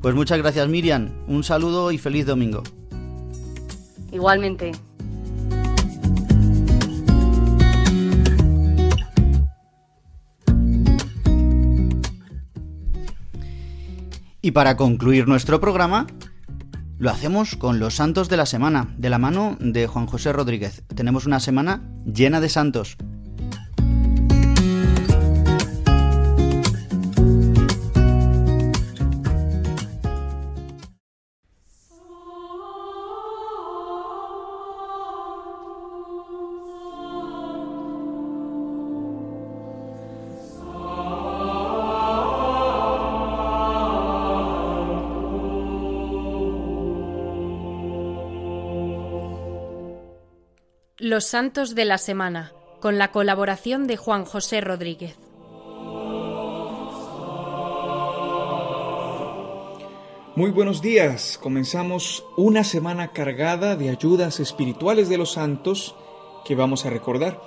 Pues 0.00 0.14
muchas 0.14 0.38
gracias 0.38 0.66
Miriam, 0.68 1.10
un 1.26 1.44
saludo 1.44 1.92
y 1.92 1.98
feliz 1.98 2.24
domingo. 2.24 2.62
Igualmente. 4.10 4.72
Y 14.42 14.52
para 14.52 14.78
concluir 14.78 15.28
nuestro 15.28 15.60
programa, 15.60 16.06
lo 16.98 17.10
hacemos 17.10 17.56
con 17.56 17.78
los 17.78 17.94
santos 17.94 18.30
de 18.30 18.38
la 18.38 18.46
semana, 18.46 18.94
de 18.96 19.10
la 19.10 19.18
mano 19.18 19.58
de 19.60 19.86
Juan 19.86 20.06
José 20.06 20.32
Rodríguez. 20.32 20.82
Tenemos 20.94 21.26
una 21.26 21.40
semana 21.40 21.82
llena 22.06 22.40
de 22.40 22.48
santos. 22.48 22.96
Los 51.10 51.24
Santos 51.24 51.74
de 51.74 51.86
la 51.86 51.98
Semana, 51.98 52.52
con 52.78 52.96
la 52.96 53.10
colaboración 53.10 53.88
de 53.88 53.96
Juan 53.96 54.24
José 54.24 54.60
Rodríguez. 54.60 55.16
Muy 60.36 60.52
buenos 60.52 60.80
días. 60.82 61.36
Comenzamos 61.42 62.24
una 62.36 62.62
semana 62.62 63.10
cargada 63.10 63.74
de 63.74 63.90
ayudas 63.90 64.38
espirituales 64.38 65.08
de 65.08 65.18
los 65.18 65.32
santos 65.32 65.96
que 66.44 66.54
vamos 66.54 66.86
a 66.86 66.90
recordar. 66.90 67.42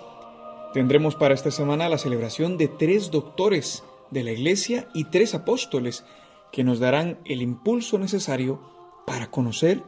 Tendremos 0.74 1.16
para 1.16 1.34
esta 1.34 1.49
semana 1.49 1.88
la 1.88 1.97
celebración 1.97 2.57
de 2.57 2.68
tres 2.68 3.11
doctores 3.11 3.86
de 4.11 4.26
la 4.26 4.34
Iglesia 4.34 4.89
y 4.93 5.05
tres 5.05 5.36
apóstoles 5.36 6.03
que 6.51 6.66
nos 6.66 6.80
darán 6.80 7.18
el 7.24 7.41
impulso 7.41 7.97
necesario 7.97 8.59
para 9.07 9.32
conocer 9.32 9.84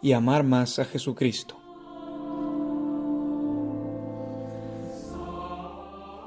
y 0.00 0.12
amar 0.12 0.44
más 0.44 0.78
a 0.78 0.86
Jesucristo. 0.86 1.67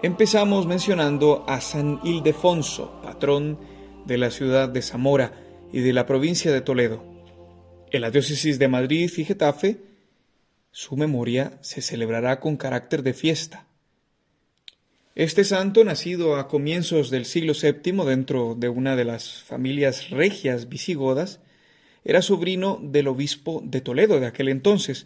Empezamos 0.04 0.66
mencionando 0.66 1.46
a 1.48 1.62
San 1.62 2.00
Ildefonso, 2.04 3.00
patrón 3.04 3.60
de 4.08 4.18
la 4.18 4.32
ciudad 4.32 4.68
de 4.68 4.82
Zamora 4.82 5.32
y 5.72 5.82
de 5.82 5.94
la 5.94 6.08
provincia 6.08 6.52
de 6.52 6.62
Toledo. 6.62 7.04
En 7.92 8.02
la 8.02 8.10
diócesis 8.10 8.58
de 8.58 8.68
Madrid 8.68 9.12
y 9.16 9.26
Getafe, 9.26 9.78
su 10.72 10.98
memoria 10.98 11.60
se 11.62 11.84
celebrará 11.84 12.40
con 12.40 12.58
carácter 12.58 13.04
de 13.04 13.14
fiesta. 13.14 13.68
Este 15.14 15.44
santo, 15.44 15.84
nacido 15.84 16.36
a 16.36 16.48
comienzos 16.48 17.12
del 17.12 17.26
siglo 17.26 17.54
VII 17.54 18.04
dentro 18.04 18.56
de 18.58 18.70
una 18.70 18.96
de 18.96 19.06
las 19.06 19.44
familias 19.44 20.10
regias 20.10 20.68
visigodas, 20.68 21.42
era 22.04 22.24
sobrino 22.24 22.80
del 22.82 23.08
obispo 23.08 23.62
de 23.64 23.82
Toledo 23.82 24.20
de 24.20 24.26
aquel 24.26 24.50
entonces, 24.50 25.06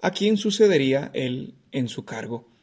a 0.00 0.12
quien 0.12 0.36
sucedería 0.36 1.10
él 1.14 1.54
en 1.72 1.88
su 1.88 2.04
cargo. 2.04 2.55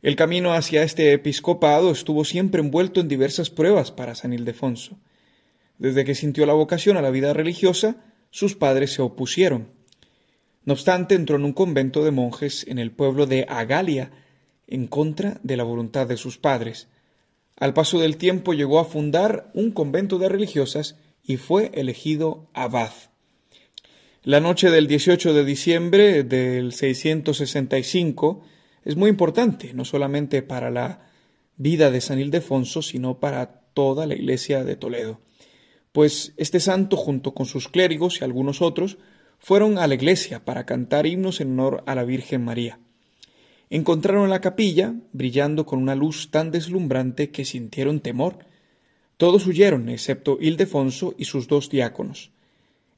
El 0.00 0.14
camino 0.14 0.52
hacia 0.52 0.84
este 0.84 1.12
episcopado 1.12 1.90
estuvo 1.90 2.24
siempre 2.24 2.60
envuelto 2.60 3.00
en 3.00 3.08
diversas 3.08 3.50
pruebas 3.50 3.90
para 3.90 4.14
San 4.14 4.32
Ildefonso. 4.32 4.96
Desde 5.78 6.04
que 6.04 6.14
sintió 6.14 6.46
la 6.46 6.52
vocación 6.52 6.96
a 6.96 7.02
la 7.02 7.10
vida 7.10 7.32
religiosa, 7.32 7.96
sus 8.30 8.54
padres 8.54 8.92
se 8.92 9.02
opusieron. 9.02 9.70
No 10.64 10.74
obstante, 10.74 11.16
entró 11.16 11.36
en 11.36 11.44
un 11.44 11.52
convento 11.52 12.04
de 12.04 12.12
monjes 12.12 12.64
en 12.68 12.78
el 12.78 12.92
pueblo 12.92 13.26
de 13.26 13.44
Agalia, 13.48 14.12
en 14.68 14.86
contra 14.86 15.40
de 15.42 15.56
la 15.56 15.64
voluntad 15.64 16.06
de 16.06 16.16
sus 16.16 16.38
padres. 16.38 16.86
Al 17.56 17.74
paso 17.74 17.98
del 17.98 18.18
tiempo 18.18 18.54
llegó 18.54 18.78
a 18.78 18.84
fundar 18.84 19.50
un 19.52 19.72
convento 19.72 20.18
de 20.18 20.28
religiosas 20.28 20.96
y 21.24 21.38
fue 21.38 21.72
elegido 21.74 22.48
abad. 22.52 22.92
La 24.22 24.38
noche 24.38 24.70
del 24.70 24.86
18 24.86 25.32
de 25.34 25.44
diciembre 25.44 26.22
del 26.22 26.72
665 26.72 28.44
es 28.84 28.96
muy 28.96 29.10
importante, 29.10 29.74
no 29.74 29.84
solamente 29.84 30.42
para 30.42 30.70
la 30.70 31.08
vida 31.56 31.90
de 31.90 32.00
San 32.00 32.18
Ildefonso, 32.20 32.82
sino 32.82 33.20
para 33.20 33.60
toda 33.74 34.06
la 34.06 34.14
iglesia 34.14 34.64
de 34.64 34.76
Toledo. 34.76 35.20
Pues 35.92 36.32
este 36.36 36.60
santo, 36.60 36.96
junto 36.96 37.34
con 37.34 37.46
sus 37.46 37.68
clérigos 37.68 38.20
y 38.20 38.24
algunos 38.24 38.62
otros, 38.62 38.98
fueron 39.38 39.78
a 39.78 39.86
la 39.86 39.94
iglesia 39.94 40.44
para 40.44 40.66
cantar 40.66 41.06
himnos 41.06 41.40
en 41.40 41.52
honor 41.52 41.82
a 41.86 41.94
la 41.94 42.04
Virgen 42.04 42.44
María. 42.44 42.80
Encontraron 43.70 44.30
la 44.30 44.40
capilla 44.40 44.94
brillando 45.12 45.66
con 45.66 45.80
una 45.80 45.94
luz 45.94 46.30
tan 46.30 46.50
deslumbrante 46.50 47.30
que 47.30 47.44
sintieron 47.44 48.00
temor. 48.00 48.38
Todos 49.16 49.46
huyeron, 49.46 49.88
excepto 49.88 50.38
Ildefonso 50.40 51.14
y 51.18 51.24
sus 51.24 51.48
dos 51.48 51.68
diáconos. 51.68 52.30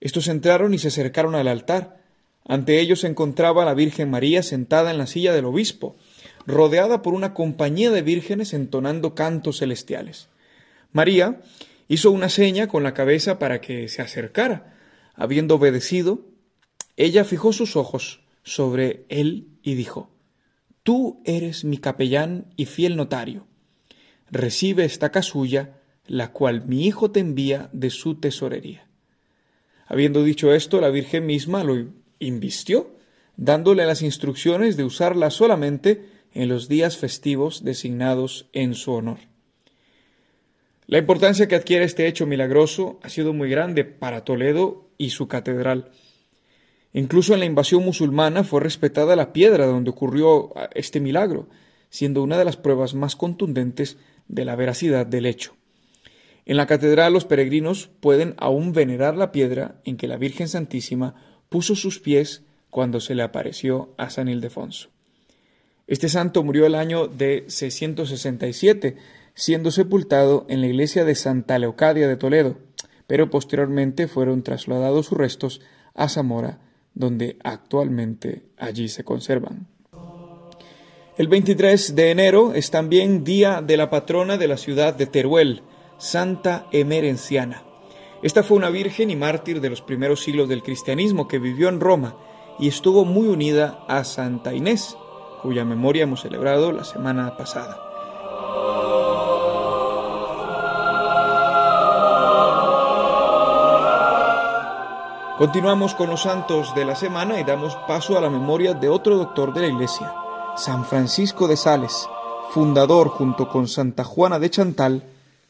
Estos 0.00 0.28
entraron 0.28 0.72
y 0.72 0.78
se 0.78 0.88
acercaron 0.88 1.34
al 1.34 1.48
altar. 1.48 1.99
Ante 2.46 2.80
ellos 2.80 3.00
se 3.00 3.06
encontraba 3.06 3.64
la 3.64 3.74
Virgen 3.74 4.10
María 4.10 4.42
sentada 4.42 4.90
en 4.90 4.98
la 4.98 5.06
silla 5.06 5.32
del 5.32 5.44
obispo, 5.44 5.96
rodeada 6.46 7.02
por 7.02 7.14
una 7.14 7.34
compañía 7.34 7.90
de 7.90 8.02
vírgenes 8.02 8.54
entonando 8.54 9.14
cantos 9.14 9.58
celestiales. 9.58 10.28
María 10.92 11.40
hizo 11.88 12.10
una 12.10 12.28
seña 12.28 12.66
con 12.66 12.82
la 12.82 12.94
cabeza 12.94 13.38
para 13.38 13.60
que 13.60 13.88
se 13.88 14.02
acercara. 14.02 14.76
Habiendo 15.14 15.56
obedecido, 15.56 16.26
ella 16.96 17.24
fijó 17.24 17.52
sus 17.52 17.76
ojos 17.76 18.22
sobre 18.42 19.04
él 19.08 19.48
y 19.62 19.74
dijo 19.74 20.10
Tú 20.82 21.20
eres 21.24 21.64
mi 21.64 21.78
capellán 21.78 22.52
y 22.56 22.64
fiel 22.64 22.96
notario. 22.96 23.46
Recibe 24.30 24.84
esta 24.84 25.10
casulla, 25.10 25.78
la 26.06 26.32
cual 26.32 26.64
mi 26.66 26.86
hijo 26.86 27.10
te 27.10 27.20
envía 27.20 27.68
de 27.72 27.90
su 27.90 28.16
tesorería. 28.16 28.86
Habiendo 29.86 30.22
dicho 30.22 30.52
esto, 30.54 30.80
la 30.80 30.90
Virgen 30.90 31.26
misma 31.26 31.64
lo 31.64 31.76
invistió, 32.20 32.96
dándole 33.36 33.84
las 33.86 34.02
instrucciones 34.02 34.76
de 34.76 34.84
usarla 34.84 35.30
solamente 35.30 36.04
en 36.32 36.48
los 36.48 36.68
días 36.68 36.96
festivos 36.96 37.64
designados 37.64 38.48
en 38.52 38.74
su 38.74 38.92
honor. 38.92 39.18
La 40.86 40.98
importancia 40.98 41.48
que 41.48 41.54
adquiere 41.54 41.84
este 41.84 42.06
hecho 42.06 42.26
milagroso 42.26 43.00
ha 43.02 43.08
sido 43.08 43.32
muy 43.32 43.48
grande 43.48 43.84
para 43.84 44.24
Toledo 44.24 44.90
y 44.98 45.10
su 45.10 45.28
catedral. 45.28 45.90
Incluso 46.92 47.34
en 47.34 47.40
la 47.40 47.46
invasión 47.46 47.84
musulmana 47.84 48.42
fue 48.42 48.60
respetada 48.60 49.14
la 49.14 49.32
piedra 49.32 49.66
donde 49.66 49.90
ocurrió 49.90 50.56
ah, 50.56 50.68
este 50.74 51.00
milagro, 51.00 51.48
siendo 51.88 52.22
una 52.22 52.38
de 52.38 52.44
las 52.44 52.56
pruebas 52.56 52.94
más 52.94 53.16
contundentes 53.16 53.98
de 54.26 54.44
la 54.44 54.56
veracidad 54.56 55.06
del 55.06 55.26
hecho. 55.26 55.54
En 56.44 56.56
la 56.56 56.66
catedral 56.66 57.12
los 57.12 57.24
peregrinos 57.24 57.90
pueden 58.00 58.34
aún 58.38 58.72
venerar 58.72 59.16
la 59.16 59.30
piedra 59.30 59.80
en 59.84 59.96
que 59.96 60.08
la 60.08 60.16
Virgen 60.16 60.48
Santísima 60.48 61.29
puso 61.50 61.74
sus 61.74 62.00
pies 62.00 62.42
cuando 62.70 63.00
se 63.00 63.14
le 63.14 63.22
apareció 63.22 63.90
a 63.98 64.08
San 64.08 64.28
Ildefonso. 64.28 64.88
Este 65.86 66.08
santo 66.08 66.42
murió 66.42 66.64
el 66.64 66.76
año 66.76 67.08
de 67.08 67.44
667, 67.48 68.96
siendo 69.34 69.70
sepultado 69.70 70.46
en 70.48 70.60
la 70.60 70.68
iglesia 70.68 71.04
de 71.04 71.16
Santa 71.16 71.58
Leocadia 71.58 72.08
de 72.08 72.16
Toledo, 72.16 72.58
pero 73.06 73.28
posteriormente 73.28 74.06
fueron 74.06 74.42
trasladados 74.42 75.06
sus 75.06 75.18
restos 75.18 75.60
a 75.94 76.08
Zamora, 76.08 76.60
donde 76.94 77.38
actualmente 77.42 78.44
allí 78.56 78.88
se 78.88 79.04
conservan. 79.04 79.66
El 81.18 81.26
23 81.26 81.96
de 81.96 82.10
enero 82.12 82.54
es 82.54 82.70
también 82.70 83.24
día 83.24 83.60
de 83.60 83.76
la 83.76 83.90
patrona 83.90 84.38
de 84.38 84.46
la 84.46 84.56
ciudad 84.56 84.94
de 84.94 85.06
Teruel, 85.06 85.62
Santa 85.98 86.68
Emerenciana. 86.72 87.64
Esta 88.22 88.42
fue 88.42 88.58
una 88.58 88.68
virgen 88.68 89.10
y 89.10 89.16
mártir 89.16 89.62
de 89.62 89.70
los 89.70 89.80
primeros 89.80 90.22
siglos 90.22 90.48
del 90.48 90.62
cristianismo 90.62 91.26
que 91.26 91.38
vivió 91.38 91.70
en 91.70 91.80
Roma 91.80 92.16
y 92.58 92.68
estuvo 92.68 93.06
muy 93.06 93.28
unida 93.28 93.82
a 93.88 94.04
Santa 94.04 94.52
Inés, 94.52 94.94
cuya 95.42 95.64
memoria 95.64 96.02
hemos 96.02 96.20
celebrado 96.20 96.70
la 96.70 96.84
semana 96.84 97.36
pasada. 97.38 97.80
Continuamos 105.38 105.94
con 105.94 106.10
los 106.10 106.20
santos 106.20 106.74
de 106.74 106.84
la 106.84 106.94
semana 106.94 107.40
y 107.40 107.44
damos 107.44 107.74
paso 107.88 108.18
a 108.18 108.20
la 108.20 108.28
memoria 108.28 108.74
de 108.74 108.90
otro 108.90 109.16
doctor 109.16 109.54
de 109.54 109.62
la 109.62 109.68
Iglesia, 109.68 110.12
San 110.58 110.84
Francisco 110.84 111.48
de 111.48 111.56
Sales, 111.56 112.06
fundador 112.50 113.08
junto 113.08 113.48
con 113.48 113.66
Santa 113.66 114.04
Juana 114.04 114.38
de 114.38 114.50
Chantal 114.50 115.04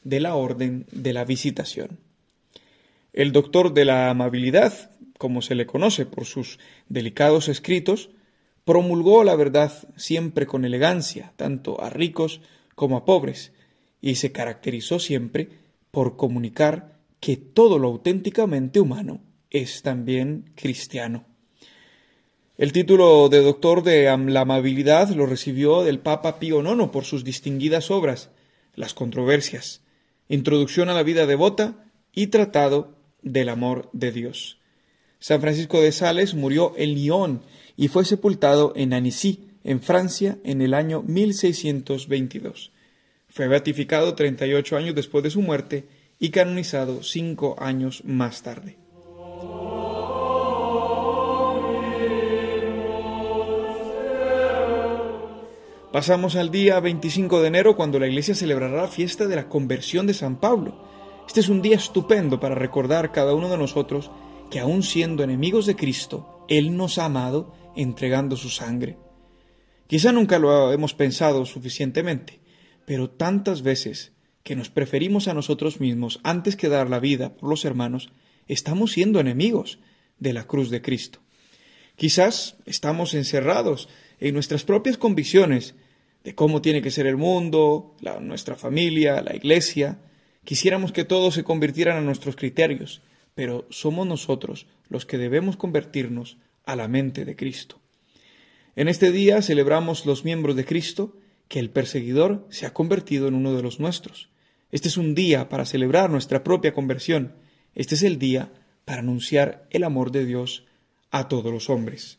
de 0.05 0.21
la 0.21 0.37
Orden 0.37 0.87
de 0.93 1.13
la 1.13 1.25
Visitación. 1.25 2.10
El 3.13 3.33
doctor 3.33 3.75
de 3.75 3.85
la 3.85 4.11
amabilidad, 4.11 4.93
como 5.19 5.43
se 5.43 5.55
le 5.55 5.67
conoce 5.67 6.07
por 6.07 6.27
sus 6.27 6.59
delicados 6.89 7.49
escritos, 7.49 8.11
promulgó 8.65 9.25
la 9.25 9.35
verdad 9.35 9.73
siempre 9.97 10.47
con 10.47 10.65
elegancia, 10.65 11.33
tanto 11.37 11.81
a 11.83 11.91
ricos 11.91 12.41
como 12.75 12.97
a 12.97 13.05
pobres, 13.05 13.53
y 14.01 14.15
se 14.15 14.33
caracterizó 14.33 14.99
siempre 14.99 15.49
por 15.91 16.17
comunicar 16.17 16.99
que 17.19 17.37
todo 17.37 17.79
lo 17.79 17.89
auténticamente 17.89 18.81
humano 18.81 19.21
es 19.51 19.83
también 19.83 20.53
cristiano. 20.55 21.27
El 22.57 22.73
título 22.73 23.29
de 23.29 23.43
doctor 23.43 23.83
de 23.83 24.05
la 24.05 24.41
amabilidad 24.43 25.09
lo 25.11 25.27
recibió 25.27 25.83
del 25.83 25.99
Papa 25.99 26.39
Pío 26.39 26.61
IX 26.63 26.91
por 26.91 27.05
sus 27.05 27.25
distinguidas 27.25 27.91
obras, 27.91 28.31
Las 28.75 28.95
controversias, 28.95 29.83
Introducción 30.29 30.89
a 30.89 30.95
la 30.95 31.03
vida 31.03 31.27
devota 31.27 31.87
y 32.13 32.29
Tratado 32.29 33.00
del 33.23 33.49
amor 33.49 33.89
de 33.93 34.13
Dios. 34.13 34.59
San 35.19 35.41
Francisco 35.41 35.81
de 35.81 35.93
Sales 35.93 36.35
murió 36.35 36.73
en 36.77 36.95
Lyon 36.95 37.43
y 37.77 37.89
fue 37.89 38.05
sepultado 38.05 38.73
en 38.75 38.93
Annecy, 38.95 39.49
en 39.65 39.81
Francia, 39.81 40.39
en 40.45 40.63
el 40.63 40.75
año 40.75 41.03
1622. 41.03 42.73
Fue 43.29 43.47
beatificado 43.47 44.15
38 44.15 44.77
años 44.77 44.95
después 44.95 45.23
de 45.23 45.31
su 45.31 45.43
muerte 45.43 45.85
y 46.19 46.31
canonizado 46.31 47.03
cinco 47.03 47.57
años 47.59 48.03
más 48.05 48.43
tarde. 48.43 48.77
Pasamos 55.93 56.37
al 56.37 56.53
día 56.53 56.79
25 56.79 57.41
de 57.41 57.49
enero 57.49 57.75
cuando 57.75 57.99
la 57.99 58.07
iglesia 58.07 58.37
celebrará 58.37 58.83
la 58.83 58.89
fiesta 58.89 59.27
de 59.27 59.35
la 59.35 59.49
conversión 59.49 60.07
de 60.07 60.15
San 60.15 60.37
Pablo. 60.37 60.90
Este 61.31 61.39
es 61.39 61.49
un 61.49 61.63
día 61.63 61.77
estupendo 61.77 62.41
para 62.41 62.57
recordar 62.57 63.13
cada 63.13 63.35
uno 63.35 63.49
de 63.49 63.57
nosotros 63.57 64.11
que 64.51 64.59
aun 64.59 64.83
siendo 64.83 65.23
enemigos 65.23 65.65
de 65.65 65.77
Cristo, 65.77 66.45
Él 66.49 66.77
nos 66.77 66.99
ha 66.99 67.05
amado 67.05 67.55
entregando 67.77 68.35
su 68.35 68.49
sangre. 68.49 68.99
Quizá 69.87 70.11
nunca 70.11 70.41
lo 70.41 70.73
hemos 70.73 70.93
pensado 70.93 71.47
suficientemente, 71.47 72.41
pero 72.85 73.11
tantas 73.11 73.63
veces 73.63 74.11
que 74.43 74.57
nos 74.57 74.71
preferimos 74.71 75.29
a 75.29 75.35
nosotros 75.35 75.79
mismos 75.79 76.19
antes 76.25 76.57
que 76.57 76.69
dar 76.69 76.91
la 76.91 76.99
vida 76.99 77.37
por 77.37 77.49
los 77.49 77.65
hermanos, 77.65 78.11
estamos 78.49 78.91
siendo 78.91 79.21
enemigos 79.21 79.79
de 80.19 80.33
la 80.33 80.49
cruz 80.49 80.69
de 80.69 80.83
Cristo. 80.83 81.21
Quizás 81.95 82.57
estamos 82.67 83.15
encerrados 83.15 83.89
en 84.19 84.35
nuestras 84.35 84.65
propias 84.65 84.99
convicciones 84.99 85.77
de 86.25 86.35
cómo 86.35 86.61
tiene 86.61 86.83
que 86.83 86.91
ser 86.91 87.07
el 87.07 87.17
mundo, 87.17 87.95
nuestra 88.21 88.57
familia, 88.57 89.23
la 89.23 89.37
iglesia. 89.37 90.01
Quisiéramos 90.51 90.91
que 90.91 91.05
todos 91.05 91.35
se 91.35 91.45
convirtieran 91.45 91.97
a 91.97 92.01
nuestros 92.01 92.35
criterios, 92.35 93.03
pero 93.37 93.69
somos 93.71 94.05
nosotros 94.05 94.67
los 94.89 95.07
que 95.07 95.17
debemos 95.17 95.57
convertirnos 95.57 96.39
a 96.65 96.75
la 96.75 96.89
mente 96.89 97.25
de 97.25 97.37
Cristo. 97.37 97.79
En 98.75 98.89
este 98.89 99.13
día 99.13 99.43
celebramos 99.43 100.07
los 100.07 100.25
miembros 100.25 100.57
de 100.57 100.65
Cristo 100.65 101.17
que 101.47 101.61
el 101.61 101.71
perseguidor 101.71 102.49
se 102.51 102.67
ha 102.67 102.75
convertido 102.75 103.29
en 103.29 103.35
uno 103.35 103.55
de 103.55 103.63
los 103.63 103.79
nuestros. 103.79 104.29
Este 104.73 104.89
es 104.89 104.97
un 104.97 105.15
día 105.15 105.49
para 105.49 105.67
celebrar 105.67 106.11
nuestra 106.11 106.43
propia 106.43 106.75
conversión. 106.75 107.37
Este 107.77 107.95
es 107.95 108.03
el 108.03 108.19
día 108.19 108.53
para 108.85 109.03
anunciar 109.03 109.69
el 109.71 109.85
amor 109.85 110.11
de 110.11 110.27
Dios 110.27 110.67
a 111.13 111.29
todos 111.29 111.53
los 111.53 111.71
hombres. 111.71 112.19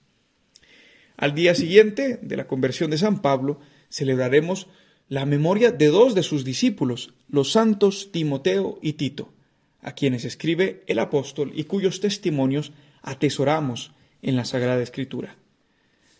Al 1.17 1.35
día 1.35 1.53
siguiente 1.53 2.17
de 2.21 2.37
la 2.37 2.47
conversión 2.47 2.91
de 2.91 2.97
San 2.97 3.21
Pablo, 3.21 3.59
celebraremos 3.89 4.69
la 5.11 5.25
memoria 5.25 5.73
de 5.73 5.87
dos 5.87 6.15
de 6.15 6.23
sus 6.23 6.45
discípulos, 6.45 7.13
los 7.27 7.51
santos 7.51 8.13
Timoteo 8.13 8.79
y 8.81 8.93
Tito, 8.93 9.33
a 9.81 9.91
quienes 9.91 10.23
escribe 10.23 10.83
el 10.87 10.99
apóstol 10.99 11.51
y 11.53 11.65
cuyos 11.65 11.99
testimonios 11.99 12.71
atesoramos 13.01 13.91
en 14.21 14.37
la 14.37 14.45
Sagrada 14.45 14.81
Escritura. 14.81 15.35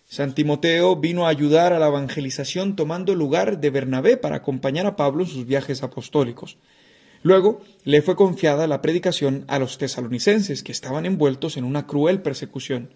San 0.10 0.36
Timoteo 0.36 0.98
vino 0.98 1.26
a 1.26 1.30
ayudar 1.30 1.72
a 1.72 1.80
la 1.80 1.88
evangelización 1.88 2.76
tomando 2.76 3.16
lugar 3.16 3.62
de 3.62 3.70
Bernabé 3.70 4.18
para 4.18 4.36
acompañar 4.36 4.86
a 4.86 4.98
Pablo 4.98 5.24
en 5.24 5.30
sus 5.30 5.46
viajes 5.46 5.84
apostólicos. 5.84 6.58
Luego 7.24 7.62
le 7.86 8.02
fue 8.02 8.18
confiada 8.18 8.68
la 8.68 8.82
predicación 8.82 9.46
a 9.48 9.58
los 9.58 9.78
tesalonicenses, 9.78 10.64
que 10.64 10.74
estaban 10.74 11.06
envueltos 11.06 11.56
en 11.56 11.64
una 11.64 11.88
cruel 11.88 12.22
persecución. 12.22 12.90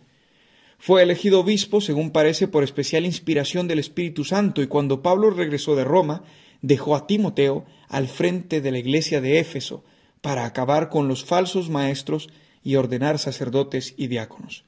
Fue 0.78 1.02
elegido 1.02 1.40
obispo, 1.40 1.82
según 1.82 2.12
parece, 2.12 2.48
por 2.48 2.64
especial 2.64 3.06
inspiración 3.06 3.68
del 3.68 3.80
Espíritu 3.80 4.24
Santo, 4.24 4.62
y 4.62 4.68
cuando 4.68 5.02
Pablo 5.02 5.30
regresó 5.30 5.76
de 5.76 5.84
Roma, 5.84 6.24
dejó 6.62 6.96
a 6.96 7.08
Timoteo 7.08 7.66
al 7.88 8.08
frente 8.08 8.62
de 8.62 8.72
la 8.72 8.80
iglesia 8.80 9.22
de 9.22 9.40
Éfeso, 9.40 9.84
para 10.22 10.46
acabar 10.46 10.90
con 10.90 11.08
los 11.08 11.24
falsos 11.24 11.70
maestros 11.70 12.30
y 12.64 12.76
ordenar 12.76 13.20
sacerdotes 13.20 13.94
y 13.96 14.08
diáconos. 14.08 14.66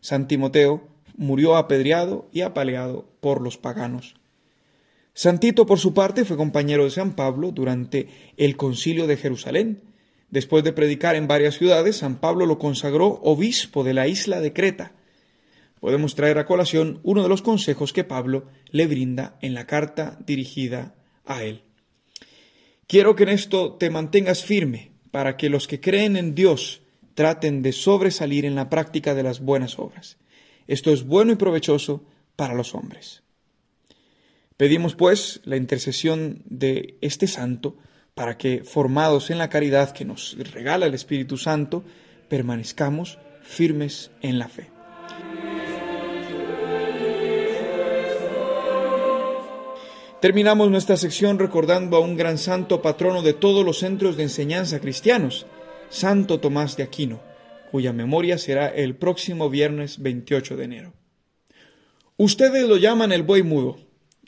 San 0.00 0.28
Timoteo 0.28 0.86
murió 1.16 1.56
apedreado 1.56 2.28
y 2.32 2.42
apaleado 2.42 3.08
por 3.20 3.40
los 3.40 3.58
paganos. 3.58 4.14
San 5.12 5.40
Tito, 5.40 5.66
por 5.66 5.78
su 5.78 5.94
parte, 5.94 6.24
fue 6.24 6.36
compañero 6.36 6.84
de 6.84 6.90
San 6.90 7.16
Pablo 7.16 7.50
durante 7.50 8.08
el 8.36 8.56
concilio 8.56 9.06
de 9.06 9.16
Jerusalén. 9.16 9.80
Después 10.30 10.62
de 10.62 10.72
predicar 10.72 11.16
en 11.16 11.26
varias 11.26 11.56
ciudades, 11.56 11.96
San 11.96 12.16
Pablo 12.16 12.46
lo 12.46 12.58
consagró 12.58 13.20
obispo 13.22 13.82
de 13.82 13.94
la 13.94 14.06
isla 14.06 14.40
de 14.40 14.52
Creta. 14.52 14.92
Podemos 15.80 16.14
traer 16.14 16.38
a 16.38 16.46
colación 16.46 17.00
uno 17.02 17.22
de 17.22 17.28
los 17.28 17.42
consejos 17.42 17.92
que 17.92 18.04
Pablo 18.04 18.46
le 18.70 18.86
brinda 18.86 19.38
en 19.42 19.54
la 19.54 19.66
carta 19.66 20.18
dirigida 20.26 20.94
a 21.24 21.42
él. 21.44 21.62
Quiero 22.86 23.16
que 23.16 23.24
en 23.24 23.30
esto 23.30 23.74
te 23.74 23.90
mantengas 23.90 24.44
firme, 24.44 24.92
para 25.10 25.36
que 25.36 25.48
los 25.48 25.66
que 25.66 25.80
creen 25.80 26.16
en 26.16 26.34
Dios 26.34 26.82
traten 27.14 27.62
de 27.62 27.72
sobresalir 27.72 28.44
en 28.44 28.54
la 28.54 28.68
práctica 28.68 29.14
de 29.14 29.22
las 29.22 29.40
buenas 29.40 29.78
obras. 29.78 30.18
Esto 30.66 30.92
es 30.92 31.04
bueno 31.06 31.32
y 31.32 31.36
provechoso 31.36 32.04
para 32.36 32.54
los 32.54 32.74
hombres. 32.74 33.22
Pedimos, 34.56 34.94
pues, 34.94 35.40
la 35.44 35.56
intercesión 35.56 36.42
de 36.44 36.98
este 37.00 37.26
santo 37.26 37.76
para 38.14 38.38
que, 38.38 38.64
formados 38.64 39.30
en 39.30 39.38
la 39.38 39.50
caridad 39.50 39.92
que 39.92 40.04
nos 40.04 40.36
regala 40.52 40.86
el 40.86 40.94
Espíritu 40.94 41.36
Santo, 41.36 41.84
permanezcamos 42.28 43.18
firmes 43.42 44.10
en 44.22 44.38
la 44.38 44.48
fe. 44.48 44.70
Terminamos 50.20 50.70
nuestra 50.70 50.96
sección 50.96 51.38
recordando 51.38 51.98
a 51.98 52.00
un 52.00 52.16
gran 52.16 52.38
santo 52.38 52.80
patrono 52.80 53.20
de 53.20 53.34
todos 53.34 53.66
los 53.66 53.80
centros 53.80 54.16
de 54.16 54.22
enseñanza 54.22 54.80
cristianos, 54.80 55.46
Santo 55.90 56.40
Tomás 56.40 56.78
de 56.78 56.84
Aquino, 56.84 57.20
cuya 57.70 57.92
memoria 57.92 58.38
será 58.38 58.66
el 58.66 58.96
próximo 58.96 59.50
viernes 59.50 60.00
28 60.00 60.56
de 60.56 60.64
enero. 60.64 60.92
Ustedes 62.16 62.66
lo 62.66 62.78
llaman 62.78 63.12
el 63.12 63.24
buey 63.24 63.42
mudo. 63.42 63.78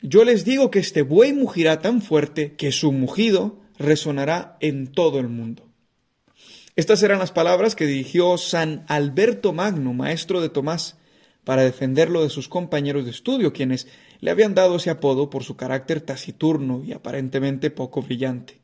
Yo 0.03 0.23
les 0.23 0.45
digo 0.45 0.69
que 0.69 0.77
este 0.77 1.01
buey 1.01 1.33
mugirá 1.33 1.81
tan 1.81 2.03
fuerte 2.03 2.53
que 2.53 2.71
su 2.71 2.91
mugido 2.91 3.59
resonará 3.79 4.57
en 4.59 4.91
todo 4.91 5.19
el 5.19 5.27
mundo. 5.27 5.63
Estas 6.75 7.01
eran 7.01 7.17
las 7.17 7.31
palabras 7.31 7.75
que 7.75 7.87
dirigió 7.87 8.37
San 8.37 8.85
Alberto 8.87 9.53
Magno, 9.53 9.93
maestro 9.93 10.39
de 10.39 10.49
Tomás, 10.49 10.97
para 11.43 11.63
defenderlo 11.63 12.21
de 12.21 12.29
sus 12.29 12.47
compañeros 12.47 13.05
de 13.05 13.11
estudio, 13.11 13.53
quienes 13.53 13.87
le 14.19 14.31
habían 14.31 14.55
dado 14.55 14.77
ese 14.77 14.89
apodo 14.89 15.29
por 15.29 15.43
su 15.43 15.55
carácter 15.55 16.01
taciturno 16.01 16.83
y 16.83 16.93
aparentemente 16.93 17.71
poco 17.71 18.01
brillante. 18.01 18.59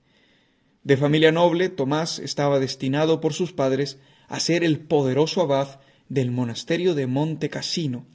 De 0.84 0.98
familia 0.98 1.32
noble, 1.32 1.70
Tomás 1.70 2.20
estaba 2.20 2.60
destinado 2.60 3.22
por 3.22 3.34
sus 3.34 3.54
padres 3.54 4.00
a 4.28 4.40
ser 4.40 4.64
el 4.64 4.80
poderoso 4.80 5.42
abad 5.42 5.80
del 6.10 6.32
monasterio 6.32 6.94
de 6.94 7.08
Monte 7.08 7.50
Cassino. 7.50 8.06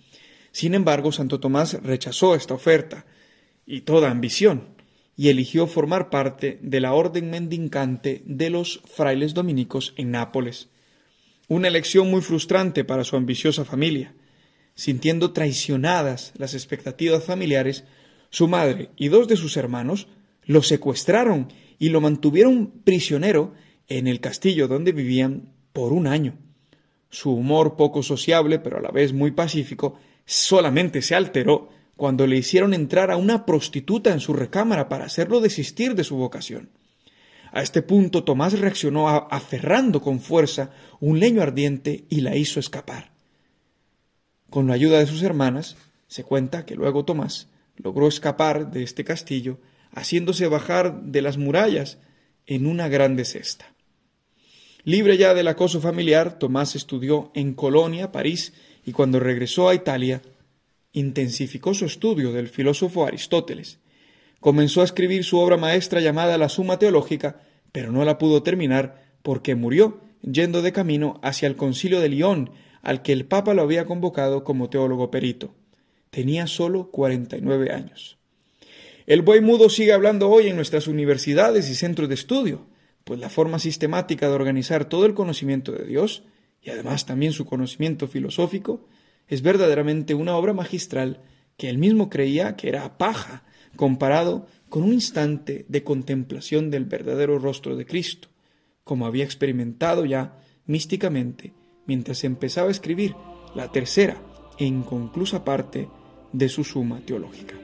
Sin 0.52 0.74
embargo, 0.74 1.12
Santo 1.12 1.40
Tomás 1.40 1.82
rechazó 1.82 2.34
esta 2.34 2.54
oferta 2.54 3.06
y 3.66 3.82
toda 3.82 4.10
ambición 4.10 4.68
y 5.16 5.28
eligió 5.28 5.66
formar 5.66 6.10
parte 6.10 6.58
de 6.62 6.80
la 6.80 6.92
orden 6.92 7.30
mendicante 7.30 8.22
de 8.24 8.50
los 8.50 8.80
frailes 8.84 9.34
dominicos 9.34 9.92
en 9.96 10.12
Nápoles. 10.12 10.68
Una 11.48 11.68
elección 11.68 12.10
muy 12.10 12.20
frustrante 12.22 12.84
para 12.84 13.04
su 13.04 13.16
ambiciosa 13.16 13.64
familia. 13.64 14.14
Sintiendo 14.74 15.32
traicionadas 15.32 16.32
las 16.36 16.54
expectativas 16.54 17.24
familiares, 17.24 17.84
su 18.30 18.48
madre 18.48 18.90
y 18.96 19.08
dos 19.08 19.28
de 19.28 19.36
sus 19.36 19.56
hermanos 19.56 20.08
lo 20.44 20.62
secuestraron 20.62 21.48
y 21.78 21.88
lo 21.88 22.00
mantuvieron 22.00 22.70
prisionero 22.84 23.54
en 23.88 24.06
el 24.06 24.20
castillo 24.20 24.68
donde 24.68 24.92
vivían 24.92 25.52
por 25.72 25.92
un 25.92 26.06
año. 26.06 26.38
Su 27.10 27.32
humor 27.32 27.76
poco 27.76 28.02
sociable, 28.02 28.58
pero 28.58 28.78
a 28.78 28.80
la 28.80 28.90
vez 28.90 29.12
muy 29.12 29.32
pacífico, 29.32 29.98
solamente 30.24 31.02
se 31.02 31.14
alteró 31.14 31.70
cuando 31.96 32.26
le 32.26 32.36
hicieron 32.36 32.72
entrar 32.72 33.10
a 33.10 33.16
una 33.16 33.44
prostituta 33.44 34.12
en 34.12 34.20
su 34.20 34.32
recámara 34.32 34.88
para 34.88 35.04
hacerlo 35.04 35.40
desistir 35.40 35.94
de 35.94 36.04
su 36.04 36.16
vocación. 36.16 36.70
A 37.52 37.62
este 37.62 37.82
punto 37.82 38.22
Tomás 38.24 38.58
reaccionó 38.58 39.08
aferrando 39.08 40.00
con 40.00 40.20
fuerza 40.20 40.70
un 41.00 41.18
leño 41.18 41.42
ardiente 41.42 42.04
y 42.08 42.20
la 42.20 42.36
hizo 42.36 42.60
escapar. 42.60 43.10
Con 44.50 44.66
la 44.66 44.74
ayuda 44.74 44.98
de 44.98 45.06
sus 45.06 45.22
hermanas, 45.22 45.76
se 46.08 46.24
cuenta 46.24 46.66
que 46.66 46.74
luego 46.74 47.04
Tomás 47.04 47.48
logró 47.76 48.08
escapar 48.08 48.70
de 48.72 48.82
este 48.82 49.04
castillo, 49.04 49.58
haciéndose 49.94 50.48
bajar 50.48 51.02
de 51.02 51.22
las 51.22 51.38
murallas 51.38 51.98
en 52.46 52.66
una 52.66 52.88
grande 52.88 53.24
cesta. 53.24 53.72
Libre 54.82 55.16
ya 55.16 55.34
del 55.34 55.48
acoso 55.48 55.80
familiar, 55.80 56.38
Tomás 56.38 56.74
estudió 56.74 57.30
en 57.34 57.54
Colonia, 57.54 58.10
París, 58.12 58.52
y 58.84 58.92
cuando 58.92 59.20
regresó 59.20 59.68
a 59.68 59.74
Italia, 59.74 60.22
intensificó 60.92 61.74
su 61.74 61.84
estudio 61.84 62.32
del 62.32 62.48
filósofo 62.48 63.06
Aristóteles. 63.06 63.78
Comenzó 64.40 64.80
a 64.80 64.84
escribir 64.84 65.22
su 65.22 65.38
obra 65.38 65.58
maestra 65.58 66.00
llamada 66.00 66.38
La 66.38 66.48
Suma 66.48 66.78
Teológica, 66.78 67.42
pero 67.72 67.92
no 67.92 68.04
la 68.04 68.18
pudo 68.18 68.42
terminar 68.42 69.04
porque 69.22 69.54
murió 69.54 70.00
yendo 70.22 70.62
de 70.62 70.72
camino 70.72 71.20
hacia 71.22 71.46
el 71.46 71.56
concilio 71.56 72.00
de 72.00 72.08
Lyon, 72.08 72.50
al 72.82 73.02
que 73.02 73.12
el 73.12 73.26
Papa 73.26 73.54
lo 73.54 73.62
había 73.62 73.84
convocado 73.84 74.44
como 74.44 74.70
teólogo 74.70 75.10
perito. 75.10 75.54
Tenía 76.10 76.46
solo 76.46 76.90
49 76.90 77.72
años. 77.72 78.18
El 79.06 79.22
buey 79.22 79.40
mudo 79.40 79.68
sigue 79.68 79.92
hablando 79.92 80.28
hoy 80.30 80.48
en 80.48 80.56
nuestras 80.56 80.86
universidades 80.86 81.68
y 81.68 81.74
centros 81.74 82.08
de 82.08 82.14
estudio, 82.14 82.66
pues 83.04 83.18
la 83.18 83.30
forma 83.30 83.58
sistemática 83.58 84.28
de 84.28 84.34
organizar 84.34 84.84
todo 84.84 85.06
el 85.06 85.14
conocimiento 85.14 85.72
de 85.72 85.84
Dios, 85.84 86.22
y 86.62 86.70
además 86.70 87.06
también 87.06 87.32
su 87.32 87.46
conocimiento 87.46 88.08
filosófico, 88.08 88.86
es 89.26 89.42
verdaderamente 89.42 90.14
una 90.14 90.36
obra 90.36 90.52
magistral 90.52 91.20
que 91.56 91.68
él 91.68 91.78
mismo 91.78 92.08
creía 92.08 92.56
que 92.56 92.68
era 92.68 92.98
paja 92.98 93.44
comparado 93.76 94.46
con 94.68 94.82
un 94.82 94.92
instante 94.92 95.64
de 95.68 95.84
contemplación 95.84 96.70
del 96.70 96.84
verdadero 96.84 97.38
rostro 97.38 97.76
de 97.76 97.86
Cristo, 97.86 98.28
como 98.84 99.06
había 99.06 99.24
experimentado 99.24 100.04
ya 100.04 100.36
místicamente 100.66 101.52
mientras 101.90 102.22
empezaba 102.22 102.68
a 102.68 102.70
escribir 102.70 103.16
la 103.52 103.72
tercera 103.72 104.22
e 104.56 104.64
inconclusa 104.64 105.42
parte 105.44 105.88
de 106.30 106.48
su 106.48 106.62
suma 106.62 107.00
teológica. 107.04 107.56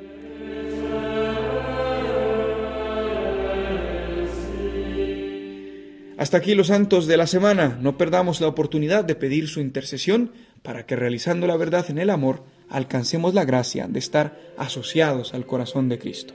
Hasta 6.18 6.38
aquí 6.38 6.56
los 6.56 6.66
santos 6.66 7.06
de 7.06 7.16
la 7.16 7.28
semana. 7.28 7.78
No 7.80 7.96
perdamos 7.96 8.40
la 8.40 8.48
oportunidad 8.48 9.04
de 9.04 9.14
pedir 9.14 9.46
su 9.46 9.60
intercesión 9.60 10.32
para 10.64 10.86
que 10.86 10.96
realizando 10.96 11.46
la 11.46 11.56
verdad 11.56 11.86
en 11.88 11.98
el 11.98 12.10
amor 12.10 12.42
alcancemos 12.68 13.32
la 13.32 13.44
gracia 13.44 13.86
de 13.86 14.00
estar 14.00 14.40
asociados 14.58 15.34
al 15.34 15.46
corazón 15.46 15.88
de 15.88 16.00
Cristo. 16.00 16.34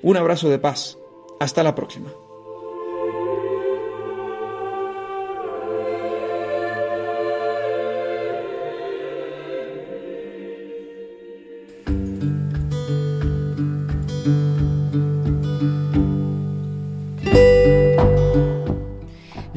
Un 0.00 0.16
abrazo 0.16 0.48
de 0.48 0.60
paz. 0.60 0.96
Hasta 1.40 1.64
la 1.64 1.74
próxima. 1.74 2.12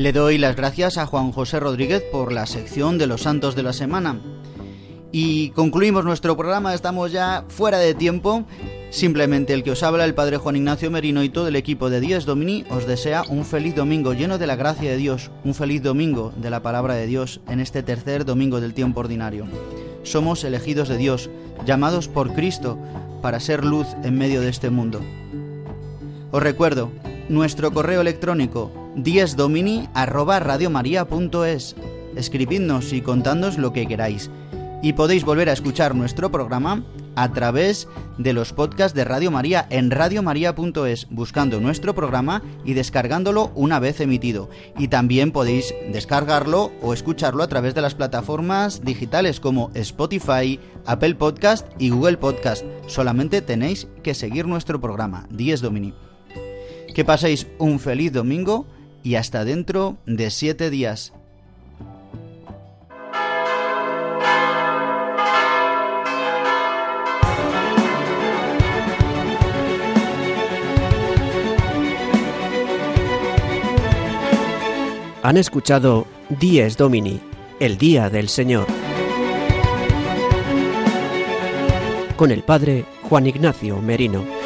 Le 0.09 0.13
doy 0.13 0.39
las 0.39 0.55
gracias 0.55 0.97
a 0.97 1.05
Juan 1.05 1.31
José 1.31 1.59
Rodríguez 1.59 2.01
por 2.01 2.31
la 2.31 2.47
sección 2.47 2.97
de 2.97 3.05
los 3.05 3.21
santos 3.21 3.55
de 3.55 3.61
la 3.61 3.73
semana. 3.73 4.19
Y 5.11 5.51
concluimos 5.51 6.03
nuestro 6.03 6.35
programa, 6.35 6.73
estamos 6.73 7.11
ya 7.11 7.45
fuera 7.47 7.77
de 7.77 7.93
tiempo. 7.93 8.43
Simplemente 8.89 9.53
el 9.53 9.61
que 9.61 9.69
os 9.69 9.83
habla, 9.83 10.05
el 10.05 10.15
Padre 10.15 10.37
Juan 10.37 10.55
Ignacio 10.55 10.89
Merino 10.89 11.21
y 11.21 11.29
todo 11.29 11.47
el 11.47 11.55
equipo 11.55 11.91
de 11.91 11.99
Diez 11.99 12.25
Domini, 12.25 12.65
os 12.71 12.87
desea 12.87 13.21
un 13.29 13.45
feliz 13.45 13.75
domingo 13.75 14.13
lleno 14.13 14.39
de 14.39 14.47
la 14.47 14.55
gracia 14.55 14.89
de 14.89 14.97
Dios, 14.97 15.29
un 15.43 15.53
feliz 15.53 15.83
domingo 15.83 16.33
de 16.35 16.49
la 16.49 16.63
palabra 16.63 16.95
de 16.95 17.05
Dios 17.05 17.39
en 17.47 17.59
este 17.59 17.83
tercer 17.83 18.25
domingo 18.25 18.59
del 18.61 18.73
tiempo 18.73 19.01
ordinario. 19.01 19.45
Somos 20.01 20.43
elegidos 20.43 20.89
de 20.89 20.97
Dios, 20.97 21.29
llamados 21.67 22.07
por 22.07 22.33
Cristo 22.33 22.79
para 23.21 23.39
ser 23.39 23.63
luz 23.63 23.85
en 24.03 24.17
medio 24.17 24.41
de 24.41 24.49
este 24.49 24.71
mundo. 24.71 25.01
Os 26.31 26.41
recuerdo, 26.41 26.89
nuestro 27.29 27.71
correo 27.71 28.01
electrónico 28.01 28.71
diesdomini@radiomaria.es. 28.95 31.75
Escribidnos 32.15 32.93
y 32.93 33.01
contadnos 33.01 33.57
lo 33.57 33.73
que 33.73 33.87
queráis. 33.87 34.29
Y 34.81 34.93
podéis 34.93 35.25
volver 35.25 35.49
a 35.49 35.53
escuchar 35.53 35.93
nuestro 35.93 36.31
programa 36.31 36.85
a 37.15 37.33
través 37.33 37.89
de 38.17 38.31
los 38.31 38.53
podcasts 38.53 38.95
de 38.95 39.03
Radio 39.03 39.29
María 39.29 39.67
en 39.69 39.91
radiomaria.es, 39.91 41.07
buscando 41.09 41.59
nuestro 41.59 41.93
programa 41.93 42.41
y 42.63 42.75
descargándolo 42.75 43.51
una 43.55 43.79
vez 43.79 43.99
emitido. 43.99 44.49
Y 44.77 44.87
también 44.87 45.31
podéis 45.31 45.75
descargarlo 45.91 46.71
o 46.81 46.93
escucharlo 46.93 47.43
a 47.43 47.49
través 47.49 47.75
de 47.75 47.81
las 47.81 47.93
plataformas 47.93 48.81
digitales 48.85 49.41
como 49.41 49.69
Spotify, 49.73 50.61
Apple 50.85 51.15
Podcast 51.15 51.67
y 51.77 51.89
Google 51.89 52.17
Podcast. 52.17 52.63
Solamente 52.87 53.41
tenéis 53.41 53.87
que 54.01 54.13
seguir 54.13 54.47
nuestro 54.47 54.79
programa, 54.79 55.27
Dies 55.29 55.59
Domini. 55.59 55.93
Que 56.95 57.03
paséis 57.03 57.47
un 57.57 57.79
feliz 57.79 58.13
domingo 58.13 58.65
y 59.03 59.15
hasta 59.15 59.45
dentro 59.45 59.97
de 60.05 60.29
siete 60.31 60.69
días. 60.69 61.13
Han 75.21 75.37
escuchado 75.37 76.07
Dies 76.29 76.77
Domini, 76.77 77.19
el 77.59 77.77
Día 77.77 78.09
del 78.09 78.29
Señor, 78.29 78.65
con 82.15 82.31
el 82.31 82.41
Padre 82.41 82.85
Juan 83.03 83.27
Ignacio 83.27 83.81
Merino. 83.81 84.38